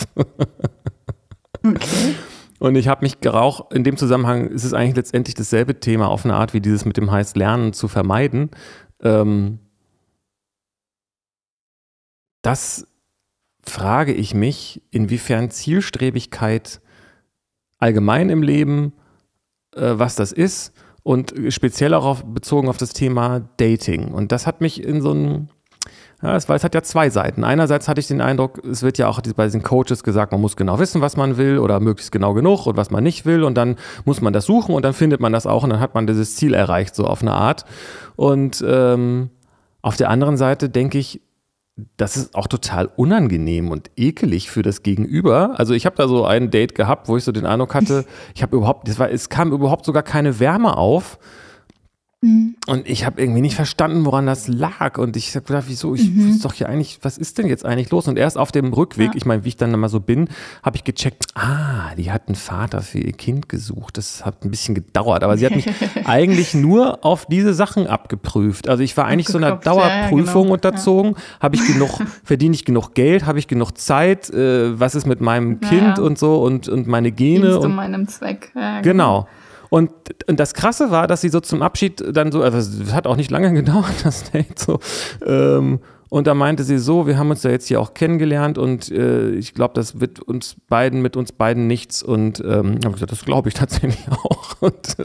Okay. 1.62 2.14
Und 2.58 2.74
ich 2.74 2.88
habe 2.88 3.04
mich 3.04 3.20
geraucht, 3.20 3.72
in 3.72 3.84
dem 3.84 3.96
Zusammenhang 3.96 4.48
ist 4.48 4.64
es 4.64 4.74
eigentlich 4.74 4.96
letztendlich 4.96 5.34
dasselbe 5.34 5.78
Thema 5.78 6.08
auf 6.08 6.24
eine 6.24 6.34
Art, 6.34 6.54
wie 6.54 6.60
dieses 6.60 6.84
mit 6.84 6.96
dem 6.96 7.10
heißt 7.10 7.36
Lernen 7.36 7.72
zu 7.72 7.88
vermeiden. 7.88 8.50
Ähm, 9.00 9.60
das 12.42 12.86
frage 13.62 14.12
ich 14.12 14.34
mich, 14.34 14.82
inwiefern 14.90 15.50
Zielstrebigkeit 15.50 16.80
allgemein 17.78 18.30
im 18.30 18.42
Leben, 18.42 18.92
äh, 19.74 19.94
was 19.94 20.16
das 20.16 20.32
ist 20.32 20.72
und 21.02 21.34
speziell 21.50 21.94
auch 21.94 22.04
auf, 22.04 22.24
bezogen 22.24 22.68
auf 22.68 22.76
das 22.76 22.92
Thema 22.92 23.40
Dating. 23.56 24.12
Und 24.12 24.32
das 24.32 24.46
hat 24.46 24.60
mich 24.60 24.82
in 24.82 25.00
so 25.00 25.12
ein 25.12 25.50
ja, 26.22 26.34
es, 26.34 26.48
war, 26.48 26.56
es 26.56 26.64
hat 26.64 26.74
ja 26.74 26.82
zwei 26.82 27.10
Seiten. 27.10 27.44
Einerseits 27.44 27.86
hatte 27.86 28.00
ich 28.00 28.08
den 28.08 28.20
Eindruck, 28.20 28.64
es 28.64 28.82
wird 28.82 28.98
ja 28.98 29.08
auch 29.08 29.20
bei 29.36 29.44
diesen 29.44 29.62
Coaches 29.62 30.02
gesagt, 30.02 30.32
man 30.32 30.40
muss 30.40 30.56
genau 30.56 30.80
wissen, 30.80 31.00
was 31.00 31.16
man 31.16 31.36
will 31.36 31.58
oder 31.58 31.78
möglichst 31.78 32.10
genau 32.10 32.34
genug 32.34 32.66
und 32.66 32.76
was 32.76 32.90
man 32.90 33.04
nicht 33.04 33.24
will 33.24 33.44
und 33.44 33.54
dann 33.54 33.76
muss 34.04 34.20
man 34.20 34.32
das 34.32 34.44
suchen 34.44 34.74
und 34.74 34.84
dann 34.84 34.94
findet 34.94 35.20
man 35.20 35.32
das 35.32 35.46
auch 35.46 35.62
und 35.62 35.70
dann 35.70 35.80
hat 35.80 35.94
man 35.94 36.08
dieses 36.08 36.34
Ziel 36.34 36.54
erreicht, 36.54 36.96
so 36.96 37.06
auf 37.06 37.22
eine 37.22 37.34
Art. 37.34 37.64
Und 38.16 38.64
ähm, 38.66 39.30
auf 39.80 39.96
der 39.96 40.10
anderen 40.10 40.36
Seite 40.36 40.68
denke 40.68 40.98
ich, 40.98 41.20
das 41.96 42.16
ist 42.16 42.34
auch 42.34 42.48
total 42.48 42.90
unangenehm 42.96 43.70
und 43.70 43.92
ekelig 43.96 44.50
für 44.50 44.62
das 44.62 44.82
Gegenüber. 44.82 45.54
Also 45.56 45.74
ich 45.74 45.86
habe 45.86 45.94
da 45.94 46.08
so 46.08 46.24
ein 46.24 46.50
Date 46.50 46.74
gehabt, 46.74 47.08
wo 47.08 47.16
ich 47.16 47.22
so 47.22 47.30
den 47.30 47.46
Eindruck 47.46 47.76
hatte, 47.76 48.04
ich 48.34 48.42
habe 48.42 48.56
überhaupt, 48.56 48.98
war, 48.98 49.10
es 49.10 49.28
kam 49.28 49.52
überhaupt 49.52 49.84
sogar 49.84 50.02
keine 50.02 50.40
Wärme 50.40 50.76
auf 50.76 51.20
Mhm. 52.20 52.56
Und 52.66 52.88
ich 52.88 53.06
habe 53.06 53.20
irgendwie 53.20 53.40
nicht 53.40 53.54
verstanden, 53.54 54.04
woran 54.04 54.26
das 54.26 54.48
lag. 54.48 54.98
Und 54.98 55.16
ich 55.16 55.34
habe 55.36 55.46
gedacht, 55.46 55.66
wieso? 55.68 55.94
Ich 55.94 56.10
mhm. 56.10 56.30
wusste 56.30 56.48
doch 56.48 56.54
hier 56.54 56.68
eigentlich, 56.68 56.98
was 57.02 57.16
ist 57.16 57.38
denn 57.38 57.46
jetzt 57.46 57.64
eigentlich 57.64 57.90
los? 57.90 58.08
Und 58.08 58.18
erst 58.18 58.36
auf 58.36 58.50
dem 58.50 58.72
Rückweg, 58.72 59.08
ja. 59.08 59.12
ich 59.14 59.24
meine, 59.24 59.44
wie 59.44 59.50
ich 59.50 59.56
dann 59.56 59.70
mal 59.78 59.88
so 59.88 60.00
bin, 60.00 60.28
habe 60.64 60.76
ich 60.76 60.82
gecheckt, 60.82 61.26
ah, 61.34 61.94
die 61.96 62.10
hat 62.10 62.26
einen 62.26 62.34
Vater 62.34 62.82
für 62.82 62.98
ihr 62.98 63.12
Kind 63.12 63.48
gesucht. 63.48 63.98
Das 63.98 64.24
hat 64.24 64.44
ein 64.44 64.50
bisschen 64.50 64.74
gedauert. 64.74 65.22
Aber 65.22 65.38
sie 65.38 65.46
hat 65.46 65.54
mich 65.54 65.66
eigentlich 66.06 66.54
nur 66.54 67.04
auf 67.04 67.26
diese 67.26 67.54
Sachen 67.54 67.86
abgeprüft. 67.86 68.68
Also 68.68 68.82
ich 68.82 68.96
war 68.96 69.04
eigentlich 69.04 69.28
so 69.28 69.38
einer 69.38 69.54
Dauerprüfung 69.56 70.26
ja, 70.26 70.32
genau. 70.42 70.54
unterzogen. 70.54 71.12
Ja. 71.12 71.22
Habe 71.40 71.54
ich 71.54 71.66
genug, 71.66 72.00
verdiene 72.24 72.56
ich 72.56 72.64
genug 72.64 72.94
Geld? 72.94 73.26
Habe 73.26 73.38
ich 73.38 73.46
genug 73.46 73.78
Zeit? 73.78 74.28
Äh, 74.30 74.78
was 74.78 74.96
ist 74.96 75.06
mit 75.06 75.20
meinem 75.20 75.60
Kind 75.60 76.00
und 76.00 76.18
so 76.18 76.42
und, 76.42 76.68
und 76.68 76.88
meine 76.88 77.12
Gene? 77.12 77.42
Dienst 77.42 77.58
und 77.58 77.66
um 77.66 77.76
meinem 77.76 78.08
Zweck. 78.08 78.50
genau. 78.54 78.82
genau. 78.82 79.28
Und, 79.70 79.90
und 80.26 80.40
das 80.40 80.54
Krasse 80.54 80.90
war, 80.90 81.06
dass 81.06 81.20
sie 81.20 81.28
so 81.28 81.40
zum 81.40 81.62
Abschied 81.62 82.02
dann 82.12 82.32
so, 82.32 82.42
also 82.42 82.58
es 82.58 82.92
hat 82.92 83.06
auch 83.06 83.16
nicht 83.16 83.30
lange 83.30 83.52
gedauert, 83.54 84.04
das 84.04 84.30
Date 84.30 84.58
so. 84.58 84.80
Ähm, 85.24 85.80
und 86.10 86.26
da 86.26 86.34
meinte 86.34 86.64
sie 86.64 86.78
so, 86.78 87.06
wir 87.06 87.18
haben 87.18 87.30
uns 87.30 87.42
ja 87.42 87.50
jetzt 87.50 87.68
hier 87.68 87.80
auch 87.80 87.92
kennengelernt 87.92 88.56
und 88.56 88.90
äh, 88.90 89.30
ich 89.30 89.52
glaube, 89.52 89.74
das 89.74 90.00
wird 90.00 90.20
uns 90.20 90.56
beiden, 90.68 91.02
mit 91.02 91.16
uns 91.16 91.32
beiden 91.32 91.66
nichts. 91.66 92.02
Und 92.02 92.40
ähm, 92.40 92.78
habe 92.82 92.92
gesagt, 92.92 93.12
das 93.12 93.24
glaube 93.26 93.48
ich 93.48 93.54
tatsächlich 93.54 94.06
auch. 94.10 94.56
Und, 94.60 94.96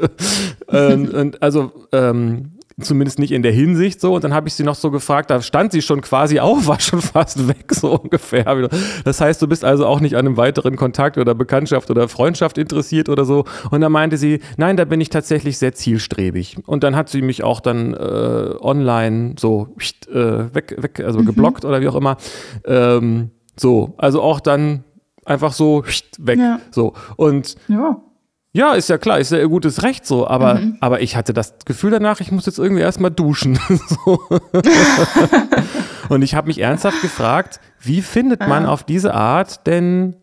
äh, 0.70 0.94
und 0.94 1.44
also 1.44 1.72
ähm, 1.92 2.53
Zumindest 2.82 3.20
nicht 3.20 3.32
in 3.32 3.44
der 3.44 3.52
Hinsicht 3.52 4.02
so. 4.02 4.16
Und 4.16 4.24
dann 4.24 4.34
habe 4.34 4.48
ich 4.48 4.56
sie 4.56 4.64
noch 4.64 4.76
so 4.76 4.90
gefragt, 4.90 5.30
da 5.30 5.42
stand 5.42 5.72
sie 5.72 5.82
schon 5.82 6.02
quasi 6.02 6.40
auf, 6.40 6.68
war 6.68 6.80
schon 6.80 7.02
fast 7.02 7.48
weg, 7.48 7.72
so 7.74 8.00
ungefähr. 8.00 8.70
Das 9.04 9.22
heißt, 9.22 9.42
du 9.42 9.48
bist 9.48 9.64
also 9.64 9.86
auch 9.86 10.00
nicht 10.00 10.16
an 10.16 10.26
einem 10.26 10.38
weiteren 10.38 10.76
Kontakt 10.76 11.18
oder 11.18 11.36
Bekanntschaft 11.36 11.92
oder 11.92 12.08
Freundschaft 12.08 12.58
interessiert 12.58 13.10
oder 13.10 13.26
so. 13.26 13.46
Und 13.70 13.82
dann 13.82 13.92
meinte 13.92 14.18
sie, 14.18 14.40
nein, 14.58 14.78
da 14.78 14.86
bin 14.86 15.02
ich 15.02 15.10
tatsächlich 15.10 15.58
sehr 15.58 15.74
zielstrebig. 15.74 16.58
Und 16.66 16.84
dann 16.84 16.96
hat 16.96 17.10
sie 17.10 17.22
mich 17.22 17.44
auch 17.44 17.60
dann 17.60 17.94
äh, 17.94 18.56
online 18.60 19.36
so 19.38 19.76
äh, 20.12 20.54
weg, 20.54 20.76
weg, 20.78 21.00
also 21.06 21.20
mhm. 21.20 21.26
geblockt 21.26 21.66
oder 21.66 21.82
wie 21.82 21.88
auch 21.88 21.96
immer. 21.96 22.18
Ähm, 22.66 23.32
so, 23.56 23.94
also 23.98 24.22
auch 24.22 24.40
dann 24.40 24.84
einfach 25.26 25.54
so 25.54 25.84
weg. 26.18 26.40
Ja. 26.40 26.60
So. 26.72 26.94
Und 27.18 27.56
ja. 27.68 28.02
Ja, 28.56 28.74
ist 28.74 28.88
ja 28.88 29.00
klar, 29.00 29.20
ist 29.20 29.32
ja 29.32 29.40
ihr 29.40 29.50
gutes 29.50 29.82
Recht 29.82 30.06
so, 30.06 30.28
aber, 30.28 30.56
mhm. 30.56 30.78
aber 30.80 31.02
ich 31.02 31.16
hatte 31.16 31.34
das 31.34 31.56
Gefühl 31.66 31.90
danach, 31.90 32.22
ich 32.22 32.32
muss 32.32 32.46
jetzt 32.46 32.60
irgendwie 32.60 32.84
erstmal 32.84 33.10
duschen. 33.10 33.60
Und 36.10 36.22
ich 36.22 36.36
habe 36.36 36.48
mich 36.48 36.60
ernsthaft 36.60 37.02
gefragt, 37.02 37.60
wie 37.82 38.04
findet 38.04 38.42
man 38.42 38.68
auf 38.68 38.84
diese 38.84 39.16
Art 39.16 39.66
denn 39.66 40.18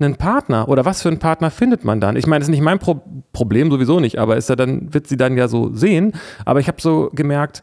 einen 0.00 0.16
Partner 0.16 0.68
oder 0.68 0.84
was 0.84 1.00
für 1.00 1.08
einen 1.08 1.20
Partner 1.20 1.52
findet 1.52 1.84
man 1.84 2.00
dann? 2.00 2.16
Ich 2.16 2.26
meine, 2.26 2.40
das 2.40 2.48
ist 2.48 2.50
nicht 2.50 2.60
mein 2.60 2.80
Pro 2.80 3.02
Problem 3.32 3.70
sowieso 3.70 4.00
nicht, 4.00 4.18
aber 4.18 4.36
ist 4.36 4.48
ja 4.48 4.56
dann 4.56 4.92
wird 4.92 5.06
sie 5.06 5.16
dann 5.16 5.36
ja 5.36 5.46
so 5.46 5.72
sehen, 5.72 6.12
aber 6.44 6.58
ich 6.58 6.68
habe 6.68 6.80
so 6.80 7.10
gemerkt, 7.14 7.62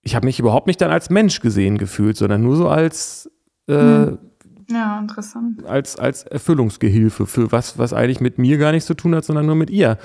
ich 0.00 0.14
habe 0.14 0.26
mich 0.26 0.40
überhaupt 0.40 0.66
nicht 0.66 0.80
dann 0.80 0.90
als 0.90 1.10
Mensch 1.10 1.40
gesehen 1.40 1.76
gefühlt, 1.76 2.16
sondern 2.16 2.42
nur 2.42 2.56
so 2.56 2.68
als 2.68 3.30
äh, 3.68 3.74
mhm 3.74 4.18
ja, 4.70 4.98
interessant. 4.98 5.64
Als, 5.66 5.98
als 5.98 6.22
Erfüllungsgehilfe 6.22 7.26
für 7.26 7.52
was, 7.52 7.78
was 7.78 7.92
eigentlich 7.92 8.20
mit 8.20 8.38
mir 8.38 8.58
gar 8.58 8.72
nichts 8.72 8.86
zu 8.86 8.94
tun 8.94 9.14
hat, 9.14 9.24
sondern 9.24 9.46
nur 9.46 9.56
mit 9.56 9.70
ihr. 9.70 9.98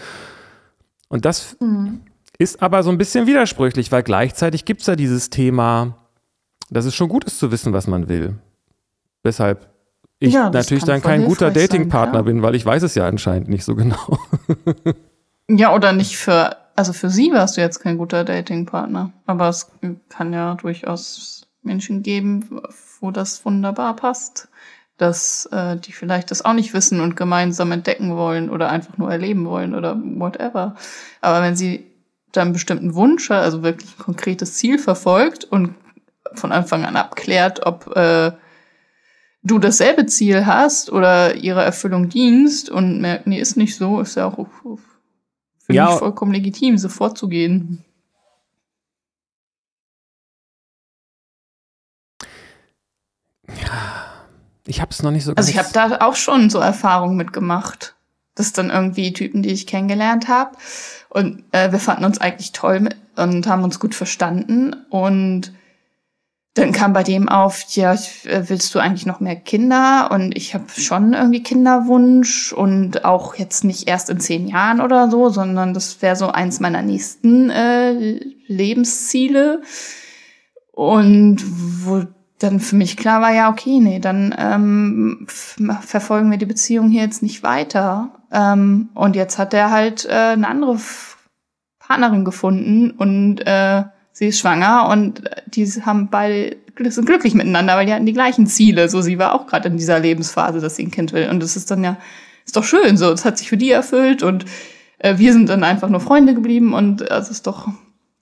Und 1.07 1.25
das 1.25 1.55
mhm. 1.59 2.01
ist 2.37 2.61
aber 2.61 2.83
so 2.83 2.89
ein 2.89 2.97
bisschen 2.97 3.27
widersprüchlich, 3.27 3.91
weil 3.91 4.03
gleichzeitig 4.03 4.65
gibt 4.65 4.81
es 4.81 4.87
ja 4.87 4.95
dieses 4.95 5.29
Thema, 5.29 5.97
dass 6.69 6.85
es 6.85 6.95
schon 6.95 7.09
gut 7.09 7.25
ist 7.25 7.39
zu 7.39 7.51
wissen, 7.51 7.73
was 7.73 7.87
man 7.87 8.09
will. 8.09 8.35
Weshalb 9.23 9.69
ich 10.19 10.33
ja, 10.33 10.49
natürlich 10.49 10.83
dann 10.83 11.01
kein 11.01 11.25
guter 11.25 11.51
Datingpartner 11.51 12.23
bin, 12.23 12.41
weil 12.41 12.55
ich 12.55 12.65
weiß 12.65 12.83
es 12.83 12.95
ja 12.95 13.07
anscheinend 13.07 13.49
nicht 13.49 13.65
so 13.65 13.75
genau. 13.75 14.17
ja, 15.49 15.75
oder 15.75 15.93
nicht 15.93 16.17
für, 16.17 16.55
also 16.75 16.93
für 16.93 17.09
sie 17.09 17.31
warst 17.31 17.57
du 17.57 17.61
jetzt 17.61 17.79
kein 17.79 17.97
guter 17.97 18.23
Datingpartner. 18.23 19.11
Aber 19.25 19.49
es 19.49 19.71
kann 20.09 20.33
ja 20.33 20.55
durchaus 20.55 21.47
Menschen 21.61 22.01
geben, 22.01 22.61
wo 22.99 23.11
das 23.11 23.43
wunderbar 23.45 23.95
passt 23.95 24.47
dass 24.97 25.47
äh, 25.47 25.77
die 25.77 25.91
vielleicht 25.91 26.31
das 26.31 26.45
auch 26.45 26.53
nicht 26.53 26.73
wissen 26.73 27.01
und 27.01 27.15
gemeinsam 27.15 27.71
entdecken 27.71 28.15
wollen 28.15 28.49
oder 28.49 28.69
einfach 28.69 28.97
nur 28.97 29.11
erleben 29.11 29.45
wollen 29.45 29.75
oder 29.75 29.99
whatever. 30.01 30.75
Aber 31.21 31.41
wenn 31.41 31.55
sie 31.55 31.85
dann 32.31 32.47
einen 32.47 32.53
bestimmten 32.53 32.95
Wunsch, 32.95 33.29
also 33.31 33.63
wirklich 33.63 33.91
ein 33.97 34.03
konkretes 34.03 34.53
Ziel 34.53 34.79
verfolgt 34.79 35.43
und 35.45 35.75
von 36.33 36.51
Anfang 36.51 36.85
an 36.85 36.95
abklärt, 36.95 37.65
ob 37.65 37.95
äh, 37.95 38.31
du 39.43 39.59
dasselbe 39.59 40.05
Ziel 40.05 40.45
hast 40.45 40.91
oder 40.91 41.35
ihrer 41.35 41.63
Erfüllung 41.63 42.09
dienst 42.09 42.69
und 42.69 42.99
merkt, 42.99 43.27
nee, 43.27 43.39
ist 43.39 43.57
nicht 43.57 43.75
so, 43.75 44.01
ist 44.01 44.15
ja 44.15 44.27
auch 44.27 44.47
für 45.59 45.73
ja. 45.73 45.85
mich 45.85 45.95
vollkommen 45.95 46.33
legitim, 46.33 46.77
so 46.77 46.89
vorzugehen. 46.89 47.83
Ich 54.65 54.81
habe 54.81 54.91
es 54.91 55.03
noch 55.03 55.11
nicht 55.11 55.23
so. 55.23 55.33
Also 55.35 55.49
ich 55.49 55.57
habe 55.57 55.69
da 55.73 55.99
auch 56.01 56.15
schon 56.15 56.49
so 56.49 56.59
Erfahrungen 56.59 57.17
mitgemacht. 57.17 57.95
Das 58.35 58.47
sind 58.47 58.57
dann 58.57 58.69
irgendwie 58.69 59.13
Typen, 59.13 59.43
die 59.43 59.51
ich 59.51 59.67
kennengelernt 59.67 60.27
habe. 60.27 60.57
Und 61.09 61.43
äh, 61.51 61.71
wir 61.71 61.79
fanden 61.79 62.05
uns 62.05 62.19
eigentlich 62.19 62.51
toll 62.51 62.81
mit 62.81 62.95
und 63.15 63.47
haben 63.47 63.63
uns 63.63 63.79
gut 63.79 63.95
verstanden. 63.95 64.75
Und 64.89 65.53
dann 66.55 66.71
kam 66.71 66.93
bei 66.93 67.03
dem 67.03 67.29
auf, 67.29 67.63
ja, 67.69 67.93
äh, 67.93 68.43
willst 68.47 68.73
du 68.75 68.79
eigentlich 68.79 69.05
noch 69.05 69.19
mehr 69.19 69.35
Kinder? 69.35 70.09
Und 70.11 70.35
ich 70.35 70.53
habe 70.53 70.65
schon 70.75 71.13
irgendwie 71.13 71.43
Kinderwunsch 71.43 72.51
und 72.51 73.05
auch 73.05 73.35
jetzt 73.35 73.63
nicht 73.63 73.87
erst 73.87 74.09
in 74.09 74.19
zehn 74.19 74.47
Jahren 74.47 74.81
oder 74.81 75.09
so, 75.09 75.29
sondern 75.29 75.73
das 75.73 76.01
wäre 76.01 76.15
so 76.15 76.29
eins 76.29 76.59
meiner 76.59 76.81
nächsten 76.81 77.49
äh, 77.49 78.19
Lebensziele. 78.47 79.61
Und 80.71 81.41
wo 81.85 82.03
dann 82.39 82.59
für 82.59 82.75
mich 82.75 82.97
klar 82.97 83.21
war, 83.21 83.33
ja, 83.33 83.49
okay, 83.49 83.79
nee, 83.79 83.99
dann 83.99 84.35
ähm, 84.37 85.25
verfolgen 85.27 86.31
wir 86.31 86.37
die 86.37 86.45
Beziehung 86.45 86.89
hier 86.89 87.03
jetzt 87.03 87.23
nicht 87.23 87.43
weiter. 87.43 88.11
Ähm, 88.31 88.89
und 88.93 89.15
jetzt 89.15 89.37
hat 89.37 89.53
er 89.53 89.71
halt 89.71 90.05
äh, 90.05 90.33
eine 90.33 90.47
andere 90.47 90.77
Partnerin 91.79 92.25
gefunden 92.25 92.91
und 92.91 93.39
äh, 93.45 93.83
sie 94.11 94.27
ist 94.27 94.39
schwanger 94.39 94.89
und 94.89 95.21
die 95.47 95.65
haben 95.65 96.09
beide 96.09 96.57
sind 96.89 97.05
glücklich 97.05 97.33
miteinander, 97.33 97.77
weil 97.77 97.85
die 97.85 97.93
hatten 97.93 98.05
die 98.05 98.13
gleichen 98.13 98.47
Ziele. 98.47 98.89
So, 98.89 99.01
sie 99.01 99.17
war 99.17 99.33
auch 99.33 99.47
gerade 99.47 99.69
in 99.69 99.77
dieser 99.77 99.99
Lebensphase, 99.99 100.59
dass 100.59 100.75
sie 100.75 100.83
ein 100.83 100.91
Kind 100.91 101.13
will. 101.13 101.29
Und 101.29 101.41
das 101.41 101.55
ist 101.55 101.71
dann 101.71 101.83
ja, 101.83 101.97
ist 102.45 102.57
doch 102.57 102.65
schön 102.65 102.97
so. 102.97 103.11
Es 103.11 103.23
hat 103.23 103.37
sich 103.37 103.47
für 103.47 103.55
die 103.55 103.71
erfüllt 103.71 104.23
und 104.23 104.45
äh, 104.97 105.17
wir 105.17 105.31
sind 105.31 105.47
dann 105.47 105.63
einfach 105.63 105.89
nur 105.89 106.01
Freunde 106.01 106.33
geblieben 106.33 106.73
und 106.73 107.01
äh, 107.01 107.13
es 107.15 107.29
ist 107.29 107.47
doch 107.47 107.69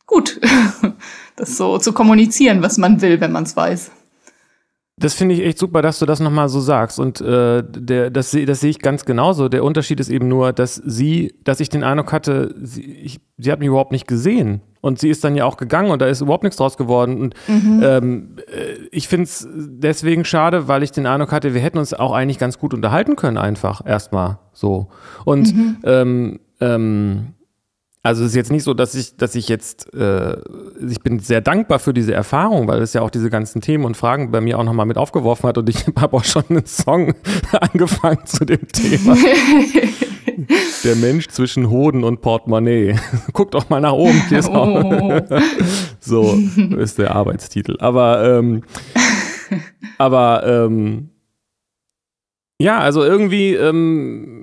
gut, 0.05 0.39
das 1.35 1.57
so 1.57 1.77
zu 1.79 1.93
kommunizieren, 1.93 2.61
was 2.61 2.77
man 2.77 3.01
will, 3.01 3.19
wenn 3.19 3.31
man 3.31 3.43
es 3.43 3.55
weiß. 3.55 3.91
Das 4.97 5.15
finde 5.15 5.33
ich 5.33 5.43
echt 5.43 5.57
super, 5.57 5.81
dass 5.81 5.97
du 5.97 6.05
das 6.05 6.19
nochmal 6.19 6.49
so 6.49 6.59
sagst. 6.59 6.99
Und 6.99 7.19
äh, 7.19 7.63
der, 7.67 8.11
das, 8.11 8.37
das 8.45 8.59
sehe 8.59 8.69
ich 8.69 8.79
ganz 8.79 9.05
genauso. 9.05 9.49
Der 9.49 9.63
Unterschied 9.63 9.99
ist 9.99 10.09
eben 10.09 10.27
nur, 10.27 10.53
dass 10.53 10.75
sie, 10.75 11.33
dass 11.43 11.59
ich 11.59 11.69
den 11.69 11.83
Eindruck 11.83 12.11
hatte, 12.11 12.53
sie, 12.61 12.83
ich, 12.83 13.19
sie 13.37 13.51
hat 13.51 13.59
mich 13.59 13.69
überhaupt 13.69 13.91
nicht 13.91 14.07
gesehen. 14.07 14.61
Und 14.81 14.99
sie 14.99 15.09
ist 15.09 15.23
dann 15.23 15.35
ja 15.35 15.45
auch 15.45 15.57
gegangen 15.57 15.91
und 15.91 16.01
da 16.01 16.07
ist 16.07 16.21
überhaupt 16.21 16.43
nichts 16.43 16.57
draus 16.57 16.77
geworden. 16.77 17.17
Und 17.17 17.35
mhm. 17.47 17.81
ähm, 17.83 18.35
äh, 18.47 18.73
ich 18.91 19.07
finde 19.07 19.23
es 19.23 19.47
deswegen 19.51 20.25
schade, 20.25 20.67
weil 20.67 20.83
ich 20.83 20.91
den 20.91 21.07
Eindruck 21.07 21.31
hatte, 21.31 21.53
wir 21.53 21.61
hätten 21.61 21.79
uns 21.79 21.93
auch 21.93 22.11
eigentlich 22.11 22.37
ganz 22.37 22.59
gut 22.59 22.73
unterhalten 22.73 23.15
können, 23.15 23.37
einfach 23.37 23.83
erstmal 23.85 24.39
so. 24.51 24.89
Und 25.25 25.55
mhm. 25.55 25.77
ähm, 25.85 26.39
ähm, 26.59 27.27
also 28.05 28.23
es 28.25 28.31
ist 28.31 28.35
jetzt 28.35 28.51
nicht 28.51 28.63
so, 28.63 28.73
dass 28.73 28.95
ich, 28.95 29.15
dass 29.15 29.33
ich 29.33 29.47
jetzt, 29.47 29.93
äh, 29.93 30.35
ich 30.85 30.99
bin 30.99 31.19
sehr 31.19 31.39
dankbar 31.39 31.79
für 31.79 31.93
diese 31.93 32.13
Erfahrung, 32.13 32.67
weil 32.67 32.81
es 32.81 32.91
ja 32.91 33.01
auch 33.01 33.09
diese 33.09 33.29
ganzen 33.29 33.61
Themen 33.61 33.85
und 33.85 33.95
Fragen 33.95 34.29
bei 34.29 34.41
mir 34.41 34.59
auch 34.59 34.65
nochmal 34.65 34.85
mit 34.85 34.97
aufgeworfen 34.97 35.47
hat 35.47 35.57
und 35.57 35.69
ich 35.69 35.85
habe 35.95 36.17
auch 36.17 36.25
schon 36.25 36.43
einen 36.49 36.65
Song 36.65 37.15
angefangen 37.53 38.25
zu 38.25 38.43
dem 38.43 38.67
Thema. 38.67 39.15
Der 40.83 40.95
Mensch 40.97 41.29
zwischen 41.29 41.69
Hoden 41.69 42.03
und 42.03 42.19
Portemonnaie. 42.19 42.95
Guck 43.31 43.51
doch 43.51 43.69
mal 43.69 43.79
nach 43.79 43.93
oben. 43.93 44.21
Hier 44.27 44.39
ist 44.39 44.49
auch 44.49 44.67
oh. 44.67 45.21
so 45.99 46.37
ist 46.77 46.97
der 46.97 47.15
Arbeitstitel. 47.15 47.77
Aber, 47.79 48.39
ähm, 48.39 48.63
aber 49.97 50.43
ähm, 50.45 51.09
ja, 52.59 52.79
also 52.79 53.03
irgendwie 53.03 53.53
ähm, 53.53 54.42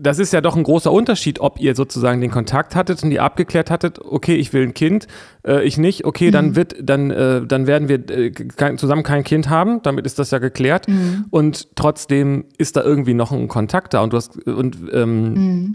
das 0.00 0.18
ist 0.18 0.32
ja 0.32 0.40
doch 0.40 0.56
ein 0.56 0.62
großer 0.62 0.90
Unterschied, 0.90 1.40
ob 1.40 1.60
ihr 1.60 1.74
sozusagen 1.74 2.20
den 2.20 2.30
Kontakt 2.30 2.74
hattet 2.74 3.02
und 3.02 3.12
ihr 3.12 3.22
abgeklärt 3.22 3.70
hattet, 3.70 3.98
okay, 3.98 4.34
ich 4.34 4.52
will 4.52 4.62
ein 4.62 4.74
Kind, 4.74 5.06
äh, 5.46 5.62
ich 5.62 5.76
nicht, 5.76 6.06
okay, 6.06 6.28
mhm. 6.28 6.32
dann 6.32 6.56
wird, 6.56 6.76
dann, 6.82 7.10
äh, 7.10 7.46
dann 7.46 7.66
werden 7.66 7.88
wir 7.88 8.08
äh, 8.08 8.30
kein, 8.30 8.78
zusammen 8.78 9.02
kein 9.02 9.24
Kind 9.24 9.50
haben, 9.50 9.82
damit 9.82 10.06
ist 10.06 10.18
das 10.18 10.30
ja 10.30 10.38
geklärt. 10.38 10.88
Mhm. 10.88 11.26
Und 11.30 11.76
trotzdem 11.76 12.46
ist 12.56 12.76
da 12.76 12.82
irgendwie 12.82 13.12
noch 13.14 13.30
ein 13.30 13.48
Kontakt 13.48 13.92
da 13.92 14.00
und 14.00 14.12
du 14.12 14.16
hast 14.16 14.38
und 14.46 14.78
ähm, 14.92 15.34
mhm. 15.34 15.74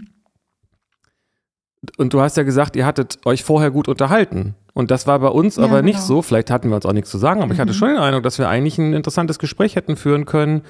und 1.96 2.12
du 2.12 2.20
hast 2.20 2.36
ja 2.36 2.42
gesagt, 2.42 2.74
ihr 2.74 2.84
hattet 2.84 3.24
euch 3.26 3.44
vorher 3.44 3.70
gut 3.70 3.86
unterhalten. 3.86 4.56
Und 4.74 4.90
das 4.90 5.06
war 5.06 5.18
bei 5.20 5.28
uns 5.28 5.56
ja, 5.56 5.64
aber 5.64 5.80
nicht 5.80 5.94
genau. 5.94 6.06
so. 6.06 6.22
Vielleicht 6.22 6.50
hatten 6.50 6.68
wir 6.68 6.76
uns 6.76 6.84
auch 6.84 6.92
nichts 6.92 7.10
zu 7.10 7.16
sagen, 7.16 7.42
aber 7.42 7.54
ich 7.54 7.60
hatte 7.60 7.72
mhm. 7.72 7.76
schon 7.76 7.88
den 7.90 7.98
Eindruck, 7.98 8.24
dass 8.24 8.38
wir 8.38 8.48
eigentlich 8.48 8.76
ein 8.76 8.92
interessantes 8.92 9.38
Gespräch 9.38 9.76
hätten 9.76 9.96
führen 9.96 10.26
können 10.26 10.62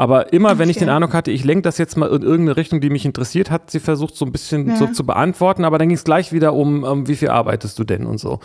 aber 0.00 0.32
immer, 0.32 0.56
wenn 0.56 0.70
ich 0.70 0.78
den 0.78 0.88
Eindruck 0.88 1.12
hatte, 1.12 1.30
ich 1.30 1.44
lenke 1.44 1.60
das 1.60 1.76
jetzt 1.76 1.98
mal 1.98 2.06
in 2.06 2.22
irgendeine 2.22 2.56
Richtung, 2.56 2.80
die 2.80 2.88
mich 2.88 3.04
interessiert, 3.04 3.50
hat 3.50 3.70
sie 3.70 3.80
versucht, 3.80 4.16
so 4.16 4.24
ein 4.24 4.32
bisschen 4.32 4.66
ja. 4.66 4.76
so 4.76 4.86
zu 4.86 5.04
beantworten. 5.04 5.62
Aber 5.66 5.76
dann 5.76 5.90
ging 5.90 5.96
es 5.98 6.04
gleich 6.04 6.32
wieder 6.32 6.54
um, 6.54 6.84
um, 6.84 7.06
wie 7.06 7.16
viel 7.16 7.28
arbeitest 7.28 7.78
du 7.78 7.84
denn 7.84 8.06
und 8.06 8.16
so. 8.16 8.40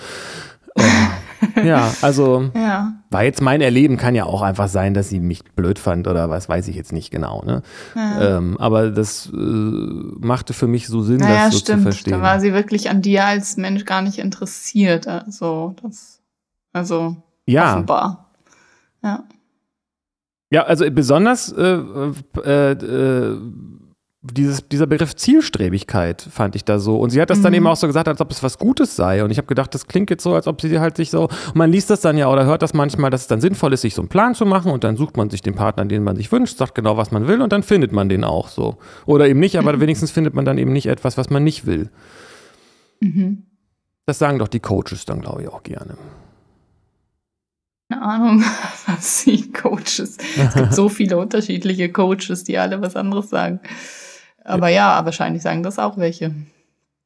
Ähm, 0.76 1.66
ja, 1.66 1.94
also 2.02 2.52
ja. 2.54 2.96
war 3.10 3.24
jetzt 3.24 3.42
mein 3.42 3.62
Erleben, 3.62 3.96
kann 3.96 4.16
ja 4.16 4.26
auch 4.26 4.42
einfach 4.42 4.68
sein, 4.68 4.94
dass 4.94 5.08
sie 5.08 5.22
mich 5.22 5.46
blöd 5.46 5.80
fand 5.80 6.10
oder 6.10 6.30
was, 6.30 6.50
weiß 6.50 6.68
ich 6.68 6.76
jetzt 6.76 6.92
nicht 6.92 7.10
genau. 7.10 7.42
Ne? 7.46 7.62
Ja. 7.96 8.38
Ähm, 8.38 8.58
aber 8.60 8.92
das 8.92 9.32
äh, 9.34 9.38
machte 9.38 10.52
für 10.52 10.68
mich 10.68 10.88
so 10.88 11.04
Sinn, 11.04 11.20
naja, 11.20 11.46
das 11.46 11.54
so 11.54 11.60
stimmt. 11.60 11.78
zu 11.78 11.84
verstehen. 11.84 12.12
Da 12.16 12.22
war 12.22 12.42
sie 12.42 12.52
wirklich 12.52 12.90
an 12.90 13.02
dir 13.02 13.24
als 13.24 13.56
Mensch 13.56 13.86
gar 13.86 14.02
nicht 14.02 14.20
interessiert. 14.20 15.08
Also, 15.08 15.74
das, 15.82 16.20
also 16.74 17.16
ja. 17.46 17.72
offenbar. 17.76 18.26
Ja. 19.02 19.24
Ja, 20.52 20.64
also 20.64 20.90
besonders 20.92 21.52
äh, 21.52 21.80
äh, 22.46 22.72
äh, 22.72 23.38
dieses, 24.22 24.68
dieser 24.68 24.88
Begriff 24.88 25.16
Zielstrebigkeit 25.16 26.22
fand 26.22 26.56
ich 26.56 26.64
da 26.66 26.80
so. 26.80 26.98
Und 26.98 27.10
sie 27.12 27.22
hat 27.22 27.30
das 27.30 27.40
mhm. 27.40 27.44
dann 27.44 27.54
eben 27.54 27.68
auch 27.68 27.76
so 27.76 27.88
gesagt, 27.88 28.08
als 28.08 28.22
ob 28.22 28.32
es 28.32 28.42
was 28.42 28.58
Gutes 28.58 28.96
sei. 28.96 29.24
Und 29.24 29.32
ich 29.32 29.38
habe 29.38 29.48
gedacht, 29.48 29.74
das 29.74 29.88
klingt 29.88 30.10
jetzt 30.10 30.24
so, 30.24 30.34
als 30.34 30.48
ob 30.48 30.62
sie 30.62 30.80
halt 30.80 30.98
sich 30.98 31.12
so. 31.12 31.24
Und 31.24 31.56
man 31.56 31.72
liest 31.72 31.90
das 31.90 32.02
dann 32.02 32.18
ja 32.18 32.32
oder 32.32 32.46
hört 32.46 32.62
das 32.62 32.74
manchmal, 32.74 33.12
dass 33.12 33.22
es 33.22 33.28
dann 33.28 33.42
sinnvoll 33.42 33.74
ist, 33.74 33.82
sich 33.82 33.94
so 33.94 34.02
einen 34.02 34.10
Plan 34.10 34.36
zu 34.36 34.46
machen 34.46 34.72
und 34.72 34.84
dann 34.84 34.98
sucht 34.98 35.18
man 35.18 35.30
sich 35.30 35.42
den 35.42 35.56
Partner, 35.56 35.86
den 35.86 36.04
man 36.04 36.16
sich 36.16 36.32
wünscht, 36.32 36.58
sagt 36.58 36.76
genau, 36.76 36.98
was 36.98 37.12
man 37.12 37.28
will 37.28 37.42
und 37.42 37.52
dann 37.52 37.64
findet 37.64 37.92
man 37.92 38.10
den 38.10 38.24
auch 38.24 38.50
so. 38.50 38.78
Oder 39.06 39.28
eben 39.28 39.40
nicht, 39.40 39.58
aber 39.58 39.74
mhm. 39.74 39.82
wenigstens 39.82 40.12
findet 40.12 40.34
man 40.34 40.46
dann 40.46 40.58
eben 40.58 40.74
nicht 40.74 40.88
etwas, 40.88 41.18
was 41.18 41.30
man 41.30 41.44
nicht 41.44 41.66
will. 41.66 41.90
Mhm. 43.02 43.44
Das 44.06 44.20
sagen 44.20 44.40
doch 44.40 44.48
die 44.48 44.60
Coaches 44.60 45.06
dann, 45.06 45.22
glaube 45.22 45.44
ich, 45.44 45.50
auch 45.50 45.64
gerne 45.64 45.98
Ahnung, 47.90 48.44
was 48.88 49.22
sie 49.22 49.52
Coaches. 49.52 50.18
Es 50.38 50.54
gibt 50.56 50.74
so 50.74 50.90
viele 50.90 51.18
unterschiedliche 51.18 51.92
Coaches, 51.92 52.44
die 52.44 52.58
alle 52.58 52.82
was 52.82 52.96
anderes 52.96 53.30
sagen. 53.30 53.60
Aber 54.44 54.70
ja, 54.70 55.04
wahrscheinlich 55.06 55.44
sagen 55.44 55.64
das 55.64 55.80
auch 55.80 55.98
welche. 55.98 56.34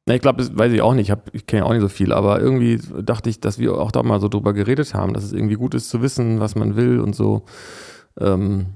Ja, 0.08 0.14
ich 0.14 0.22
glaube, 0.22 0.38
das 0.38 0.56
weiß 0.56 0.72
ich 0.72 0.82
auch 0.82 0.94
nicht. 0.94 1.10
Ich, 1.10 1.16
ich 1.32 1.46
kenne 1.46 1.62
ja 1.62 1.66
auch 1.66 1.72
nicht 1.72 1.82
so 1.82 1.88
viel, 1.88 2.12
aber 2.12 2.40
irgendwie 2.40 2.80
dachte 3.02 3.30
ich, 3.30 3.40
dass 3.40 3.58
wir 3.58 3.74
auch 3.74 3.92
da 3.92 4.02
mal 4.02 4.20
so 4.20 4.28
drüber 4.28 4.52
geredet 4.52 4.94
haben, 4.94 5.14
dass 5.14 5.24
es 5.24 5.32
irgendwie 5.32 5.54
gut 5.54 5.74
ist 5.74 5.90
zu 5.90 6.02
wissen, 6.02 6.40
was 6.40 6.54
man 6.54 6.76
will 6.76 7.00
und 7.00 7.14
so. 7.14 7.44
Ähm, 8.18 8.66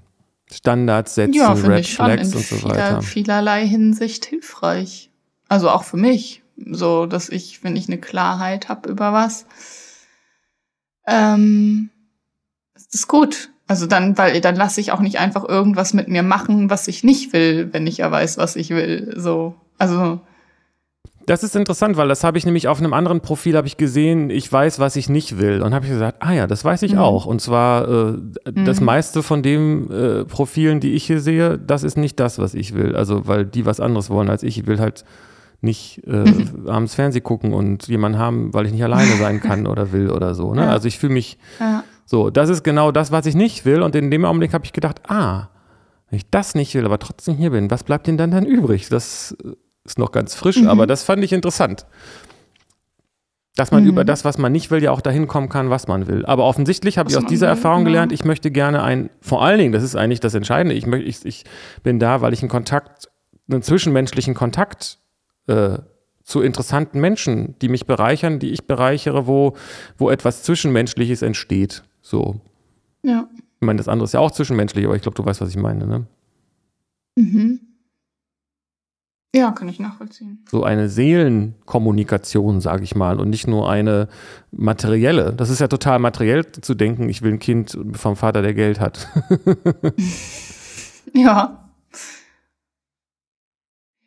Standards 0.53 1.15
setzen, 1.15 1.35
ja, 1.35 1.53
Red 1.53 1.81
ich 1.81 1.95
Flags 1.95 2.31
schon 2.31 2.37
in 2.37 2.37
und 2.37 2.63
so 2.63 2.69
weiter. 2.69 3.03
vielerlei 3.03 3.67
Hinsicht 3.67 4.27
hilfreich. 4.27 5.11
Also 5.49 5.71
auch 5.71 5.85
für 5.85 5.97
mich. 5.97 6.43
So, 6.57 7.07
dass 7.07 7.31
ich, 7.31 7.65
wenn 7.65 7.75
ich 7.75 7.89
eine 7.89 7.99
Klarheit 7.99 8.69
habe 8.69 8.89
über 8.89 9.13
was, 9.13 9.47
ähm, 11.07 11.91
ist 12.95 13.09
gut. 13.09 13.51
Also 13.67 13.87
dann, 13.87 14.19
weil 14.19 14.41
dann 14.41 14.57
lasse 14.57 14.81
ich 14.81 14.93
auch 14.93 15.01
nicht 15.01 15.19
einfach 15.19 15.49
irgendwas 15.49 15.95
mit 15.95 16.09
mir 16.09 16.23
machen, 16.23 16.69
was 16.69 16.87
ich 16.87 17.03
nicht 17.03 17.33
will, 17.33 17.73
wenn 17.73 17.87
ich 17.87 17.99
ja 17.99 18.11
weiß, 18.11 18.37
was 18.37 18.57
ich 18.57 18.71
will. 18.71 19.15
So, 19.17 19.55
also. 19.79 20.21
Das 21.27 21.43
ist 21.43 21.57
interessant, 21.57 21.97
weil 21.97 22.09
das 22.09 22.23
habe 22.23 22.37
ich 22.37 22.45
nämlich 22.45 22.69
auf 22.69 22.79
einem 22.79 22.93
anderen 22.93 23.23
Profil 23.23 23.57
habe 23.57 23.67
ich 23.67 23.79
gesehen, 23.79 24.29
ich 24.29 24.53
weiß, 24.53 24.79
was 24.79 24.97
ich 24.97 25.09
nicht 25.09 25.39
will. 25.39 25.63
Und 25.63 25.73
habe 25.73 25.87
ich 25.87 25.91
gesagt, 25.91 26.19
ah 26.21 26.33
ja, 26.33 26.47
das 26.47 26.63
weiß 26.63 26.83
ich 26.83 26.93
mhm. 26.93 26.99
auch. 26.99 27.25
Und 27.25 27.41
zwar 27.41 27.89
äh, 27.89 27.93
mhm. 27.93 28.67
das 28.67 28.83
meiste 28.83 29.23
von 29.23 29.43
den 29.43 29.91
äh, 29.91 30.25
Profilen, 30.27 30.81
die 30.81 30.93
ich 30.93 31.07
hier 31.07 31.21
sehe, 31.21 31.59
das 31.59 31.83
ist 31.83 31.97
nicht 31.97 32.21
das, 32.21 32.39
was 32.39 32.53
ich 32.53 32.75
will. 32.75 32.95
Also, 32.95 33.27
weil 33.27 33.47
die 33.47 33.65
was 33.65 33.81
anderes 33.81 34.11
wollen 34.11 34.29
als 34.29 34.43
ich. 34.43 34.59
Ich 34.59 34.67
will 34.67 34.79
halt 34.79 35.07
nicht 35.63 36.03
äh, 36.07 36.11
mhm. 36.11 36.67
abends 36.69 36.95
Fernsehen 36.95 37.25
gucken 37.25 37.55
und 37.55 37.89
jemanden 37.89 38.19
haben, 38.19 38.53
weil 38.53 38.67
ich 38.67 38.73
nicht 38.73 38.85
alleine 38.85 39.17
sein 39.17 39.41
kann 39.41 39.67
oder 39.67 39.93
will 39.93 40.11
oder 40.11 40.35
so. 40.35 40.53
Ne? 40.53 40.63
Ja. 40.63 40.71
Also 40.73 40.87
ich 40.87 40.99
fühle 40.99 41.15
mich 41.15 41.39
ja. 41.59 41.83
So, 42.07 42.31
das 42.31 42.49
ist 42.49 42.63
genau 42.63 42.93
das, 42.93 43.13
was 43.13 43.27
ich 43.27 43.35
nicht 43.35 43.65
will. 43.65 43.83
Und 43.83 43.95
in 43.97 44.11
dem 44.11 44.25
Augenblick 44.25 44.53
habe 44.53 44.65
ich 44.65 44.73
gedacht, 44.73 45.03
ah, 45.09 45.49
wenn 46.11 46.19
ich 46.19 46.31
das 46.31 46.55
nicht 46.55 46.75
will, 46.75 46.85
aber 46.85 46.99
trotzdem 46.99 47.37
hier 47.37 47.51
bin, 47.51 47.71
was 47.71 47.85
bleibt 47.85 48.07
denn 48.07 48.17
dann 48.17 48.31
dann 48.31 48.47
übrig? 48.47 48.89
Das 48.89 49.37
ist 49.85 49.99
noch 49.99 50.13
ganz 50.13 50.35
frisch, 50.35 50.61
mhm. 50.61 50.69
aber 50.69 50.87
das 50.87 51.03
fand 51.03 51.25
ich 51.25 51.33
interessant. 51.33 51.87
Dass 53.57 53.71
man 53.71 53.85
mhm. 53.85 53.91
über 53.91 54.05
das, 54.05 54.25
was 54.25 54.37
man 54.37 54.51
nicht 54.51 54.71
will, 54.71 54.83
ja 54.83 54.91
auch 54.91 55.01
dahin 55.01 55.29
kommen 55.29 55.49
kann, 55.49 55.71
was 55.71 55.87
man 55.87 56.09
will. 56.09 56.27
Aber 56.27 56.45
offensichtlich 56.45 56.99
habe 56.99 57.09
ich 57.11 57.17
aus 57.17 57.27
dieser 57.27 57.47
will, 57.47 57.51
Erfahrung 57.51 57.85
genau. 57.85 57.91
gelernt, 57.91 58.13
ich 58.13 58.25
möchte 58.25 58.51
gerne 58.51 58.83
ein, 58.83 59.11
vor 59.21 59.45
allen 59.45 59.59
Dingen, 59.59 59.73
das 59.73 59.83
ist 59.83 59.95
eigentlich 59.95 60.21
das 60.21 60.35
Entscheidende, 60.35 60.75
ich, 60.75 60.87
möchte, 60.87 61.09
ich, 61.09 61.25
ich 61.25 61.45
bin 61.83 61.99
da, 61.99 62.21
weil 62.21 62.33
ich 62.33 62.43
einen 62.43 62.49
Kontakt, 62.49 63.09
einen 63.49 63.63
zwischenmenschlichen 63.63 64.35
Kontakt 64.35 64.99
äh, 65.47 65.79
zu 66.25 66.41
interessanten 66.41 67.01
Menschen, 67.01 67.55
die 67.61 67.69
mich 67.69 67.87
bereichern, 67.87 68.39
die 68.39 68.51
ich 68.51 68.67
bereichere, 68.67 69.27
wo, 69.27 69.55
wo 69.99 70.11
etwas 70.11 70.43
Zwischenmenschliches 70.43 71.23
entsteht. 71.23 71.85
So. 72.05 72.41
Ja. 73.03 73.29
Ich 73.33 73.67
meine, 73.67 73.79
das 73.79 73.89
andere 73.89 74.05
ist 74.05 74.13
ja 74.13 74.21
auch 74.21 74.31
zwischenmenschlich, 74.31 74.85
aber 74.85 74.95
ich 74.95 75.03
glaube, 75.03 75.17
du 75.17 75.25
weißt, 75.25 75.41
was 75.41 75.49
ich 75.49 75.57
meine, 75.57 75.87
ne? 75.87 76.07
Mhm. 77.17 77.61
Ja, 79.35 79.51
kann 79.51 79.69
ich 79.69 79.81
nachvollziehen. 79.81 80.45
So 80.49 80.63
eine 80.63 80.89
Seelenkommunikation, 80.89 82.61
sage 82.61 82.85
ich 82.85 82.95
mal, 82.95 83.19
und 83.19 83.31
nicht 83.31 83.49
nur 83.49 83.69
eine 83.69 84.09
materielle. 84.53 85.33
Das 85.33 85.51
ist 85.51 85.61
ja 85.61 85.67
total 85.67 85.99
materiell 85.99 86.53
zu 86.53 86.75
denken, 86.75 87.09
ich 87.09 87.23
will 87.23 87.33
ein 87.33 87.39
Kind 87.41 87.77
vom 87.95 88.17
Vater, 88.17 88.43
der 88.43 88.55
Geld 88.55 88.79
hat. 88.79 89.09
ja. 91.15 91.69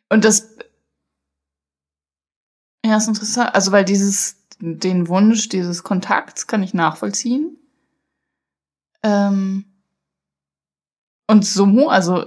Und 0.08 0.24
das 0.24 0.56
ja, 2.86 2.96
ist 2.96 3.08
interessant. 3.08 3.54
Also, 3.54 3.72
weil 3.72 3.84
dieses, 3.84 4.36
den 4.60 5.08
Wunsch 5.08 5.50
dieses 5.50 5.82
Kontakts 5.82 6.46
kann 6.46 6.62
ich 6.62 6.72
nachvollziehen. 6.72 7.57
Ähm, 9.08 9.64
und 11.26 11.44
so, 11.44 11.88
also 11.88 12.24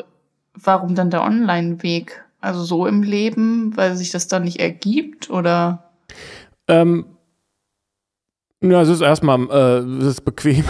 warum 0.54 0.96
dann 0.96 1.10
der 1.10 1.24
Online-Weg? 1.24 2.24
Also 2.40 2.64
so 2.64 2.88
im 2.88 3.04
Leben, 3.04 3.78
weil 3.78 3.96
sich 3.96 4.10
das 4.10 4.28
dann 4.28 4.44
nicht 4.44 4.60
ergibt 4.60 5.30
oder? 5.30 5.92
Ähm, 6.68 7.06
ja, 8.64 8.82
es 8.82 8.90
ist 8.90 9.02
erstmal, 9.02 9.40
äh, 9.50 9.78
es 10.02 10.06
ist 10.06 10.22
bequem. 10.22 10.64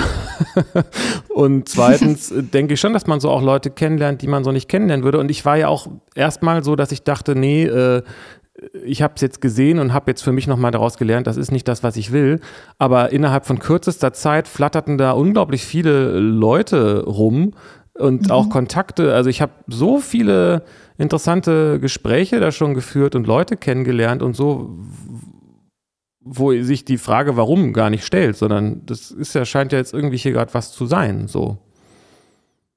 und 1.29 1.69
zweitens 1.69 2.33
denke 2.35 2.73
ich 2.73 2.79
schon, 2.79 2.93
dass 2.93 3.07
man 3.07 3.19
so 3.19 3.29
auch 3.29 3.41
Leute 3.41 3.69
kennenlernt, 3.69 4.21
die 4.21 4.27
man 4.27 4.43
so 4.43 4.51
nicht 4.51 4.69
kennenlernen 4.69 5.03
würde. 5.05 5.19
Und 5.19 5.31
ich 5.31 5.45
war 5.45 5.57
ja 5.57 5.69
auch 5.69 5.87
erstmal 6.15 6.63
so, 6.63 6.75
dass 6.75 6.91
ich 6.91 7.03
dachte, 7.03 7.35
nee, 7.35 7.63
äh, 7.63 8.01
ich 8.83 9.01
habe 9.01 9.13
es 9.15 9.21
jetzt 9.21 9.41
gesehen 9.41 9.79
und 9.79 9.93
habe 9.93 10.11
jetzt 10.11 10.21
für 10.21 10.31
mich 10.31 10.47
nochmal 10.47 10.71
daraus 10.71 10.97
gelernt, 10.97 11.27
das 11.27 11.37
ist 11.37 11.51
nicht 11.51 11.67
das, 11.67 11.83
was 11.83 11.95
ich 11.95 12.11
will. 12.11 12.39
Aber 12.77 13.11
innerhalb 13.11 13.45
von 13.45 13.59
kürzester 13.59 14.13
Zeit 14.13 14.47
flatterten 14.47 14.97
da 14.97 15.11
unglaublich 15.11 15.65
viele 15.65 16.19
Leute 16.19 17.05
rum 17.05 17.53
und 17.97 18.25
mhm. 18.25 18.31
auch 18.31 18.49
Kontakte. 18.49 19.13
Also 19.13 19.29
ich 19.29 19.41
habe 19.41 19.53
so 19.67 19.99
viele 19.99 20.63
interessante 20.97 21.79
Gespräche 21.79 22.39
da 22.39 22.51
schon 22.51 22.73
geführt 22.73 23.15
und 23.15 23.25
Leute 23.25 23.57
kennengelernt 23.57 24.21
und 24.21 24.35
so, 24.35 24.77
wo 26.19 26.51
sich 26.61 26.85
die 26.85 26.97
Frage, 26.97 27.37
warum, 27.37 27.73
gar 27.73 27.89
nicht 27.89 28.05
stellt, 28.05 28.37
sondern 28.37 28.85
das 28.85 29.11
ist 29.11 29.33
ja, 29.33 29.45
scheint 29.45 29.71
ja 29.71 29.79
jetzt 29.79 29.93
irgendwie 29.93 30.17
hier 30.17 30.33
gerade 30.33 30.53
was 30.53 30.71
zu 30.71 30.85
sein. 30.85 31.27
So. 31.27 31.57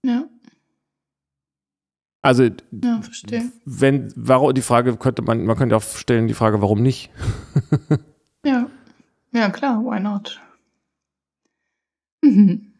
Ja. 0.02 0.24
Also, 2.24 2.44
ja, 2.44 3.02
verstehe. 3.02 3.52
wenn, 3.66 4.10
warum, 4.16 4.54
die 4.54 4.62
Frage 4.62 4.96
könnte 4.96 5.20
man, 5.20 5.44
man 5.44 5.58
könnte 5.58 5.76
auch 5.76 5.82
stellen, 5.82 6.26
die 6.26 6.32
Frage, 6.32 6.62
warum 6.62 6.80
nicht? 6.80 7.10
ja. 8.46 8.66
Ja, 9.32 9.50
klar, 9.50 9.84
why 9.84 10.00
not? 10.00 10.40
Mhm. 12.22 12.72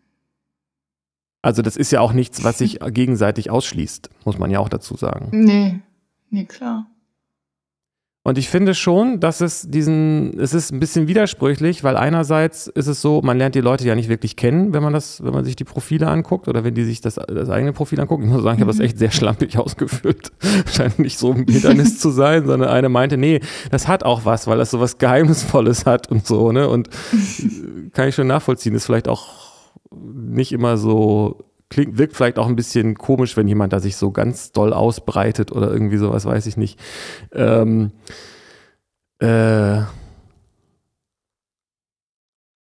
Also, 1.43 1.61
das 1.61 1.77
ist 1.77 1.91
ja 1.91 2.01
auch 2.01 2.15
nichts, 2.15 2.43
was 2.43 2.57
sich 2.57 2.79
gegenseitig 2.81 3.51
ausschließt, 3.51 4.09
muss 4.25 4.39
man 4.39 4.51
ja 4.51 4.61
auch 4.61 4.71
dazu 4.71 4.97
sagen. 4.97 5.29
Nee, 5.33 5.81
nee, 6.31 6.47
klar. 6.47 6.87
Und 8.27 8.39
ich 8.39 8.49
finde 8.49 8.75
schon, 8.75 9.21
dass 9.21 9.43
es 9.43 9.69
diesen, 9.69 10.41
es 10.41 10.55
ist 10.55 10.73
ein 10.73 10.81
bisschen 10.81 11.09
widersprüchlich, 11.09 11.85
weil 11.85 11.99
einerseits 11.99 12.69
ist 12.69 12.87
es 12.87 13.03
so, 13.03 13.21
man 13.21 13.37
lernt 13.37 13.55
die 13.55 13.61
Leute 13.61 13.87
ja 13.87 13.95
nicht 13.95 14.09
wirklich 14.09 14.35
kennen, 14.35 14.73
wenn 14.73 14.83
man 14.83 14.95
das, 14.95 15.23
wenn 15.23 15.35
man 15.35 15.45
sich 15.45 15.57
die 15.57 15.65
Profile 15.65 16.09
anguckt 16.09 16.49
oder 16.49 16.65
wenn 16.65 16.75
die 16.75 16.85
sich 16.85 17.03
das, 17.03 17.17
das 17.17 17.51
eigene 17.51 17.75
Profil 17.75 18.01
angucken. 18.01 18.25
Ich 18.25 18.31
muss 18.31 18.43
sagen, 18.43 18.57
ich 18.57 18.63
habe 18.63 18.71
das 18.71 18.79
mhm. 18.79 18.87
echt 18.87 18.99
sehr 18.99 19.11
schlampig 19.11 19.59
ausgefüllt. 19.59 20.33
Scheint 20.73 20.99
nicht 20.99 21.19
so 21.19 21.33
ein 21.33 21.45
Hindernis 21.47 21.99
zu 21.99 22.09
sein, 22.09 22.47
sondern 22.47 22.71
eine 22.71 22.89
meinte, 22.89 23.19
nee, 23.19 23.41
das 23.71 23.89
hat 23.89 24.05
auch 24.05 24.25
was, 24.25 24.47
weil 24.47 24.57
das 24.57 24.71
so 24.71 24.81
was 24.81 24.97
Geheimnisvolles 24.97 25.85
hat 25.85 26.11
und 26.11 26.27
so, 26.27 26.51
ne? 26.51 26.67
Und 26.67 26.89
kann 27.93 28.09
ich 28.09 28.15
schon 28.15 28.27
nachvollziehen, 28.27 28.75
ist 28.75 28.87
vielleicht 28.87 29.07
auch 29.07 29.29
nicht 29.91 30.53
immer 30.53 30.79
so 30.79 31.45
klingt, 31.75 31.99
wirkt 31.99 32.17
vielleicht 32.17 32.39
auch 32.39 32.49
ein 32.49 32.57
bisschen 32.57 32.97
komisch, 32.97 33.37
wenn 33.37 33.49
jemand 33.49 33.73
da 33.73 33.81
sich 33.81 33.97
so 33.97 34.11
ganz 34.11 34.53
doll 34.53 34.73
ausbreitet 34.73 35.53
oder 35.53 35.71
irgendwie 35.71 35.99
sowas, 35.99 36.25
weiß 36.25 36.47
ich 36.47 36.57
nicht. 36.57 36.79
Ähm, 37.33 37.93
äh, 39.21 39.83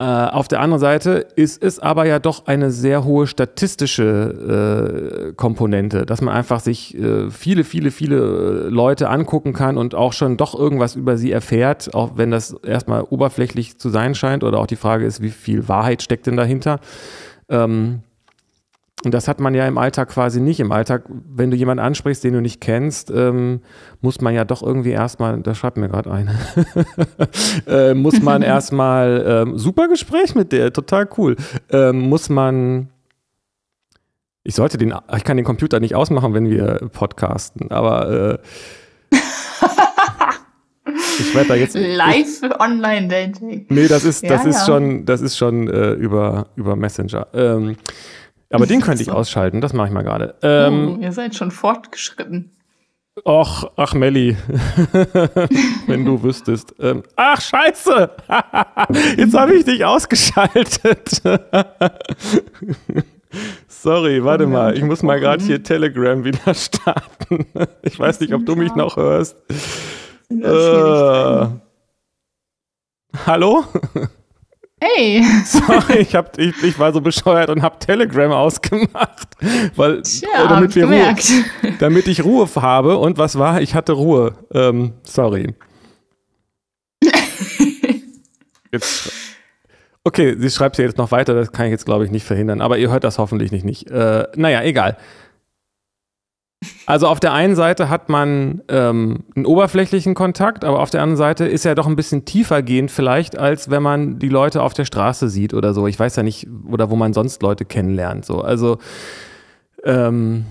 äh, 0.01 0.05
auf 0.05 0.49
der 0.49 0.61
anderen 0.61 0.81
Seite 0.81 1.27
ist 1.37 1.63
es 1.63 1.79
aber 1.79 2.05
ja 2.05 2.19
doch 2.19 2.47
eine 2.47 2.71
sehr 2.71 3.05
hohe 3.05 3.27
statistische 3.27 5.31
äh, 5.31 5.33
Komponente, 5.35 6.05
dass 6.05 6.21
man 6.21 6.35
einfach 6.35 6.61
sich 6.61 6.99
äh, 6.99 7.31
viele, 7.31 7.65
viele, 7.65 7.91
viele 7.91 8.69
Leute 8.69 9.09
angucken 9.09 9.53
kann 9.53 9.79
und 9.79 9.95
auch 9.95 10.13
schon 10.13 10.37
doch 10.37 10.59
irgendwas 10.59 10.97
über 10.97 11.17
sie 11.17 11.31
erfährt, 11.31 11.95
auch 11.95 12.17
wenn 12.17 12.33
das 12.33 12.57
erstmal 12.65 13.03
oberflächlich 13.03 13.79
zu 13.79 13.89
sein 13.89 14.15
scheint 14.15 14.43
oder 14.43 14.59
auch 14.59 14.67
die 14.67 14.77
Frage 14.77 15.07
ist, 15.07 15.23
wie 15.23 15.31
viel 15.31 15.69
Wahrheit 15.69 16.03
steckt 16.03 16.27
denn 16.27 16.37
dahinter. 16.37 16.81
Ähm, 17.49 18.01
und 19.05 19.13
das 19.13 19.29
hat 19.29 19.41
man 19.41 19.55
ja 19.55 19.67
im 19.67 19.79
Alltag 19.79 20.09
quasi 20.09 20.41
nicht. 20.41 20.61
Im 20.61 20.73
Alltag, 20.73 21.05
wenn 21.09 21.51
du 21.51 21.57
jemanden 21.57 21.85
ansprichst, 21.85 22.25
den 22.25 22.35
du 22.35 22.41
nicht 22.41 22.61
kennst, 22.61 23.11
ähm, 23.11 23.61
muss 24.01 24.21
man 24.21 24.35
ja 24.35 24.45
doch 24.45 24.63
irgendwie 24.63 24.91
erstmal, 24.91 25.41
da 25.41 25.55
schreibt 25.55 25.77
mir 25.77 25.89
gerade 25.89 26.11
eine, 26.11 26.35
äh, 27.67 27.95
muss 27.95 28.21
man 28.23 28.43
erstmal, 28.43 29.25
ähm, 29.27 29.59
super 29.59 29.89
Gespräch 29.89 30.35
mit 30.35 30.53
der, 30.53 30.73
total 30.73 31.09
cool, 31.19 31.37
ähm, 31.71 32.09
muss 32.09 32.29
man, 32.29 32.89
ich 34.43 34.55
sollte 34.55 34.79
den, 34.79 34.95
ich 35.17 35.25
kann 35.25 35.37
den 35.37 35.47
Computer 35.47 35.81
nicht 35.81 35.95
ausmachen, 35.95 36.35
wenn 36.35 36.49
wir 36.49 36.89
podcasten, 36.93 37.71
aber 37.71 38.11
äh, 38.11 38.39
ich 41.19 41.35
werde 41.35 41.49
da 41.49 41.55
jetzt 41.55 41.77
live 41.77 42.43
online 42.59 43.09
dating. 43.09 43.67
Nee, 43.69 43.89
das 43.89 44.05
ist 44.05 44.23
das 44.25 44.45
ja, 44.45 44.51
ist 44.51 44.61
ja. 44.61 44.67
schon 44.67 45.07
das 45.07 45.21
ist 45.21 45.37
schon 45.37 45.69
äh, 45.69 45.93
über 45.93 46.49
über 46.57 46.77
Messenger. 46.77 47.27
Ähm, 47.33 47.77
aber 48.55 48.67
den 48.67 48.81
könnte 48.81 49.03
ich 49.03 49.11
ausschalten, 49.11 49.61
das 49.61 49.73
mache 49.73 49.89
ich 49.89 49.93
mal 49.93 50.03
gerade. 50.03 50.35
Ähm, 50.43 50.97
oh, 50.99 51.03
ihr 51.03 51.13
seid 51.13 51.35
schon 51.35 51.51
fortgeschritten. 51.51 52.51
Och, 53.25 53.71
ach 53.77 53.95
Melli, 53.95 54.37
wenn 55.87 56.05
du 56.05 56.21
wüsstest. 56.23 56.75
Ähm, 56.81 57.05
ach 57.15 57.41
scheiße, 57.41 58.11
jetzt 59.17 59.35
habe 59.35 59.55
ich 59.55 59.65
dich 59.65 59.85
ausgeschaltet. 59.85 61.23
Sorry, 63.69 64.25
warte 64.25 64.49
mal, 64.49 64.77
ich 64.77 64.83
muss 64.83 65.05
mal 65.05 65.21
gerade 65.21 65.45
hier 65.45 65.63
Telegram 65.63 66.25
wieder 66.25 66.55
starten. 66.55 67.47
Ich 67.83 67.99
weiß 67.99 68.19
nicht, 68.21 68.33
ob 68.35 68.45
du 68.47 68.57
mich 68.57 68.75
noch 68.75 68.97
hörst. 68.97 69.37
Äh, 70.31 71.47
hallo? 73.27 73.65
Hey! 74.81 75.23
Sorry, 75.45 75.99
ich, 75.99 76.15
hab, 76.15 76.39
ich, 76.39 76.63
ich 76.63 76.79
war 76.79 76.93
so 76.93 77.01
bescheuert 77.01 77.49
und 77.51 77.63
habe 77.63 77.79
Telegram 77.79 78.33
ausgemacht, 78.33 79.29
weil 79.77 80.03
Tja, 80.03 80.49
damit, 80.49 80.75
wir 80.75 80.87
Ruhe, 80.87 81.15
damit 81.79 82.09
ich 82.09 82.25
Ruhe 82.25 82.49
habe. 82.57 82.99
Und 82.99 83.19
was 83.19 83.39
war? 83.39 83.61
Ich 83.61 83.75
hatte 83.75 83.93
Ruhe. 83.93 84.37
Ähm, 84.53 84.95
sorry. 85.05 85.55
jetzt, 88.73 89.13
okay, 90.03 90.37
sie 90.39 90.51
schreibt 90.51 90.77
sie 90.77 90.83
jetzt 90.83 90.99
noch 90.99 91.13
weiter, 91.13 91.35
das 91.35 91.53
kann 91.53 91.67
ich 91.67 91.73
jetzt, 91.73 91.87
glaube 91.87 92.05
ich, 92.05 92.11
nicht 92.11 92.27
verhindern. 92.27 92.61
Aber 92.61 92.77
ihr 92.77 92.91
hört 92.91 93.05
das 93.05 93.19
hoffentlich 93.19 93.53
nicht. 93.53 93.65
nicht. 93.65 93.91
Äh, 93.91 94.27
naja, 94.37 94.63
egal. 94.63 94.97
Also 96.87 97.09
auf 97.09 97.21
der 97.21 97.33
einen 97.33 97.57
Seite 97.57 97.89
hat 97.89 98.09
man 98.09 98.63
ähm, 98.69 99.25
einen 99.35 99.47
oberflächlichen 99.47 100.15
Kontakt, 100.15 100.65
aber 100.65 100.81
auf 100.81 100.91
der 100.91 101.03
anderen 101.03 101.17
Seite 101.17 101.47
ist 101.47 101.65
er 101.65 101.75
doch 101.75 101.87
ein 101.87 101.97
bisschen 101.97 102.25
tiefer 102.25 102.63
gehend 102.63 102.91
vielleicht, 102.91 103.39
als 103.39 103.71
wenn 103.71 103.83
man 103.83 104.19
die 104.19 104.29
Leute 104.29 104.63
auf 104.63 104.75
der 104.75 104.85
Straße 104.85 105.29
sieht 105.29 105.55
oder 105.55 105.75
so. 105.75 105.87
Ich 105.87 105.99
weiß 105.99 106.17
ja 106.17 106.23
nicht, 106.23 106.47
oder 106.71 106.91
wo 106.91 106.97
man 106.97 107.13
sonst 107.13 107.43
Leute 107.43 107.65
kennenlernt. 107.65 108.25
So. 108.25 108.41
Also 108.41 108.79
ähm, 109.85 110.45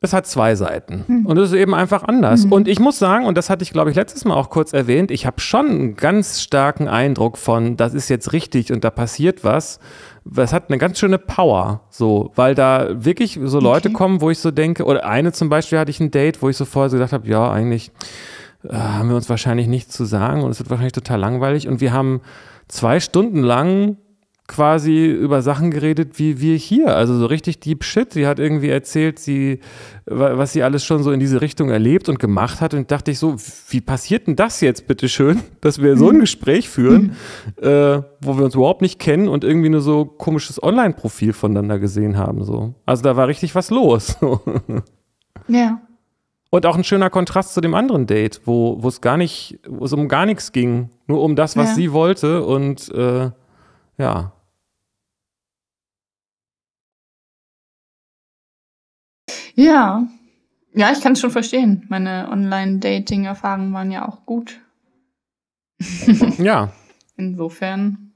es 0.00 0.12
hat 0.12 0.26
zwei 0.26 0.54
Seiten. 0.54 1.04
Mhm. 1.06 1.26
Und 1.26 1.38
es 1.38 1.50
ist 1.50 1.56
eben 1.56 1.74
einfach 1.74 2.04
anders. 2.04 2.46
Mhm. 2.46 2.52
Und 2.52 2.68
ich 2.68 2.78
muss 2.78 2.98
sagen, 2.98 3.26
und 3.26 3.36
das 3.36 3.50
hatte 3.50 3.62
ich, 3.62 3.72
glaube 3.72 3.90
ich, 3.90 3.96
letztes 3.96 4.24
Mal 4.24 4.34
auch 4.34 4.48
kurz 4.50 4.72
erwähnt, 4.72 5.10
ich 5.10 5.26
habe 5.26 5.40
schon 5.40 5.66
einen 5.66 5.96
ganz 5.96 6.40
starken 6.40 6.88
Eindruck 6.88 7.36
von, 7.36 7.76
das 7.76 7.94
ist 7.94 8.08
jetzt 8.08 8.32
richtig 8.32 8.72
und 8.72 8.84
da 8.84 8.90
passiert 8.90 9.44
was 9.44 9.78
es 10.36 10.52
hat 10.52 10.68
eine 10.68 10.78
ganz 10.78 10.98
schöne 10.98 11.18
Power, 11.18 11.82
so, 11.88 12.30
weil 12.34 12.54
da 12.54 12.88
wirklich 13.04 13.38
so 13.42 13.58
Leute 13.58 13.88
okay. 13.88 13.96
kommen, 13.96 14.20
wo 14.20 14.30
ich 14.30 14.38
so 14.38 14.50
denke, 14.50 14.84
oder 14.84 15.06
eine 15.06 15.32
zum 15.32 15.48
Beispiel 15.48 15.78
hatte 15.78 15.90
ich 15.90 16.00
ein 16.00 16.10
Date, 16.10 16.42
wo 16.42 16.48
ich 16.48 16.56
so 16.56 16.64
vorher 16.64 16.90
so 16.90 16.96
gedacht 16.96 17.12
habe, 17.12 17.28
ja, 17.28 17.50
eigentlich 17.50 17.90
äh, 18.68 18.74
haben 18.74 19.08
wir 19.08 19.16
uns 19.16 19.28
wahrscheinlich 19.28 19.66
nichts 19.66 19.94
zu 19.94 20.04
sagen 20.04 20.42
und 20.42 20.50
es 20.50 20.58
wird 20.58 20.70
wahrscheinlich 20.70 20.92
total 20.92 21.18
langweilig 21.18 21.68
und 21.68 21.80
wir 21.80 21.92
haben 21.92 22.20
zwei 22.68 23.00
Stunden 23.00 23.42
lang 23.42 23.96
quasi 24.50 25.06
über 25.06 25.42
Sachen 25.42 25.70
geredet 25.70 26.18
wie 26.18 26.40
wir 26.40 26.56
hier. 26.56 26.96
Also 26.96 27.16
so 27.16 27.26
richtig 27.26 27.60
deep 27.60 27.84
shit. 27.84 28.12
Sie 28.12 28.26
hat 28.26 28.40
irgendwie 28.40 28.68
erzählt, 28.68 29.20
sie, 29.20 29.60
was 30.06 30.52
sie 30.52 30.64
alles 30.64 30.84
schon 30.84 31.04
so 31.04 31.12
in 31.12 31.20
diese 31.20 31.40
Richtung 31.40 31.70
erlebt 31.70 32.08
und 32.08 32.18
gemacht 32.18 32.60
hat. 32.60 32.74
Und 32.74 32.90
dachte 32.90 33.12
ich 33.12 33.20
so, 33.20 33.36
wie 33.68 33.80
passiert 33.80 34.26
denn 34.26 34.34
das 34.34 34.60
jetzt, 34.60 34.88
bitteschön, 34.88 35.40
dass 35.60 35.80
wir 35.80 35.96
so 35.96 36.10
ein. 36.10 36.20
Gespräch 36.30 36.68
führen, 36.68 37.16
äh, 37.62 38.02
wo 38.20 38.36
wir 38.36 38.44
uns 38.44 38.54
überhaupt 38.54 38.82
nicht 38.82 38.98
kennen 38.98 39.28
und 39.28 39.44
irgendwie 39.44 39.68
nur 39.68 39.80
so 39.80 40.04
komisches 40.04 40.62
Online-Profil 40.62 41.32
voneinander 41.32 41.78
gesehen 41.78 42.18
haben. 42.18 42.44
So. 42.44 42.74
Also 42.86 43.02
da 43.02 43.16
war 43.16 43.28
richtig 43.28 43.54
was 43.54 43.70
los. 43.70 44.16
ja. 45.48 45.80
Und 46.50 46.66
auch 46.66 46.76
ein 46.76 46.84
schöner 46.84 47.08
Kontrast 47.08 47.54
zu 47.54 47.60
dem 47.60 47.74
anderen 47.74 48.06
Date, 48.06 48.40
wo 48.44 48.76
es 48.86 49.00
gar 49.00 49.16
nicht, 49.16 49.60
wo 49.68 49.84
es 49.84 49.92
um 49.92 50.08
gar 50.08 50.26
nichts 50.26 50.50
ging, 50.50 50.90
nur 51.06 51.22
um 51.22 51.36
das, 51.36 51.56
was 51.56 51.70
ja. 51.70 51.74
sie 51.76 51.92
wollte 51.92 52.44
und 52.44 52.92
äh, 52.92 53.30
ja. 53.96 54.32
Ja, 59.60 60.08
ja, 60.72 60.90
ich 60.90 61.02
kann 61.02 61.12
es 61.12 61.20
schon 61.20 61.30
verstehen. 61.30 61.84
Meine 61.90 62.28
Online-Dating-Erfahrungen 62.30 63.74
waren 63.74 63.90
ja 63.90 64.08
auch 64.08 64.24
gut. 64.24 64.58
ja. 66.38 66.72
Insofern. 67.18 68.12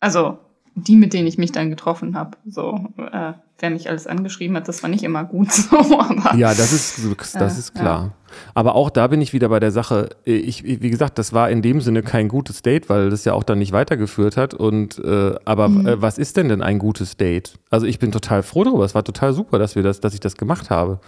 Also, 0.00 0.38
die, 0.74 0.96
mit 0.96 1.12
denen 1.12 1.28
ich 1.28 1.38
mich 1.38 1.52
dann 1.52 1.70
getroffen 1.70 2.16
habe, 2.16 2.36
so, 2.44 2.88
äh, 2.96 3.34
wer 3.62 3.70
mich 3.70 3.88
alles 3.88 4.06
angeschrieben 4.06 4.56
hat, 4.56 4.68
das 4.68 4.82
war 4.82 4.90
nicht 4.90 5.04
immer 5.04 5.24
gut 5.24 5.52
so. 5.52 5.78
Aber, 5.78 6.34
ja, 6.36 6.52
das 6.52 6.72
ist, 6.72 7.00
das 7.34 7.58
ist 7.58 7.74
klar. 7.74 8.02
Ja. 8.02 8.12
Aber 8.54 8.74
auch 8.74 8.90
da 8.90 9.06
bin 9.06 9.20
ich 9.20 9.32
wieder 9.32 9.48
bei 9.48 9.60
der 9.60 9.70
Sache. 9.70 10.10
Ich, 10.24 10.64
wie 10.64 10.90
gesagt, 10.90 11.18
das 11.18 11.32
war 11.32 11.48
in 11.48 11.62
dem 11.62 11.80
Sinne 11.80 12.02
kein 12.02 12.28
gutes 12.28 12.62
Date, 12.62 12.88
weil 12.88 13.10
das 13.10 13.24
ja 13.24 13.34
auch 13.34 13.44
dann 13.44 13.58
nicht 13.58 13.72
weitergeführt 13.72 14.36
hat. 14.36 14.52
Und 14.52 14.98
äh, 14.98 15.34
aber 15.44 15.68
mhm. 15.68 15.86
äh, 15.86 16.02
was 16.02 16.18
ist 16.18 16.36
denn 16.36 16.48
denn 16.48 16.62
ein 16.62 16.78
gutes 16.78 17.16
Date? 17.16 17.54
Also 17.70 17.86
ich 17.86 17.98
bin 17.98 18.10
total 18.10 18.42
froh 18.42 18.64
darüber. 18.64 18.84
Es 18.84 18.94
war 18.94 19.04
total 19.04 19.32
super, 19.32 19.58
dass 19.58 19.76
wir 19.76 19.82
das, 19.82 20.00
dass 20.00 20.14
ich 20.14 20.20
das 20.20 20.36
gemacht 20.36 20.70
habe. 20.70 21.00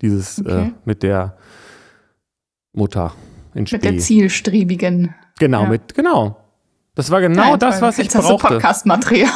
Dieses 0.00 0.38
äh, 0.38 0.42
okay. 0.42 0.66
äh, 0.66 0.72
mit 0.84 1.02
der 1.02 1.36
Mutter 2.72 3.12
in 3.54 3.66
Spee. 3.66 3.76
Mit 3.76 3.84
der 3.84 3.98
zielstrebigen. 3.98 5.14
Genau, 5.38 5.64
ja. 5.64 5.68
mit 5.68 5.94
genau. 5.94 6.38
Das 6.94 7.10
war 7.10 7.20
genau 7.20 7.52
ja, 7.52 7.56
das, 7.56 7.80
was 7.80 7.98
ich 7.98 8.08
brauchte. 8.08 8.30
Das 8.30 8.52
Podcast-Material. 8.52 9.30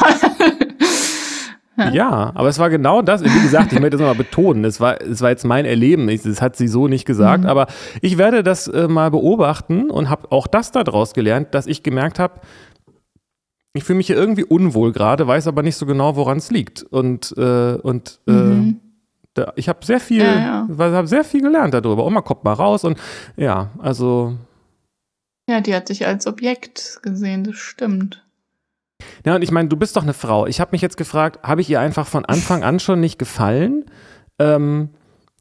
Ja. 1.77 2.31
aber 2.33 2.49
es 2.49 2.59
war 2.59 2.69
genau 2.69 3.01
das. 3.01 3.23
Wie 3.23 3.41
gesagt, 3.41 3.71
ich 3.71 3.79
möchte 3.79 3.97
das 3.97 4.01
nochmal 4.01 4.15
betonen. 4.15 4.65
Es 4.65 4.79
war, 4.79 4.99
es 5.01 5.21
war 5.21 5.29
jetzt 5.29 5.45
mein 5.45 5.65
Erleben. 5.65 6.07
Das 6.07 6.41
hat 6.41 6.55
sie 6.55 6.67
so 6.67 6.87
nicht 6.87 7.05
gesagt. 7.05 7.43
Mhm. 7.43 7.49
Aber 7.49 7.67
ich 8.01 8.17
werde 8.17 8.43
das 8.43 8.67
äh, 8.67 8.87
mal 8.87 9.11
beobachten 9.11 9.89
und 9.89 10.09
habe 10.09 10.31
auch 10.31 10.47
das 10.47 10.71
daraus 10.71 11.13
gelernt, 11.13 11.53
dass 11.53 11.67
ich 11.67 11.83
gemerkt 11.83 12.19
habe, 12.19 12.41
ich 13.73 13.83
fühle 13.83 13.97
mich 13.97 14.07
hier 14.07 14.15
irgendwie 14.15 14.43
unwohl 14.43 14.91
gerade, 14.91 15.27
weiß 15.27 15.47
aber 15.47 15.61
nicht 15.61 15.75
so 15.75 15.85
genau, 15.85 16.15
woran 16.15 16.37
es 16.37 16.49
liegt. 16.49 16.81
Und, 16.81 17.33
äh, 17.37 17.73
und 17.75 18.19
äh, 18.27 18.31
mhm. 18.31 18.79
da, 19.35 19.53
ich 19.55 19.69
habe 19.69 19.85
sehr 19.85 19.99
viel, 19.99 20.23
ja, 20.23 20.67
ja. 20.67 20.77
habe 20.77 21.07
sehr 21.07 21.23
viel 21.23 21.41
gelernt 21.41 21.75
darüber. 21.75 22.05
Oma 22.05 22.21
kommt 22.21 22.43
mal 22.43 22.53
raus 22.53 22.83
und 22.83 22.97
ja, 23.35 23.69
also 23.77 24.35
ja, 25.49 25.61
die 25.61 25.73
hat 25.73 25.89
dich 25.89 26.05
als 26.05 26.27
Objekt 26.27 26.99
gesehen, 27.03 27.45
das 27.45 27.55
stimmt. 27.55 28.26
Ja, 29.25 29.35
und 29.35 29.41
ich 29.41 29.51
meine, 29.51 29.69
du 29.69 29.77
bist 29.77 29.95
doch 29.95 30.03
eine 30.03 30.13
Frau. 30.13 30.47
Ich 30.47 30.59
habe 30.59 30.69
mich 30.71 30.81
jetzt 30.81 30.97
gefragt, 30.97 31.39
habe 31.43 31.61
ich 31.61 31.69
ihr 31.69 31.79
einfach 31.79 32.07
von 32.07 32.25
Anfang 32.25 32.63
an 32.63 32.79
schon 32.79 32.99
nicht 32.99 33.19
gefallen? 33.19 33.85
Ähm, 34.39 34.89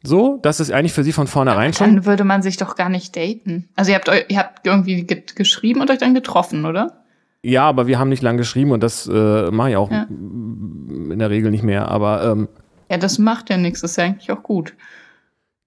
so, 0.03 0.39
dass 0.43 0.61
es 0.61 0.71
eigentlich 0.71 0.93
für 0.93 1.05
sie 1.05 1.13
von 1.13 1.27
vornherein 1.27 1.73
schon. 1.73 1.97
Dann 1.97 2.07
würde 2.07 2.25
man 2.25 2.43
sich 2.43 2.57
doch 2.57 2.77
gar 2.77 2.89
nicht 2.89 3.17
daten. 3.17 3.69
Also 3.77 3.91
ihr 3.91 3.97
habt, 3.97 4.09
ihr 4.29 4.39
habt 4.39 4.67
irgendwie 4.67 5.07
geschrieben 5.07 5.81
und 5.81 5.91
euch 5.91 5.99
dann 5.99 6.15
getroffen, 6.15 6.65
oder? 6.65 7.05
Ja, 7.43 7.65
aber 7.65 7.87
wir 7.87 7.99
haben 7.99 8.09
nicht 8.09 8.23
lang 8.23 8.37
geschrieben 8.37 8.73
und 8.73 8.83
das 8.83 9.07
äh, 9.07 9.51
mache 9.51 9.71
ich 9.71 9.77
auch 9.77 9.91
ja. 9.91 10.07
in 10.09 11.19
der 11.19 11.31
Regel 11.31 11.51
nicht 11.51 11.63
mehr. 11.63 11.89
Aber 11.89 12.25
ähm, 12.25 12.49
ja, 12.91 12.99
das 12.99 13.19
macht 13.19 13.51
ja 13.51 13.57
nichts. 13.57 13.81
Das 13.81 13.93
ist 13.93 13.97
ja 13.97 14.05
eigentlich 14.05 14.31
auch 14.31 14.43
gut. 14.43 14.75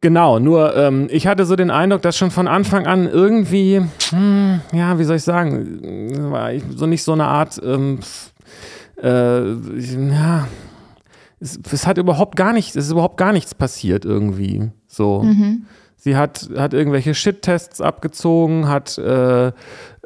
Genau, 0.02 0.40
nur 0.40 0.78
ähm, 0.78 1.08
ich 1.12 1.28
hatte 1.28 1.46
so 1.46 1.58
den 1.58 1.72
Eindruck, 1.72 2.02
dass 2.02 2.18
schon 2.18 2.32
von 2.32 2.48
Anfang 2.48 2.88
an 2.88 3.06
irgendwie, 3.06 3.82
hm, 4.10 4.62
ja, 4.72 4.98
wie 4.98 5.04
soll 5.04 5.18
ich 5.18 5.24
sagen, 5.24 6.32
war 6.32 6.52
so 6.74 6.86
nicht 6.86 7.04
so 7.04 7.12
eine 7.12 7.26
Art, 7.26 7.62
ähm, 7.62 8.00
äh, 9.04 9.52
ja, 9.52 10.48
es, 11.42 11.60
es, 11.70 11.86
hat 11.86 11.98
überhaupt 11.98 12.38
gar 12.38 12.54
nichts, 12.54 12.78
es 12.78 12.86
ist 12.86 12.92
überhaupt 12.92 13.18
gar 13.18 13.34
nichts 13.34 13.54
passiert 13.54 14.06
irgendwie. 14.06 14.72
So. 14.88 15.24
Mhm. 15.24 15.66
Sie 15.98 16.16
hat, 16.16 16.50
hat 16.56 16.74
irgendwelche 16.74 17.14
Shit-Tests 17.14 17.82
abgezogen, 17.82 18.70
hat 18.70 18.98
äh, 18.98 19.52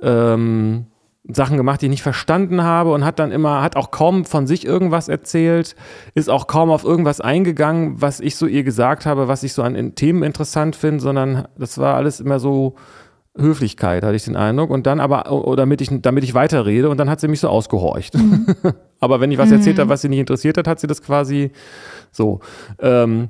ähm, 0.02 0.88
Sachen 1.26 1.56
gemacht, 1.56 1.82
die 1.82 1.86
ich 1.86 1.92
nicht 1.92 2.04
verstanden 2.04 2.64
habe 2.64 2.92
und 2.92 3.06
hat 3.06 3.18
dann 3.18 3.32
immer, 3.32 3.62
hat 3.62 3.78
auch 3.78 3.92
kaum 3.92 4.26
von 4.26 4.46
sich 4.46 4.66
irgendwas 4.66 5.08
erzählt, 5.08 5.76
ist 6.16 6.30
auch 6.30 6.48
kaum 6.48 6.70
auf 6.70 6.84
irgendwas 6.84 7.22
eingegangen, 7.22 8.02
was 8.02 8.20
ich 8.20 8.36
so 8.36 8.46
ihr 8.46 8.64
gesagt 8.64 9.06
habe, 9.06 9.30
was 9.30 9.44
ich 9.44 9.54
so 9.54 9.64
an 9.64 9.96
Themen 9.96 10.24
interessant 10.24 10.76
finde, 10.76 11.02
sondern 11.02 11.48
das 11.58 11.78
war 11.78 11.96
alles 11.96 12.20
immer 12.20 12.40
so 12.40 12.76
Höflichkeit, 13.38 14.04
hatte 14.04 14.16
ich 14.16 14.26
den 14.26 14.36
Eindruck. 14.36 14.70
Und 14.70 14.86
dann 14.86 15.00
aber, 15.00 15.56
damit 15.56 15.82
ich, 15.82 15.90
damit 16.02 16.24
ich 16.26 16.34
weiterrede 16.34 16.90
und 16.90 16.98
dann 16.98 17.10
hat 17.10 17.20
sie 17.20 17.28
mich 17.28 17.40
so 17.40 17.48
ausgehorcht. 17.48 18.16
Mhm. 18.16 18.48
aber 19.00 19.22
wenn 19.22 19.32
ich 19.32 19.38
was 19.38 19.52
erzählt 19.52 19.80
habe, 19.80 19.88
mhm. 19.88 19.92
was 19.92 20.02
sie 20.02 20.10
nicht 20.10 20.20
interessiert 20.20 20.58
hat, 20.58 20.68
hat 20.68 20.80
sie 20.80 20.88
das 20.88 21.02
quasi 21.02 21.52
so. 22.12 22.42
Ähm, 22.80 23.30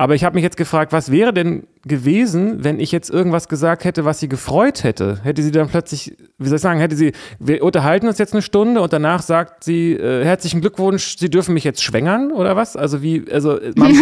aber 0.00 0.14
ich 0.14 0.22
habe 0.22 0.36
mich 0.36 0.44
jetzt 0.44 0.56
gefragt, 0.56 0.92
was 0.92 1.10
wäre 1.10 1.32
denn 1.32 1.66
gewesen, 1.84 2.62
wenn 2.62 2.78
ich 2.78 2.92
jetzt 2.92 3.10
irgendwas 3.10 3.48
gesagt 3.48 3.82
hätte, 3.82 4.04
was 4.04 4.20
sie 4.20 4.28
gefreut 4.28 4.84
hätte? 4.84 5.18
Hätte 5.24 5.42
sie 5.42 5.50
dann 5.50 5.68
plötzlich, 5.68 6.16
wie 6.38 6.46
soll 6.46 6.54
ich 6.56 6.62
sagen, 6.62 6.78
hätte 6.78 6.94
sie, 6.94 7.12
wir 7.40 7.64
unterhalten 7.64 8.06
uns 8.06 8.18
jetzt 8.18 8.32
eine 8.32 8.42
Stunde 8.42 8.80
und 8.80 8.92
danach 8.92 9.22
sagt 9.22 9.64
sie, 9.64 9.94
äh, 9.94 10.24
herzlichen 10.24 10.60
Glückwunsch, 10.60 11.18
Sie 11.18 11.28
dürfen 11.28 11.52
mich 11.52 11.64
jetzt 11.64 11.82
schwängern 11.82 12.30
oder 12.30 12.54
was? 12.54 12.76
Also 12.76 13.02
wie, 13.02 13.24
also 13.28 13.58
man, 13.74 13.92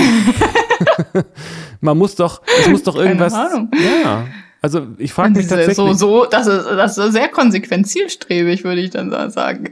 man 1.80 1.97
muss 1.97 2.14
doch, 2.14 2.42
es 2.61 2.68
muss 2.68 2.82
doch 2.82 2.97
irgendwas. 2.97 3.32
Keine 3.32 3.51
Ahnung. 3.51 3.70
Ja. 4.05 4.26
Also 4.61 4.86
ich 4.99 5.14
frage 5.14 5.30
mich 5.30 5.47
tatsächlich. 5.47 5.76
So, 5.76 5.94
so, 5.94 6.26
das 6.26 6.47
ist, 6.47 6.66
das 6.66 6.99
ist 6.99 7.12
sehr 7.12 7.28
konsequent 7.28 7.88
zielstrebig, 7.88 8.64
würde 8.64 8.82
ich 8.82 8.90
dann 8.90 9.30
sagen. 9.30 9.70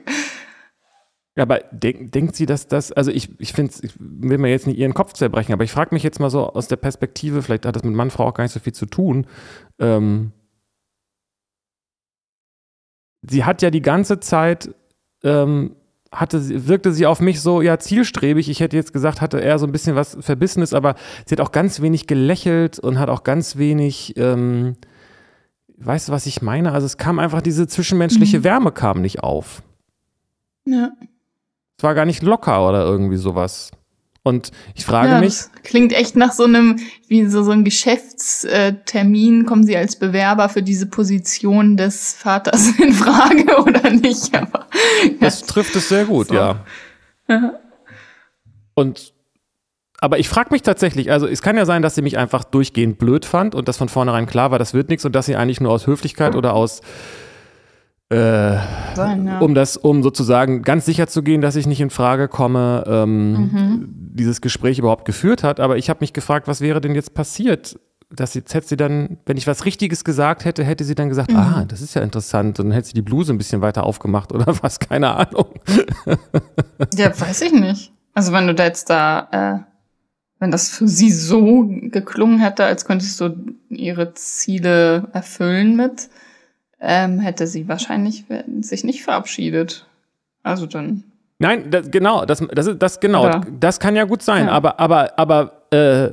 Ja, 1.37 1.43
aber 1.43 1.61
denk, 1.73 2.13
denkt 2.13 2.37
sie, 2.37 2.47
dass 2.47 2.69
das, 2.69 2.93
also 2.93 3.11
ich, 3.11 3.29
ich 3.41 3.53
finde, 3.53 3.75
ich 3.83 3.93
will 3.99 4.39
mir 4.39 4.51
jetzt 4.51 4.69
nicht 4.69 4.79
ihren 4.79 4.95
Kopf 4.95 5.15
zerbrechen, 5.15 5.53
aber 5.53 5.65
ich 5.65 5.73
frage 5.73 5.93
mich 5.93 6.05
jetzt 6.05 6.21
mal 6.21 6.31
so 6.31 6.49
aus 6.49 6.69
der 6.69 6.77
Perspektive, 6.77 7.43
vielleicht 7.43 7.67
hat 7.67 7.75
das 7.75 7.83
mit 7.83 7.95
Mann, 7.95 8.11
Frau 8.11 8.29
auch 8.29 8.35
gar 8.35 8.45
nicht 8.45 8.53
so 8.53 8.61
viel 8.61 8.73
zu 8.73 8.87
tun. 8.87 9.27
Ähm, 9.81 10.31
sie 13.23 13.45
hat 13.45 13.63
ja 13.63 13.71
die 13.71 13.83
ganze 13.83 14.21
Zeit, 14.21 14.73
ähm, 15.25 15.75
hatte, 16.13 16.69
wirkte 16.69 16.93
sie 16.93 17.07
auf 17.07 17.21
mich 17.21 17.41
so, 17.41 17.63
ja, 17.63 17.81
zielstrebig. 17.81 18.49
Ich 18.49 18.61
hätte 18.61 18.77
jetzt 18.77 18.93
gesagt, 18.93 19.21
hatte 19.21 19.41
eher 19.41 19.59
so 19.59 19.67
ein 19.67 19.73
bisschen 19.73 19.97
was 19.97 20.17
Verbissenes, 20.21 20.73
aber 20.73 20.95
sie 21.27 21.33
hat 21.33 21.41
auch 21.41 21.51
ganz 21.51 21.81
wenig 21.81 22.07
gelächelt 22.07 22.79
und 22.79 23.01
hat 23.01 23.09
auch 23.09 23.25
ganz 23.25 23.57
wenig, 23.57 24.17
ähm, 24.17 24.77
weißt 25.79 26.09
du, 26.09 26.13
was 26.13 26.27
ich 26.27 26.43
meine? 26.43 26.71
Also 26.71 26.87
es 26.87 26.97
kam 26.97 27.19
einfach, 27.19 27.43
diese 27.43 27.67
zwischenmenschliche 27.67 28.39
mhm. 28.39 28.45
Wärme 28.45 28.71
kam 28.71 29.01
nicht 29.01 29.25
auf. 29.25 29.65
Ja. 30.65 30.93
War 31.85 31.95
gar 31.95 32.07
nicht 32.07 32.23
locker 32.23 32.69
oder 32.69 32.85
irgendwie 32.85 33.19
sowas. 33.19 33.71
Und 34.23 34.53
ich 34.75 34.87
frage 34.87 35.11
ja, 35.11 35.21
mich. 35.21 35.35
klingt 35.65 35.93
echt 35.93 36.17
nach 36.17 36.33
so 36.33 36.45
einem, 36.45 36.81
wie 37.09 37.27
so, 37.27 37.43
so 37.43 37.51
ein 37.51 37.63
Geschäftstermin. 37.63 39.45
Kommen 39.45 39.65
Sie 39.65 39.77
als 39.77 39.97
Bewerber 39.97 40.49
für 40.49 40.63
diese 40.63 40.87
Position 40.87 41.77
des 41.77 42.15
Vaters 42.15 42.79
in 42.79 42.95
Frage 42.95 43.63
oder 43.63 43.91
nicht? 43.91 44.35
Aber, 44.35 44.67
das 45.21 45.43
ja. 45.43 45.47
trifft 45.47 45.77
es 45.77 45.91
sehr 45.91 46.07
gut, 46.07 46.29
so. 46.29 46.35
ja. 46.35 46.65
Und 48.75 49.13
aber 50.01 50.19
ich 50.19 50.29
frage 50.29 50.49
mich 50.51 50.63
tatsächlich, 50.63 51.11
also 51.11 51.27
es 51.27 51.41
kann 51.41 51.57
ja 51.57 51.65
sein, 51.65 51.81
dass 51.81 51.95
sie 51.95 52.03
mich 52.03 52.19
einfach 52.19 52.45
durchgehend 52.45 52.99
blöd 52.99 53.25
fand 53.25 53.55
und 53.55 53.69
dass 53.69 53.79
von 53.79 53.89
vornherein 53.89 54.27
klar 54.27 54.51
war, 54.51 54.59
das 54.59 54.75
wird 54.75 54.91
nichts 54.91 55.05
und 55.07 55.15
dass 55.15 55.25
sie 55.25 55.37
eigentlich 55.37 55.63
nur 55.63 55.73
aus 55.73 55.87
Höflichkeit 55.87 56.35
oder 56.35 56.53
aus 56.53 56.83
äh, 58.15 58.55
ja. 58.97 59.39
um 59.41 59.55
das, 59.55 59.77
um 59.77 60.03
sozusagen 60.03 60.63
ganz 60.63 60.85
sicher 60.87 61.09
zu 61.09 61.23
gehen, 61.23 61.41
dass 61.41 61.57
ich 61.57 61.67
nicht 61.67 61.81
in 61.81 61.91
Frage 61.91 62.29
komme, 62.29 62.85
ähm, 62.87 63.33
mhm. 63.33 63.89
dieses 63.89 64.41
Gespräch 64.41 64.79
überhaupt 64.79 65.05
geführt 65.05 65.43
hat. 65.43 65.59
Aber 65.59 65.77
ich 65.79 65.91
habe 65.91 65.99
mich 66.01 66.13
gefragt, 66.13 66.47
was 66.47 66.61
wäre 66.61 66.81
denn 66.81 66.95
jetzt 66.95 67.15
passiert? 67.15 67.79
Dass 68.11 68.33
sie, 68.33 68.41
hätte 68.49 68.69
sie 68.69 68.77
dann, 68.77 69.19
wenn 69.27 69.37
ich 69.37 69.47
was 69.49 69.65
Richtiges 69.65 70.05
gesagt 70.05 70.45
hätte, 70.45 70.63
hätte 70.63 70.85
sie 70.85 70.95
dann 70.95 71.09
gesagt, 71.09 71.33
mhm. 71.33 71.39
ah, 71.39 71.65
das 71.67 71.81
ist 71.81 71.95
ja 71.95 72.03
interessant. 72.03 72.61
Und 72.61 72.67
dann 72.67 72.73
hätte 72.73 72.89
sie 72.89 72.95
die 72.95 73.03
Bluse 73.03 73.33
ein 73.33 73.39
bisschen 73.39 73.61
weiter 73.63 73.85
aufgemacht 73.85 74.33
oder 74.33 74.47
was, 74.63 74.79
keine 74.79 75.11
Ahnung. 75.17 75.47
ja, 76.95 77.19
weiß 77.19 77.43
ich 77.43 77.53
nicht. 77.53 77.93
Also 78.13 78.33
wenn 78.33 78.47
du 78.47 78.55
da 78.55 78.65
jetzt 78.65 78.91
da, 78.91 79.29
äh, 79.33 79.71
wenn 80.39 80.53
das 80.53 80.69
für 80.69 80.87
sie 80.87 81.11
so 81.11 81.65
geklungen 81.67 82.39
hätte, 82.39 82.65
als 82.65 82.85
könntest 82.85 83.21
du 83.21 83.35
ihre 83.71 84.15
Ziele 84.15 85.09
erfüllen 85.13 85.75
mit, 85.75 86.09
ähm, 86.85 87.19
hätte 87.19 87.47
sie 87.47 87.69
wahrscheinlich 87.69 88.25
sich 88.61 88.85
nicht 88.85 89.03
verabschiedet. 89.03 89.87
Also 90.43 90.67
dann. 90.67 91.05
Nein, 91.39 91.71
das, 91.71 91.91
genau, 91.91 92.25
das, 92.25 92.45
das, 92.53 92.79
das, 92.79 93.01
genau, 93.01 93.27
Oder? 93.27 93.45
das 93.59 93.81
kann 93.81 93.97
ja 93.97 94.05
gut 94.05 94.23
sein, 94.23 94.47
ja. 94.47 94.53
aber, 94.53 94.79
aber, 94.79 95.19
aber 95.19 95.63
äh, 95.71 96.11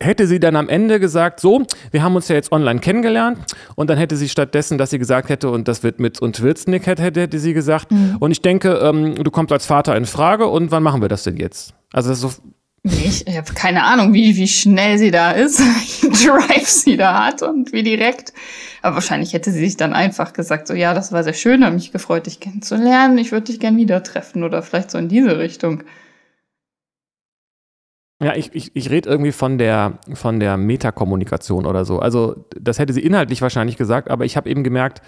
hätte 0.00 0.26
sie 0.26 0.40
dann 0.40 0.56
am 0.56 0.68
Ende 0.68 0.98
gesagt, 1.00 1.40
so, 1.40 1.64
wir 1.90 2.02
haben 2.02 2.16
uns 2.16 2.28
ja 2.28 2.34
jetzt 2.34 2.50
online 2.50 2.80
kennengelernt 2.80 3.38
und 3.76 3.88
dann 3.90 3.98
hätte 3.98 4.16
sie 4.16 4.28
stattdessen, 4.28 4.78
dass 4.78 4.90
sie 4.90 4.98
gesagt 4.98 5.28
hätte, 5.28 5.50
und 5.50 5.68
das 5.68 5.82
wird 5.82 6.00
mit 6.00 6.20
und 6.20 6.40
Wilsnick, 6.42 6.86
hätte, 6.86 7.02
hätte 7.02 7.38
sie 7.38 7.54
gesagt, 7.54 7.90
mhm. 7.90 8.16
und 8.18 8.30
ich 8.30 8.42
denke, 8.42 8.74
ähm, 8.82 9.14
du 9.22 9.30
kommst 9.30 9.52
als 9.52 9.66
Vater 9.66 9.96
in 9.96 10.06
Frage 10.06 10.46
und 10.46 10.70
wann 10.70 10.82
machen 10.82 11.02
wir 11.02 11.08
das 11.08 11.22
denn 11.22 11.36
jetzt? 11.36 11.74
Also 11.92 12.10
das 12.10 12.18
ist 12.18 12.36
so 12.36 12.42
ich, 12.82 13.24
habe 13.26 13.52
keine 13.54 13.84
Ahnung, 13.84 14.12
wie, 14.14 14.36
wie 14.36 14.48
schnell 14.48 14.98
sie 14.98 15.10
da 15.10 15.32
ist, 15.32 15.58
Drive 16.02 16.68
sie 16.68 16.96
da 16.96 17.26
hat 17.26 17.42
und 17.42 17.72
wie 17.72 17.82
direkt. 17.82 18.32
Aber 18.82 18.96
wahrscheinlich 18.96 19.32
hätte 19.32 19.50
sie 19.50 19.60
sich 19.60 19.76
dann 19.76 19.92
einfach 19.92 20.32
gesagt, 20.32 20.68
so 20.68 20.74
ja, 20.74 20.94
das 20.94 21.12
war 21.12 21.24
sehr 21.24 21.32
schön, 21.32 21.64
habe 21.64 21.74
mich 21.74 21.92
gefreut, 21.92 22.26
dich 22.26 22.40
kennenzulernen, 22.40 23.18
ich 23.18 23.32
würde 23.32 23.46
dich 23.46 23.60
gern 23.60 23.76
wieder 23.76 24.02
treffen 24.02 24.44
oder 24.44 24.62
vielleicht 24.62 24.90
so 24.90 24.98
in 24.98 25.08
diese 25.08 25.38
Richtung. 25.38 25.82
Ja, 28.22 28.34
ich, 28.34 28.50
ich, 28.52 28.74
ich 28.74 28.90
rede 28.90 29.08
irgendwie 29.08 29.30
von 29.30 29.58
der, 29.58 29.98
von 30.12 30.40
der 30.40 30.56
Metakommunikation 30.56 31.66
oder 31.66 31.84
so. 31.84 32.00
Also, 32.00 32.46
das 32.60 32.80
hätte 32.80 32.92
sie 32.92 33.02
inhaltlich 33.02 33.42
wahrscheinlich 33.42 33.76
gesagt, 33.76 34.10
aber 34.10 34.24
ich 34.24 34.36
habe 34.36 34.50
eben 34.50 34.64
gemerkt, 34.64 35.02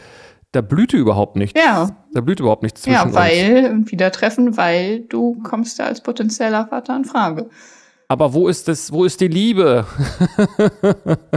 da 0.52 0.60
blühte 0.60 0.96
überhaupt 0.96 1.36
nichts. 1.36 1.58
Ja. 1.60 1.90
Da 2.12 2.20
blüht 2.20 2.40
überhaupt 2.40 2.62
nichts 2.62 2.82
zwischen 2.82 2.94
Ja, 2.94 3.14
weil, 3.14 3.70
uns. 3.72 3.92
wieder 3.92 4.10
treffen, 4.10 4.56
weil 4.56 5.00
du 5.00 5.40
kommst 5.42 5.78
ja 5.78 5.86
als 5.86 6.02
potenzieller 6.02 6.66
Vater 6.66 6.96
in 6.96 7.04
Frage. 7.04 7.48
Aber 8.08 8.34
wo 8.34 8.48
ist 8.48 8.66
das, 8.66 8.90
wo 8.90 9.04
ist 9.04 9.20
die 9.20 9.28
Liebe? 9.28 9.86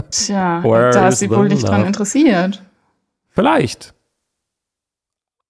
Tja, 0.10 0.64
Where 0.64 0.92
da 0.92 1.10
ist 1.10 1.20
sie 1.20 1.30
wohl 1.30 1.48
nicht 1.48 1.68
dran 1.68 1.86
interessiert. 1.86 2.64
Vielleicht. 3.30 3.94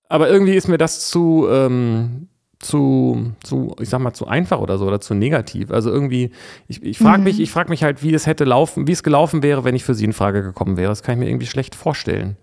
Aber 0.09 0.29
irgendwie 0.29 0.55
ist 0.55 0.67
mir 0.67 0.77
das 0.77 1.07
zu, 1.07 1.47
ähm, 1.49 2.27
zu, 2.59 3.31
zu, 3.41 3.73
ich 3.79 3.87
sag 3.87 3.99
mal, 3.99 4.13
zu 4.13 4.27
einfach 4.27 4.59
oder 4.59 4.77
so 4.77 4.85
oder 4.85 4.99
zu 4.99 5.13
negativ. 5.13 5.71
Also 5.71 5.89
irgendwie, 5.89 6.31
ich, 6.67 6.83
ich 6.83 6.97
frage 6.97 7.19
mhm. 7.19 7.23
mich, 7.23 7.39
ich 7.39 7.51
frage 7.51 7.69
mich 7.69 7.83
halt, 7.83 8.03
wie 8.03 8.13
es 8.13 8.27
hätte 8.27 8.43
laufen, 8.43 8.87
wie 8.87 8.91
es 8.91 9.03
gelaufen 9.03 9.43
wäre, 9.43 9.63
wenn 9.63 9.75
ich 9.75 9.85
für 9.85 9.95
sie 9.95 10.03
in 10.03 10.13
Frage 10.13 10.43
gekommen 10.43 10.75
wäre. 10.75 10.89
Das 10.89 11.03
kann 11.03 11.13
ich 11.13 11.19
mir 11.19 11.29
irgendwie 11.29 11.47
schlecht 11.47 11.73
vorstellen. 11.73 12.35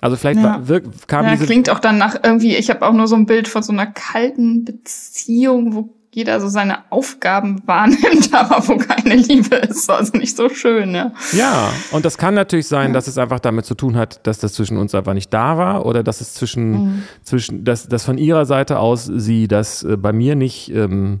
Also 0.00 0.16
vielleicht 0.16 0.40
ja. 0.40 0.44
war, 0.44 0.68
wirk, 0.68 0.84
kam 1.08 1.24
ja, 1.24 1.32
diese 1.32 1.46
klingt 1.46 1.70
auch 1.70 1.80
dann 1.80 1.98
nach 1.98 2.16
irgendwie, 2.22 2.56
ich 2.56 2.70
habe 2.70 2.86
auch 2.86 2.92
nur 2.92 3.08
so 3.08 3.16
ein 3.16 3.26
Bild 3.26 3.48
von 3.48 3.62
so 3.62 3.72
einer 3.72 3.86
kalten 3.86 4.64
Beziehung, 4.64 5.74
wo 5.74 5.94
jeder 6.12 6.40
so 6.40 6.48
seine 6.48 6.90
Aufgaben 6.90 7.62
wahrnimmt, 7.66 8.32
aber 8.32 8.66
wo 8.68 8.76
keine 8.76 9.16
Liebe 9.16 9.56
ist. 9.56 9.90
Also 9.90 10.16
nicht 10.16 10.36
so 10.36 10.48
schön, 10.48 10.94
ja. 10.94 11.12
Ja, 11.32 11.70
und 11.90 12.04
das 12.04 12.16
kann 12.16 12.34
natürlich 12.34 12.68
sein, 12.68 12.88
ja. 12.88 12.94
dass 12.94 13.08
es 13.08 13.18
einfach 13.18 13.40
damit 13.40 13.66
zu 13.66 13.74
tun 13.74 13.96
hat, 13.96 14.26
dass 14.26 14.38
das 14.38 14.54
zwischen 14.54 14.76
uns 14.78 14.94
einfach 14.94 15.14
nicht 15.14 15.32
da 15.34 15.58
war 15.58 15.84
oder 15.84 16.02
dass 16.02 16.20
es 16.20 16.34
zwischen, 16.34 16.70
mhm. 16.70 17.02
zwischen 17.22 17.64
dass, 17.64 17.88
dass 17.88 18.04
von 18.04 18.18
ihrer 18.18 18.46
Seite 18.46 18.78
aus 18.78 19.04
sie 19.04 19.48
das 19.48 19.82
äh, 19.82 19.96
bei 19.96 20.12
mir 20.12 20.36
nicht 20.36 20.72
ähm, 20.72 21.20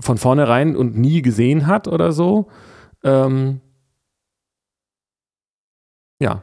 von 0.00 0.18
vornherein 0.18 0.76
und 0.76 0.96
nie 0.96 1.22
gesehen 1.22 1.66
hat 1.66 1.86
oder 1.86 2.12
so. 2.12 2.48
Ähm, 3.04 3.60
ja, 6.20 6.42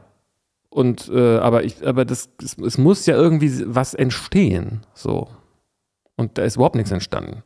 und 0.78 1.10
äh, 1.12 1.38
aber 1.38 1.64
ich, 1.64 1.84
aber 1.84 2.04
das, 2.04 2.30
es, 2.40 2.56
es, 2.56 2.78
muss 2.78 3.04
ja 3.06 3.16
irgendwie 3.16 3.64
was 3.66 3.94
entstehen. 3.94 4.86
So. 4.94 5.26
Und 6.14 6.38
da 6.38 6.44
ist 6.44 6.54
überhaupt 6.54 6.76
nichts 6.76 6.92
entstanden. 6.92 7.42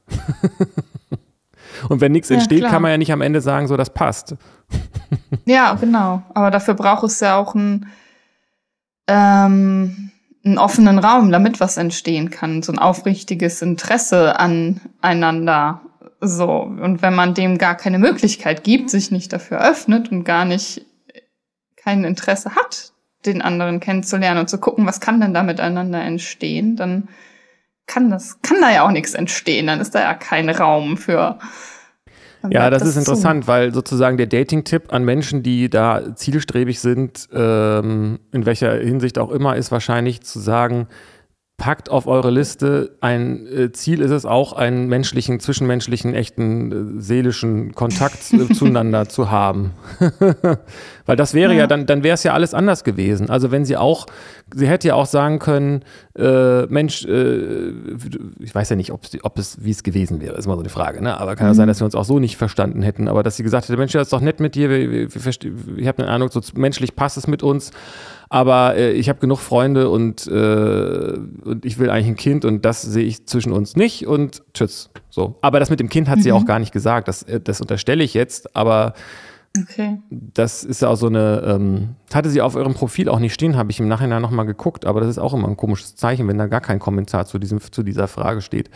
Und 1.89 2.03
wenn 2.03 2.13
nichts 2.13 2.29
ja, 2.29 2.35
entsteht, 2.37 2.59
klar. 2.59 2.71
kann 2.71 2.83
man 2.83 2.91
ja 2.91 2.99
nicht 2.99 3.11
am 3.11 3.23
Ende 3.23 3.41
sagen, 3.41 3.69
so 3.69 3.79
das 3.79 3.89
passt. 3.89 4.37
ja, 5.47 5.73
genau. 5.75 6.23
Aber 6.35 6.51
dafür 6.51 6.75
braucht 6.75 7.05
es 7.05 7.21
ja 7.21 7.39
auch 7.39 7.55
einen, 7.55 7.87
ähm, 9.07 10.11
einen 10.45 10.59
offenen 10.59 10.99
Raum, 10.99 11.33
damit 11.33 11.59
was 11.59 11.79
entstehen 11.79 12.29
kann. 12.29 12.63
So 12.63 12.71
ein 12.73 12.79
aufrichtiges 12.79 13.63
Interesse 13.63 14.39
aneinander. 14.39 15.81
So. 16.21 16.51
Und 16.51 17.01
wenn 17.01 17.15
man 17.15 17.33
dem 17.33 17.57
gar 17.57 17.77
keine 17.77 17.99
Möglichkeit 17.99 18.63
gibt, 18.63 18.91
sich 18.91 19.11
nicht 19.11 19.33
dafür 19.33 19.67
öffnet 19.67 20.13
und 20.13 20.25
gar 20.25 20.45
nicht 20.45 20.85
kein 21.77 22.05
Interesse 22.05 22.55
hat, 22.55 22.92
den 23.27 23.43
anderen 23.43 23.81
kennenzulernen 23.81 24.41
und 24.41 24.49
zu 24.49 24.59
gucken, 24.59 24.87
was 24.87 25.01
kann 25.01 25.21
denn 25.21 25.35
da 25.35 25.43
miteinander 25.43 26.03
entstehen, 26.03 26.77
dann 26.77 27.09
kann 27.87 28.11
das, 28.11 28.41
kann 28.43 28.61
da 28.61 28.73
ja 28.73 28.87
auch 28.87 28.91
nichts 28.91 29.15
entstehen, 29.15 29.67
dann 29.67 29.81
ist 29.81 29.95
da 29.95 30.01
ja 30.01 30.15
kein 30.15 30.49
Raum 30.49 30.97
für. 30.97 31.39
Ja, 32.51 32.71
das, 32.71 32.81
das, 32.81 32.91
ist 32.91 32.97
interessant, 32.97 33.45
zu. 33.45 33.49
weil 33.49 33.73
sozusagen 33.73 34.17
der 34.17 34.27
Dating-Tipp 34.27 34.93
an 34.93 35.05
Menschen, 35.05 35.43
die 35.43 35.71
da 35.71 36.15
zielstrebig 36.17 36.81
sind, 36.81 37.29
ähm, 37.33 38.19
in 38.33 38.47
welcher 38.47 38.75
Hinsicht 38.75 39.19
auch 39.19 39.31
immer, 39.31 39.57
ist 39.57 39.71
wahrscheinlich 39.71 40.23
zu 40.23 40.41
sagen, 40.41 40.89
packt 41.57 41.91
auf 41.91 42.09
eure 42.09 42.31
Liste, 42.31 42.97
ein 43.01 43.47
äh, 43.47 43.73
Ziel 43.73 44.01
ist 44.01 44.11
es 44.11 44.27
auch, 44.27 44.53
einen 44.53 44.89
menschlichen, 44.89 45.39
zwischenmenschlichen, 45.39 46.13
echten, 46.13 46.97
äh, 46.97 47.01
seelischen 47.01 47.73
Kontakt 47.73 48.33
äh, 48.33 48.49
zueinander 48.55 49.09
zu 49.09 49.31
haben. 49.31 49.73
Weil 51.07 51.17
das 51.17 51.35
wäre 51.35 51.53
ja, 51.53 51.61
ja 51.61 51.67
dann, 51.69 51.87
dann 51.87 52.03
wäre 52.03 52.15
es 52.15 52.25
ja 52.25 52.33
alles 52.33 52.53
anders 52.53 52.83
gewesen. 52.83 53.31
Also 53.31 53.53
wenn 53.53 53.65
sie 53.65 53.77
auch, 53.77 54.07
sie 54.53 54.67
hätte 54.67 54.89
ja 54.89 54.95
auch 54.95 55.07
sagen 55.07 55.39
können, 55.39 55.85
äh, 56.17 56.67
Mensch, 56.67 57.05
äh, 57.05 57.73
ich 58.41 58.55
weiß 58.55 58.71
ja 58.71 58.77
nicht, 58.77 58.93
ob, 58.93 59.39
es, 59.39 59.65
wie 59.65 59.71
es 59.71 59.83
gewesen 59.83 60.21
wäre, 60.21 60.37
ist 60.37 60.47
mal 60.47 60.55
so 60.55 60.61
eine 60.61 60.69
Frage, 60.69 61.03
ne? 61.03 61.19
Aber 61.19 61.37
kann 61.37 61.47
ja 61.47 61.53
mhm. 61.53 61.57
sein, 61.57 61.69
dass 61.69 61.81
wir 61.81 61.85
uns 61.85 61.95
auch 61.95 62.05
so 62.05 62.19
nicht 62.19 62.37
verstanden 62.37 62.83
hätten. 62.83 63.09
Aber 63.09 63.23
dass 63.23 63.37
sie 63.37 63.43
gesagt 63.43 63.69
hätte, 63.69 63.79
Mensch, 63.79 63.93
das 63.93 64.09
ist 64.09 64.13
doch 64.13 64.21
nett 64.21 64.41
mit 64.41 64.55
dir, 64.55 64.71
ich 64.71 65.87
habe 65.87 66.03
eine 66.03 66.09
Ahnung, 66.09 66.31
so 66.31 66.41
menschlich 66.55 66.95
passt 66.95 67.17
es 67.17 67.27
mit 67.27 67.43
uns 67.43 67.73
aber 68.33 68.77
äh, 68.77 68.93
ich 68.93 69.11
habe 69.11 69.19
genug 69.19 69.41
Freunde 69.41 69.91
und, 69.91 70.27
äh, 70.27 70.31
und 70.31 71.67
ich 71.67 71.79
will 71.79 71.91
eigentlich 71.91 72.07
ein 72.07 72.17
Kind 72.17 72.47
und 72.47 72.65
das 72.65 72.81
sehe 72.81 73.05
ich 73.05 73.27
zwischen 73.27 73.53
uns 73.53 73.77
nicht 73.77 74.07
und 74.07 74.43
tschüss. 74.55 74.89
So. 75.11 75.37
Aber 75.43 75.61
das 75.61 75.69
mit 75.69 75.81
dem 75.81 75.91
Kind 75.91 76.09
hat 76.09 76.17
mhm. 76.17 76.23
sie 76.23 76.33
auch 76.33 76.47
gar 76.47 76.59
nicht 76.59 76.73
gesagt. 76.73 77.09
Das, 77.09 77.25
äh, 77.25 77.41
das 77.41 77.61
unterstelle 77.61 78.03
ich 78.03 78.15
jetzt, 78.15 78.57
aber 78.57 78.95
okay. 79.61 79.99
das 80.11 80.65
ist 80.65 80.83
ja 80.83 80.89
auch 80.89 80.97
so 80.97 81.07
eine, 81.07 81.43
ähm, 81.47 81.97
hatte 82.13 82.31
sie 82.31 82.41
auf 82.41 82.55
ihrem 82.55 82.75
Profil 82.75 83.09
auch 83.09 83.19
nicht 83.19 83.35
stehen, 83.35 83.57
habe 83.57 83.71
ich 83.71 83.81
im 83.81 83.89
Nachhinein 83.89 84.23
nochmal 84.23 84.47
geguckt, 84.47 84.85
aber 84.85 85.01
das 85.01 85.11
ist 85.11 85.19
auch 85.19 85.35
immer 85.35 85.49
ein 85.49 85.57
komisches 85.57 85.97
Zeichen, 85.97 86.29
wenn 86.29 86.39
da 86.39 86.47
gar 86.47 86.61
kein 86.61 86.79
Kommentar 86.79 87.27
zu, 87.27 87.39
diesem, 87.39 87.61
zu 87.61 87.83
dieser 87.83 88.09
Frage 88.09 88.41
steht. 88.41 88.71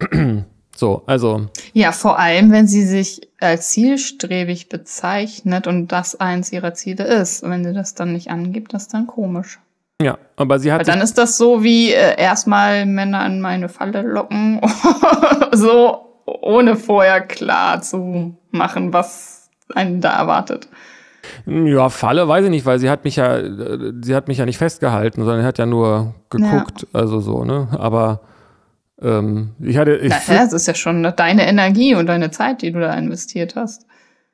So, 0.76 1.04
also. 1.06 1.46
Ja, 1.72 1.90
vor 1.90 2.18
allem, 2.18 2.52
wenn 2.52 2.66
sie 2.66 2.84
sich 2.84 3.30
als 3.40 3.70
zielstrebig 3.70 4.68
bezeichnet 4.68 5.66
und 5.66 5.88
das 5.88 6.20
eins 6.20 6.52
ihrer 6.52 6.74
Ziele 6.74 7.04
ist. 7.04 7.42
Und 7.42 7.50
wenn 7.50 7.64
sie 7.64 7.72
das 7.72 7.94
dann 7.94 8.12
nicht 8.12 8.30
angibt, 8.30 8.74
das 8.74 8.82
ist 8.82 8.94
dann 8.94 9.06
komisch. 9.06 9.58
Ja, 10.02 10.18
aber 10.36 10.58
sie 10.58 10.70
hat. 10.70 10.80
Weil 10.80 10.84
dann 10.84 11.00
ist 11.00 11.16
das 11.16 11.38
so 11.38 11.62
wie 11.62 11.92
äh, 11.92 12.20
erstmal 12.20 12.84
Männer 12.84 13.24
in 13.24 13.40
meine 13.40 13.70
Falle 13.70 14.02
locken, 14.02 14.60
so 15.52 16.22
ohne 16.26 16.76
vorher 16.76 17.22
klar 17.22 17.80
zu 17.80 18.36
machen, 18.50 18.92
was 18.92 19.35
einen 19.74 20.00
da 20.00 20.16
erwartet. 20.18 20.68
Ja, 21.44 21.88
Falle 21.88 22.28
weiß 22.28 22.44
ich 22.44 22.50
nicht, 22.50 22.66
weil 22.66 22.78
sie 22.78 22.88
hat 22.88 23.04
mich 23.04 23.16
ja, 23.16 23.36
äh, 23.38 23.92
sie 24.00 24.14
hat 24.14 24.28
mich 24.28 24.38
ja 24.38 24.46
nicht 24.46 24.58
festgehalten, 24.58 25.24
sondern 25.24 25.44
hat 25.44 25.58
ja 25.58 25.66
nur 25.66 26.14
geguckt, 26.30 26.82
ja. 26.82 27.00
also 27.00 27.20
so, 27.20 27.44
ne? 27.44 27.68
Aber 27.72 28.20
ähm, 29.00 29.54
ich 29.60 29.76
hatte. 29.76 29.96
Ich 29.96 30.10
naja, 30.10 30.44
das 30.44 30.52
ist 30.52 30.66
ja 30.66 30.74
schon 30.74 31.02
deine 31.16 31.46
Energie 31.46 31.94
und 31.94 32.06
deine 32.06 32.30
Zeit, 32.30 32.62
die 32.62 32.72
du 32.72 32.80
da 32.80 32.94
investiert 32.94 33.56
hast. 33.56 33.86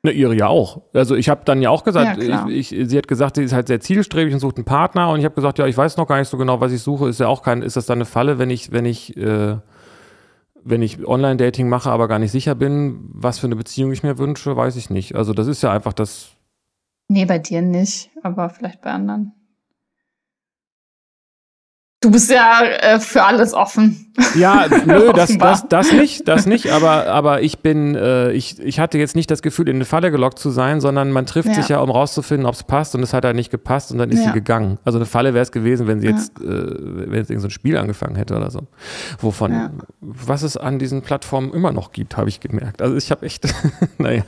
Ne, 0.05 0.11
ihre 0.11 0.35
ja 0.35 0.47
auch. 0.47 0.81
Also 0.93 1.15
ich 1.15 1.29
habe 1.29 1.41
dann 1.45 1.61
ja 1.61 1.69
auch 1.69 1.85
gesagt, 1.85 2.21
ja, 2.21 2.45
ich, 2.49 2.73
ich, 2.73 2.89
sie 2.89 2.97
hat 2.97 3.07
gesagt, 3.07 3.37
sie 3.37 3.43
ist 3.43 3.53
halt 3.53 3.67
sehr 3.67 3.79
zielstrebig 3.79 4.33
und 4.33 4.41
sucht 4.41 4.57
einen 4.57 4.65
Partner 4.65 5.09
und 5.09 5.19
ich 5.19 5.25
habe 5.25 5.35
gesagt, 5.35 5.59
ja, 5.59 5.65
ich 5.65 5.77
weiß 5.77 5.95
noch 5.95 6.07
gar 6.07 6.19
nicht 6.19 6.27
so 6.27 6.37
genau, 6.37 6.59
was 6.59 6.73
ich 6.73 6.81
suche. 6.81 7.07
Ist 7.07 7.21
ja 7.21 7.27
auch 7.27 7.41
kein, 7.41 7.61
ist 7.61 7.77
das 7.77 7.85
dann 7.85 7.99
eine 7.99 8.05
Falle, 8.05 8.37
wenn 8.37 8.49
ich, 8.49 8.73
wenn 8.73 8.83
ich, 8.83 9.15
äh, 9.15 9.55
wenn 10.65 10.81
ich 10.81 11.05
Online-Dating 11.05 11.69
mache, 11.69 11.91
aber 11.91 12.07
gar 12.07 12.19
nicht 12.19 12.31
sicher 12.31 12.55
bin, 12.55 13.09
was 13.13 13.39
für 13.39 13.47
eine 13.47 13.55
Beziehung 13.55 13.91
ich 13.91 14.03
mir 14.03 14.17
wünsche, 14.17 14.55
weiß 14.55 14.75
ich 14.75 14.89
nicht. 14.89 15.15
Also 15.15 15.33
das 15.33 15.47
ist 15.47 15.63
ja 15.63 15.71
einfach 15.71 15.93
das. 15.93 16.31
Nee, 17.09 17.25
bei 17.25 17.39
dir 17.39 17.61
nicht, 17.61 18.09
aber 18.23 18.49
vielleicht 18.49 18.81
bei 18.81 18.91
anderen. 18.91 19.33
Du 22.03 22.11
bist 22.11 22.29
ja 22.29 22.61
äh, 22.63 22.99
für 22.99 23.23
alles 23.23 23.53
offen. 23.53 24.11
Ja, 24.35 24.65
nö, 24.85 25.13
das, 25.13 25.37
das, 25.37 25.67
das 25.69 25.93
nicht, 25.93 26.27
das 26.27 26.45
nicht, 26.45 26.69
aber, 26.69 27.07
aber 27.07 27.41
ich 27.41 27.59
bin, 27.59 27.95
äh, 27.95 28.33
ich, 28.33 28.59
ich 28.59 28.81
hatte 28.81 28.97
jetzt 28.97 29.15
nicht 29.15 29.31
das 29.31 29.41
Gefühl, 29.41 29.69
in 29.69 29.77
eine 29.77 29.85
Falle 29.85 30.11
gelockt 30.11 30.37
zu 30.37 30.49
sein, 30.49 30.81
sondern 30.81 31.11
man 31.11 31.25
trifft 31.25 31.47
ja. 31.47 31.53
sich 31.53 31.69
ja, 31.69 31.79
um 31.79 31.89
rauszufinden, 31.89 32.45
ob 32.45 32.55
es 32.55 32.63
passt 32.63 32.93
und 32.93 33.03
es 33.03 33.13
hat 33.13 33.23
halt 33.23 33.37
nicht 33.37 33.51
gepasst 33.51 33.93
und 33.93 33.99
dann 33.99 34.11
ist 34.11 34.19
ja. 34.19 34.25
sie 34.25 34.31
gegangen. 34.33 34.79
Also 34.83 34.99
eine 34.99 35.05
Falle 35.05 35.33
wäre 35.33 35.43
es 35.43 35.53
gewesen, 35.53 35.87
wenn 35.87 36.01
sie 36.01 36.07
jetzt, 36.07 36.33
ja. 36.39 36.45
äh, 36.45 36.49
wenn 36.49 37.13
jetzt 37.13 37.29
irgendein 37.29 37.39
so 37.39 37.49
Spiel 37.49 37.77
angefangen 37.77 38.17
hätte 38.17 38.35
oder 38.35 38.51
so. 38.51 38.67
Wovon, 39.19 39.69
was 40.01 40.43
es 40.43 40.57
an 40.57 40.79
diesen 40.79 41.03
Plattformen 41.03 41.53
immer 41.53 41.71
noch 41.71 41.93
gibt, 41.93 42.17
habe 42.17 42.27
ich 42.27 42.41
gemerkt. 42.41 42.81
Also 42.81 42.97
ich 42.97 43.11
habe 43.11 43.25
echt, 43.25 43.47
naja. 43.97 44.23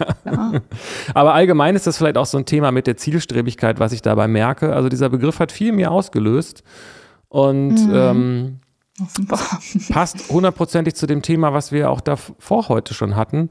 Aber 1.14 1.34
allgemein 1.34 1.76
ist 1.76 1.88
das 1.88 1.98
vielleicht 1.98 2.18
auch 2.18 2.26
so 2.26 2.38
ein 2.38 2.46
Thema 2.46 2.72
mit 2.72 2.88
der 2.88 2.96
Zielstrebigkeit, 2.96 3.82
was 3.82 3.92
ich 3.92 4.02
dabei 4.02 4.30
merke. 4.30 4.74
Also 4.74 4.88
dieser 4.88 5.10
Begriff 5.10 5.40
hat 5.40 5.52
viel 5.52 5.74
mehr 5.74 5.92
ausgelöst. 5.92 6.64
Und 7.36 7.88
mhm. 7.88 7.94
ähm, 7.94 8.60
passt 9.90 10.30
hundertprozentig 10.30 10.96
zu 10.96 11.06
dem 11.06 11.22
Thema, 11.22 11.52
was 11.52 11.74
wir 11.74 11.92
auch 11.92 12.00
davor 12.00 12.70
heute 12.70 12.94
schon 12.94 13.18
hatten. 13.18 13.50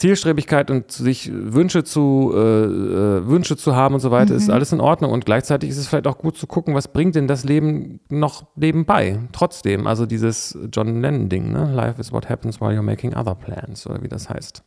Zielstrebigkeit 0.00 0.68
und 0.72 0.90
sich 0.90 1.30
Wünsche 1.32 1.84
zu, 1.84 2.32
äh, 2.34 2.38
äh, 2.38 3.28
Wünsche 3.28 3.56
zu 3.56 3.76
haben 3.76 3.94
und 3.94 4.00
so 4.00 4.10
weiter, 4.10 4.32
mhm. 4.32 4.38
ist 4.38 4.50
alles 4.50 4.72
in 4.72 4.80
Ordnung. 4.80 5.12
Und 5.12 5.26
gleichzeitig 5.26 5.70
ist 5.70 5.76
es 5.76 5.86
vielleicht 5.86 6.08
auch 6.08 6.18
gut 6.18 6.36
zu 6.36 6.48
gucken, 6.48 6.74
was 6.74 6.88
bringt 6.88 7.14
denn 7.14 7.28
das 7.28 7.44
Leben 7.44 8.00
noch 8.08 8.48
nebenbei? 8.56 9.20
Trotzdem, 9.30 9.86
also 9.86 10.04
dieses 10.04 10.58
John 10.72 11.00
Lennon-Ding, 11.02 11.52
ne? 11.52 11.72
Life 11.72 12.00
is 12.00 12.10
what 12.10 12.28
happens 12.28 12.60
while 12.60 12.76
you're 12.76 12.82
making 12.82 13.14
other 13.14 13.36
plans, 13.36 13.86
oder 13.86 14.02
wie 14.02 14.08
das 14.08 14.28
heißt. 14.28 14.64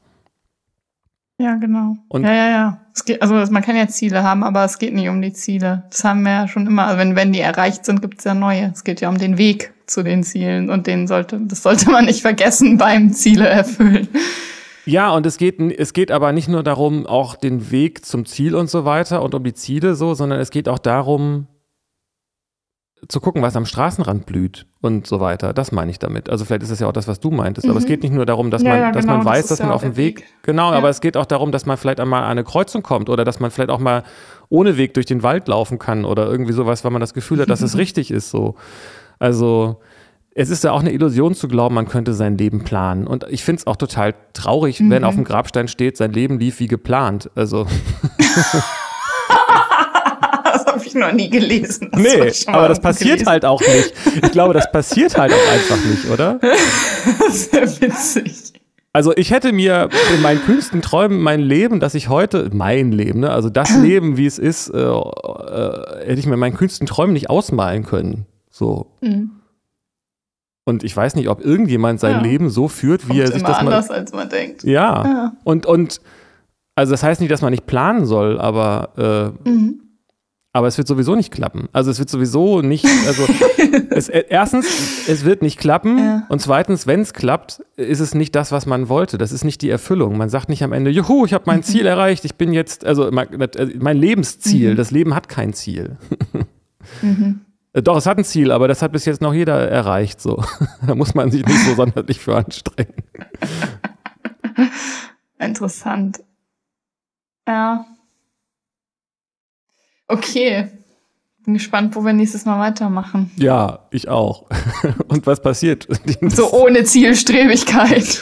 Ja, 1.38 1.56
genau. 1.56 1.98
Und 2.08 2.24
ja, 2.24 2.34
ja, 2.34 2.50
ja. 2.50 2.82
Geht, 3.06 3.22
also 3.22 3.36
man 3.52 3.62
kann 3.62 3.76
ja 3.76 3.88
Ziele 3.88 4.24
haben, 4.24 4.44
aber 4.44 4.64
es 4.64 4.80
geht 4.80 4.94
nicht 4.94 5.10
um 5.10 5.22
die 5.22 5.34
Ziele. 5.34 5.84
Das 5.90 6.04
haben 6.06 6.24
wir 6.24 6.32
ja 6.32 6.48
schon 6.48 6.66
immer. 6.66 6.86
Also 6.86 7.00
wenn, 7.00 7.16
wenn 7.18 7.34
die 7.34 7.42
erreicht 7.42 7.86
sind, 7.86 8.02
gibt 8.02 8.20
es 8.20 8.24
ja 8.24 8.34
neue. 8.34 8.72
Es 8.74 8.86
geht 8.86 9.02
ja 9.02 9.10
um 9.10 9.18
den 9.18 9.38
Weg 9.38 9.74
zu 9.86 10.02
den 10.02 10.24
Zielen 10.24 10.70
und 10.70 10.88
den 10.88 11.08
sollte, 11.08 11.40
das 11.42 11.62
sollte 11.62 11.92
man 11.92 12.06
nicht 12.06 12.22
vergessen 12.22 12.78
beim 12.78 13.12
Ziele 13.12 13.48
erfüllen. 13.48 14.08
Ja, 14.86 15.12
und 15.12 15.26
es 15.26 15.38
geht, 15.38 15.60
es 15.60 15.94
geht 15.94 16.12
aber 16.12 16.32
nicht 16.32 16.48
nur 16.48 16.64
darum, 16.64 17.06
auch 17.06 17.36
den 17.36 17.72
Weg 17.72 18.06
zum 18.06 18.26
Ziel 18.26 18.56
und 18.56 18.70
so 18.70 18.86
weiter 18.86 19.24
und 19.24 19.34
um 19.34 19.44
die 19.44 19.54
Ziele 19.54 19.96
so, 19.96 20.14
sondern 20.14 20.40
es 20.40 20.52
geht 20.52 20.70
auch 20.70 20.80
darum, 20.80 21.48
zu 23.08 23.20
gucken, 23.20 23.41
was 23.41 23.56
am 23.56 23.66
Straßenrand 23.66 24.26
blüht 24.26 24.66
und 24.82 25.08
so 25.08 25.20
weiter. 25.20 25.53
Das 25.53 25.72
meine 25.72 25.91
ich 25.91 25.99
damit. 25.99 26.30
Also 26.30 26.45
vielleicht 26.45 26.64
ist 26.64 26.72
das 26.72 26.80
ja 26.80 26.88
auch 26.88 26.93
das, 26.93 27.08
was 27.08 27.20
du 27.20 27.32
meintest. 27.32 27.66
Mhm. 27.66 27.72
Aber 27.72 27.80
es 27.80 27.86
mhm. 27.86 27.89
geht 27.89 28.03
nicht 28.03 28.14
nur 28.14 28.26
darum, 28.26 28.51
dass 28.51 28.64
ja, 28.64 28.70
man, 28.70 28.80
ja, 28.80 28.91
dass 28.91 29.06
genau, 29.06 29.18
man 29.18 29.26
weiß, 29.26 29.47
das 29.47 29.58
dass 29.58 29.66
man 29.66 29.76
auf 29.76 29.82
dem 29.82 29.95
Weg, 29.95 30.20
Weg. 30.20 30.26
genau, 30.43 30.72
aber 30.72 30.89
es 30.89 31.01
geht 31.01 31.18
auch 31.18 31.26
darum, 31.26 31.51
dass 31.51 31.66
man 31.66 31.78
vielleicht 31.78 31.99
einmal 31.99 32.24
an 32.24 32.32
eine 32.32 32.43
Kreuzung 32.43 32.84
kommt 32.84 33.10
oder 33.10 33.24
dass 33.24 33.39
man 33.39 33.51
vielleicht 33.51 33.70
auch 33.70 33.80
mal 33.80 34.03
ohne 34.49 34.78
Weg 34.78 34.93
durch 34.93 35.06
den 35.06 35.24
Wald 35.24 35.47
laufen 35.47 35.80
kann 35.80 36.06
oder 36.06 36.28
irgendwie 36.28 36.53
sowas, 36.53 36.84
weil 36.84 36.91
man 36.91 37.01
das 37.01 37.14
Gefühl 37.14 37.39
hat, 37.39 37.49
dass 37.49 37.62
es 37.62 37.78
richtig 37.78 38.12
ist 38.12 38.30
so. 38.30 38.56
Also 39.20 39.80
es 40.38 40.49
ist 40.49 40.66
ja 40.66 40.74
auch 40.74 40.82
eine 40.82 40.91
Illusion 40.91 41.34
zu 41.34 41.47
glauben, 41.47 41.76
man 41.76 41.88
könnte 41.88 42.14
sein 42.14 42.38
Leben 42.38 42.66
planen. 42.66 43.08
Und 43.08 43.26
ich 43.30 43.43
finde 43.45 43.62
es 43.62 43.68
auch 43.68 43.78
total 43.78 44.14
traurig, 44.34 44.82
mhm. 44.82 44.89
wenn 44.89 45.03
auf 45.06 45.16
dem 45.16 45.24
Grabstein 45.24 45.70
steht, 45.70 45.95
sein 45.95 46.12
Leben 46.12 46.39
lief 46.39 46.60
wie 46.60 46.68
geplant. 46.68 47.32
Also 47.36 47.66
noch 51.00 51.12
nie 51.12 51.30
gelesen. 51.30 51.89
Das 51.91 52.02
nee, 52.02 52.52
aber 52.54 52.68
das 52.68 52.80
passiert 52.80 53.20
gelesen. 53.20 53.30
halt 53.30 53.46
auch 53.46 53.62
nicht. 53.62 53.93
Ich 54.24 54.32
glaube, 54.32 54.54
das 54.54 54.72
passiert 54.72 55.18
halt 55.18 55.34
auch 55.34 55.52
einfach 55.52 55.86
nicht, 55.86 56.10
oder? 56.10 56.39
Sehr 57.30 57.82
witzig. 57.82 58.54
Also 58.93 59.12
ich 59.18 59.32
hätte 59.32 59.52
mir 59.52 59.89
in 60.16 60.22
meinen 60.22 60.39
kühnsten 60.41 60.82
Träumen 60.82 61.20
mein 61.20 61.41
Leben, 61.41 61.82
das 61.82 61.96
ich 61.96 62.08
heute, 62.08 62.50
mein 62.54 62.93
Leben, 62.93 63.20
ne, 63.20 63.30
also 63.30 63.50
das 63.50 63.76
Leben, 63.82 64.16
wie 64.16 64.26
es 64.26 64.39
ist, 64.39 64.70
äh, 64.70 64.78
äh, 64.80 66.06
hätte 66.06 66.20
ich 66.20 66.26
mir 66.26 66.36
in 66.36 66.39
meinen 66.39 66.56
kühnsten 66.56 66.88
Träumen 66.88 67.14
nicht 67.14 67.30
ausmalen 67.30 67.84
können. 67.84 68.26
So. 68.50 68.88
Mhm. 69.02 69.32
Und 70.64 70.84
ich 70.84 70.96
weiß 70.96 71.16
nicht, 71.16 71.28
ob 71.28 71.43
irgendjemand 71.43 72.00
sein 72.00 72.14
ja. 72.14 72.22
Leben 72.22 72.50
so 72.50 72.70
führt, 72.70 73.04
wie 73.08 73.10
Kommt 73.10 73.20
er 73.20 73.28
sich 73.28 73.43
das 73.43 73.52
mal. 73.52 73.60
anders, 73.60 73.91
als 73.91 74.14
man 74.14 74.30
denkt. 74.30 74.64
Ja. 74.64 75.04
ja. 75.04 75.34
Und, 75.43 75.66
und 75.66 76.00
also 76.74 76.91
das 76.91 77.04
heißt 77.04 77.20
nicht, 77.22 77.32
dass 77.32 77.41
man 77.41 77.52
nicht 77.52 77.68
planen 77.68 78.06
soll, 78.06 78.39
aber 78.39 79.34
äh, 79.46 79.50
mhm. 79.50 79.82
Aber 80.56 80.68
es 80.68 80.78
wird 80.78 80.88
sowieso 80.88 81.16
nicht 81.16 81.34
klappen. 81.34 81.68
Also 81.74 81.91
es 81.91 81.99
wird 81.99 82.10
sowieso 82.10 82.62
nicht, 82.62 82.86
also 83.08 83.28
es, 83.89 84.08
äh, 84.08 84.24
erstens, 84.30 85.06
es 85.06 85.26
wird 85.26 85.41
nicht 85.41 85.60
klappen 85.60 85.97
ja. 85.97 86.26
und 86.30 86.39
zweitens, 86.39 86.88
wenn 86.88 87.01
es 87.01 87.14
klappt, 87.14 87.62
ist 87.76 87.99
es 87.99 88.16
nicht 88.16 88.34
das, 88.36 88.53
was 88.53 88.66
man 88.66 88.88
wollte. 88.88 89.18
Das 89.18 89.34
ist 89.34 89.43
nicht 89.43 89.62
die 89.62 89.70
Erfüllung. 89.70 90.18
Man 90.18 90.30
sagt 90.30 90.47
nicht 90.47 90.64
am 90.64 90.72
Ende, 90.72 90.91
juhu, 90.91 91.26
ich 91.26 91.34
habe 91.34 91.43
mein 91.47 91.62
Ziel 91.64 91.86
erreicht, 91.86 92.24
ich 92.24 92.36
bin 92.36 92.53
jetzt, 92.53 92.86
also 92.86 93.12
mein, 93.12 93.28
äh, 93.41 93.70
mein 93.78 93.97
Lebensziel, 93.97 94.72
mhm. 94.72 94.76
das 94.78 94.91
Leben 94.91 95.14
hat 95.14 95.28
kein 95.28 95.51
Ziel. 95.51 95.97
mhm. 97.01 97.41
Äh, 97.74 97.82
doch, 97.82 97.97
es 97.97 98.06
hat 98.06 98.18
ein 98.18 98.24
Ziel, 98.24 98.53
aber 98.53 98.70
das 98.70 98.82
hat 98.82 98.93
bis 98.93 99.03
jetzt 99.03 99.20
noch 99.20 99.34
jeder 99.34 99.70
erreicht. 99.70 100.22
So. 100.22 100.41
da 100.88 100.95
muss 100.95 101.14
man 101.14 101.32
sich 101.32 101.45
nicht 101.45 101.66
so 101.66 101.76
sonderlich 101.76 102.22
für 102.22 102.38
anstrengen. 102.38 103.03
Interessant. 105.38 106.24
Ja. 107.45 107.86
Okay. 110.08 110.68
Bin 111.45 111.53
gespannt, 111.53 111.95
wo 111.95 112.03
wir 112.03 112.14
nächstes 112.14 112.45
Mal 112.45 112.60
weitermachen. 112.60 113.32
Ja, 113.38 113.88
ich 113.91 114.10
auch. 114.10 114.45
Und 115.08 115.28
was 115.28 115.41
passiert? 115.41 115.88
So 116.30 116.51
ohne 116.51 116.84
Zielstrebigkeit. 116.84 118.22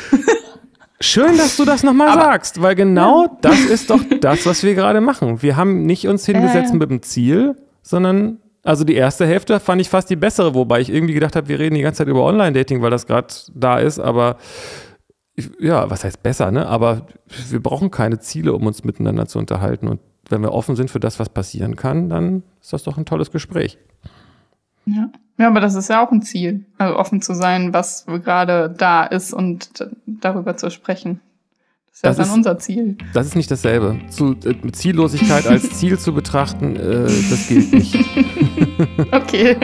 Schön, 0.99 1.38
dass 1.38 1.57
du 1.57 1.65
das 1.65 1.84
nochmal 1.84 2.13
sagst, 2.13 2.61
weil 2.61 2.75
genau 2.75 3.23
ja. 3.23 3.38
das 3.41 3.59
ist 3.61 3.89
doch 3.89 4.01
das, 4.21 4.45
was 4.45 4.63
wir 4.63 4.73
gerade 4.73 5.01
machen. 5.01 5.41
Wir 5.41 5.55
haben 5.57 5.86
nicht 5.86 6.07
uns 6.07 6.25
hingesetzt 6.25 6.73
äh. 6.73 6.77
mit 6.77 6.89
dem 6.89 7.01
Ziel, 7.01 7.55
sondern 7.81 8.39
also 8.63 8.86
die 8.86 8.95
erste 8.95 9.25
Hälfte 9.25 9.59
fand 9.59 9.81
ich 9.81 9.89
fast 9.89 10.09
die 10.09 10.15
bessere, 10.15 10.53
wobei 10.53 10.79
ich 10.79 10.89
irgendwie 10.89 11.13
gedacht 11.13 11.36
habe, 11.36 11.49
wir 11.49 11.59
reden 11.59 11.75
die 11.75 11.81
ganze 11.81 11.99
Zeit 11.99 12.07
über 12.07 12.23
Online-Dating, 12.23 12.81
weil 12.81 12.91
das 12.91 13.05
gerade 13.05 13.27
da 13.53 13.79
ist, 13.79 13.99
aber 13.99 14.38
ja, 15.59 15.89
was 15.89 16.03
heißt 16.03 16.23
besser, 16.23 16.51
ne? 16.51 16.67
Aber 16.67 17.07
wir 17.49 17.61
brauchen 17.61 17.91
keine 17.91 18.19
Ziele, 18.19 18.53
um 18.53 18.65
uns 18.65 18.84
miteinander 18.84 19.27
zu 19.27 19.39
unterhalten 19.39 19.88
und 19.88 19.99
wenn 20.34 20.41
wir 20.41 20.51
offen 20.51 20.75
sind 20.75 20.89
für 20.91 20.99
das, 20.99 21.19
was 21.19 21.29
passieren 21.29 21.75
kann, 21.75 22.09
dann 22.09 22.43
ist 22.61 22.73
das 22.73 22.84
doch 22.84 22.97
ein 22.97 23.05
tolles 23.05 23.31
Gespräch. 23.31 23.77
Ja. 24.86 25.09
ja, 25.38 25.47
aber 25.47 25.61
das 25.61 25.75
ist 25.75 25.89
ja 25.89 26.05
auch 26.05 26.11
ein 26.11 26.21
Ziel. 26.21 26.65
Also 26.77 26.97
offen 26.97 27.21
zu 27.21 27.34
sein, 27.34 27.73
was 27.73 28.05
gerade 28.05 28.73
da 28.77 29.03
ist 29.05 29.34
und 29.34 29.88
darüber 30.05 30.57
zu 30.57 30.69
sprechen. 30.69 31.21
Das 31.93 31.99
ist 31.99 32.05
das 32.05 32.17
dann 32.17 32.25
ist, 32.25 32.33
unser 32.47 32.57
Ziel. 32.57 32.97
Das 33.13 33.27
ist 33.27 33.35
nicht 33.35 33.51
dasselbe. 33.51 33.99
Zu, 34.09 34.35
äh, 34.45 34.71
Ziellosigkeit 34.71 35.45
als 35.45 35.69
Ziel 35.77 35.99
zu 35.99 36.11
betrachten, 36.11 36.75
äh, 36.75 37.03
das 37.29 37.47
gilt 37.47 37.71
nicht. 37.71 37.95
okay, 39.11 39.55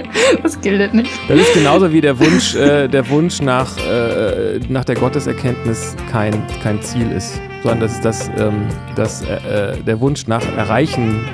das 0.43 0.61
gilt 0.61 0.93
nicht. 0.93 1.09
Das 1.27 1.39
ist 1.39 1.53
genauso 1.55 1.91
wie 1.91 2.01
der 2.01 2.19
Wunsch, 2.19 2.53
äh, 2.53 2.88
der 2.88 3.09
Wunsch 3.09 3.41
nach, 3.41 3.75
äh, 3.80 4.59
nach 4.69 4.86
der 4.86 4.93
Gotteserkenntnis 4.95 5.95
kein, 6.11 6.36
kein 6.61 6.80
Ziel 6.84 7.11
ist, 7.11 7.41
sondern 7.63 7.80
das 7.80 7.93
ist 7.93 8.05
das, 8.05 8.30
ähm, 8.38 8.67
das, 8.95 9.23
äh, 9.23 9.71
äh, 9.71 9.82
der 9.82 9.99
Wunsch 9.99 10.27
nach 10.27 10.45
Erreichen 10.55 11.27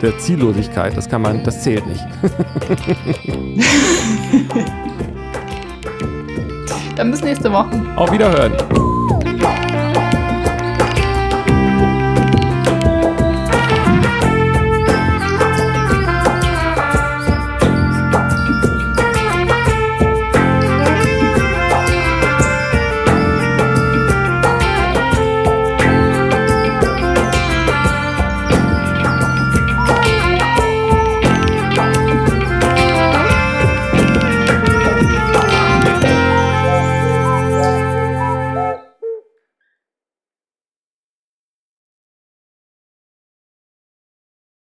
der 0.00 0.18
Ziellosigkeit. 0.18 0.96
Das 0.96 1.06
kann 1.06 1.20
man, 1.20 1.44
das 1.44 1.62
zählt 1.62 1.86
nicht. 1.86 2.06
Dann 6.96 7.10
bis 7.10 7.22
nächste 7.22 7.52
Woche. 7.52 7.70
Auf 7.96 8.10
Wiederhören. 8.10 8.54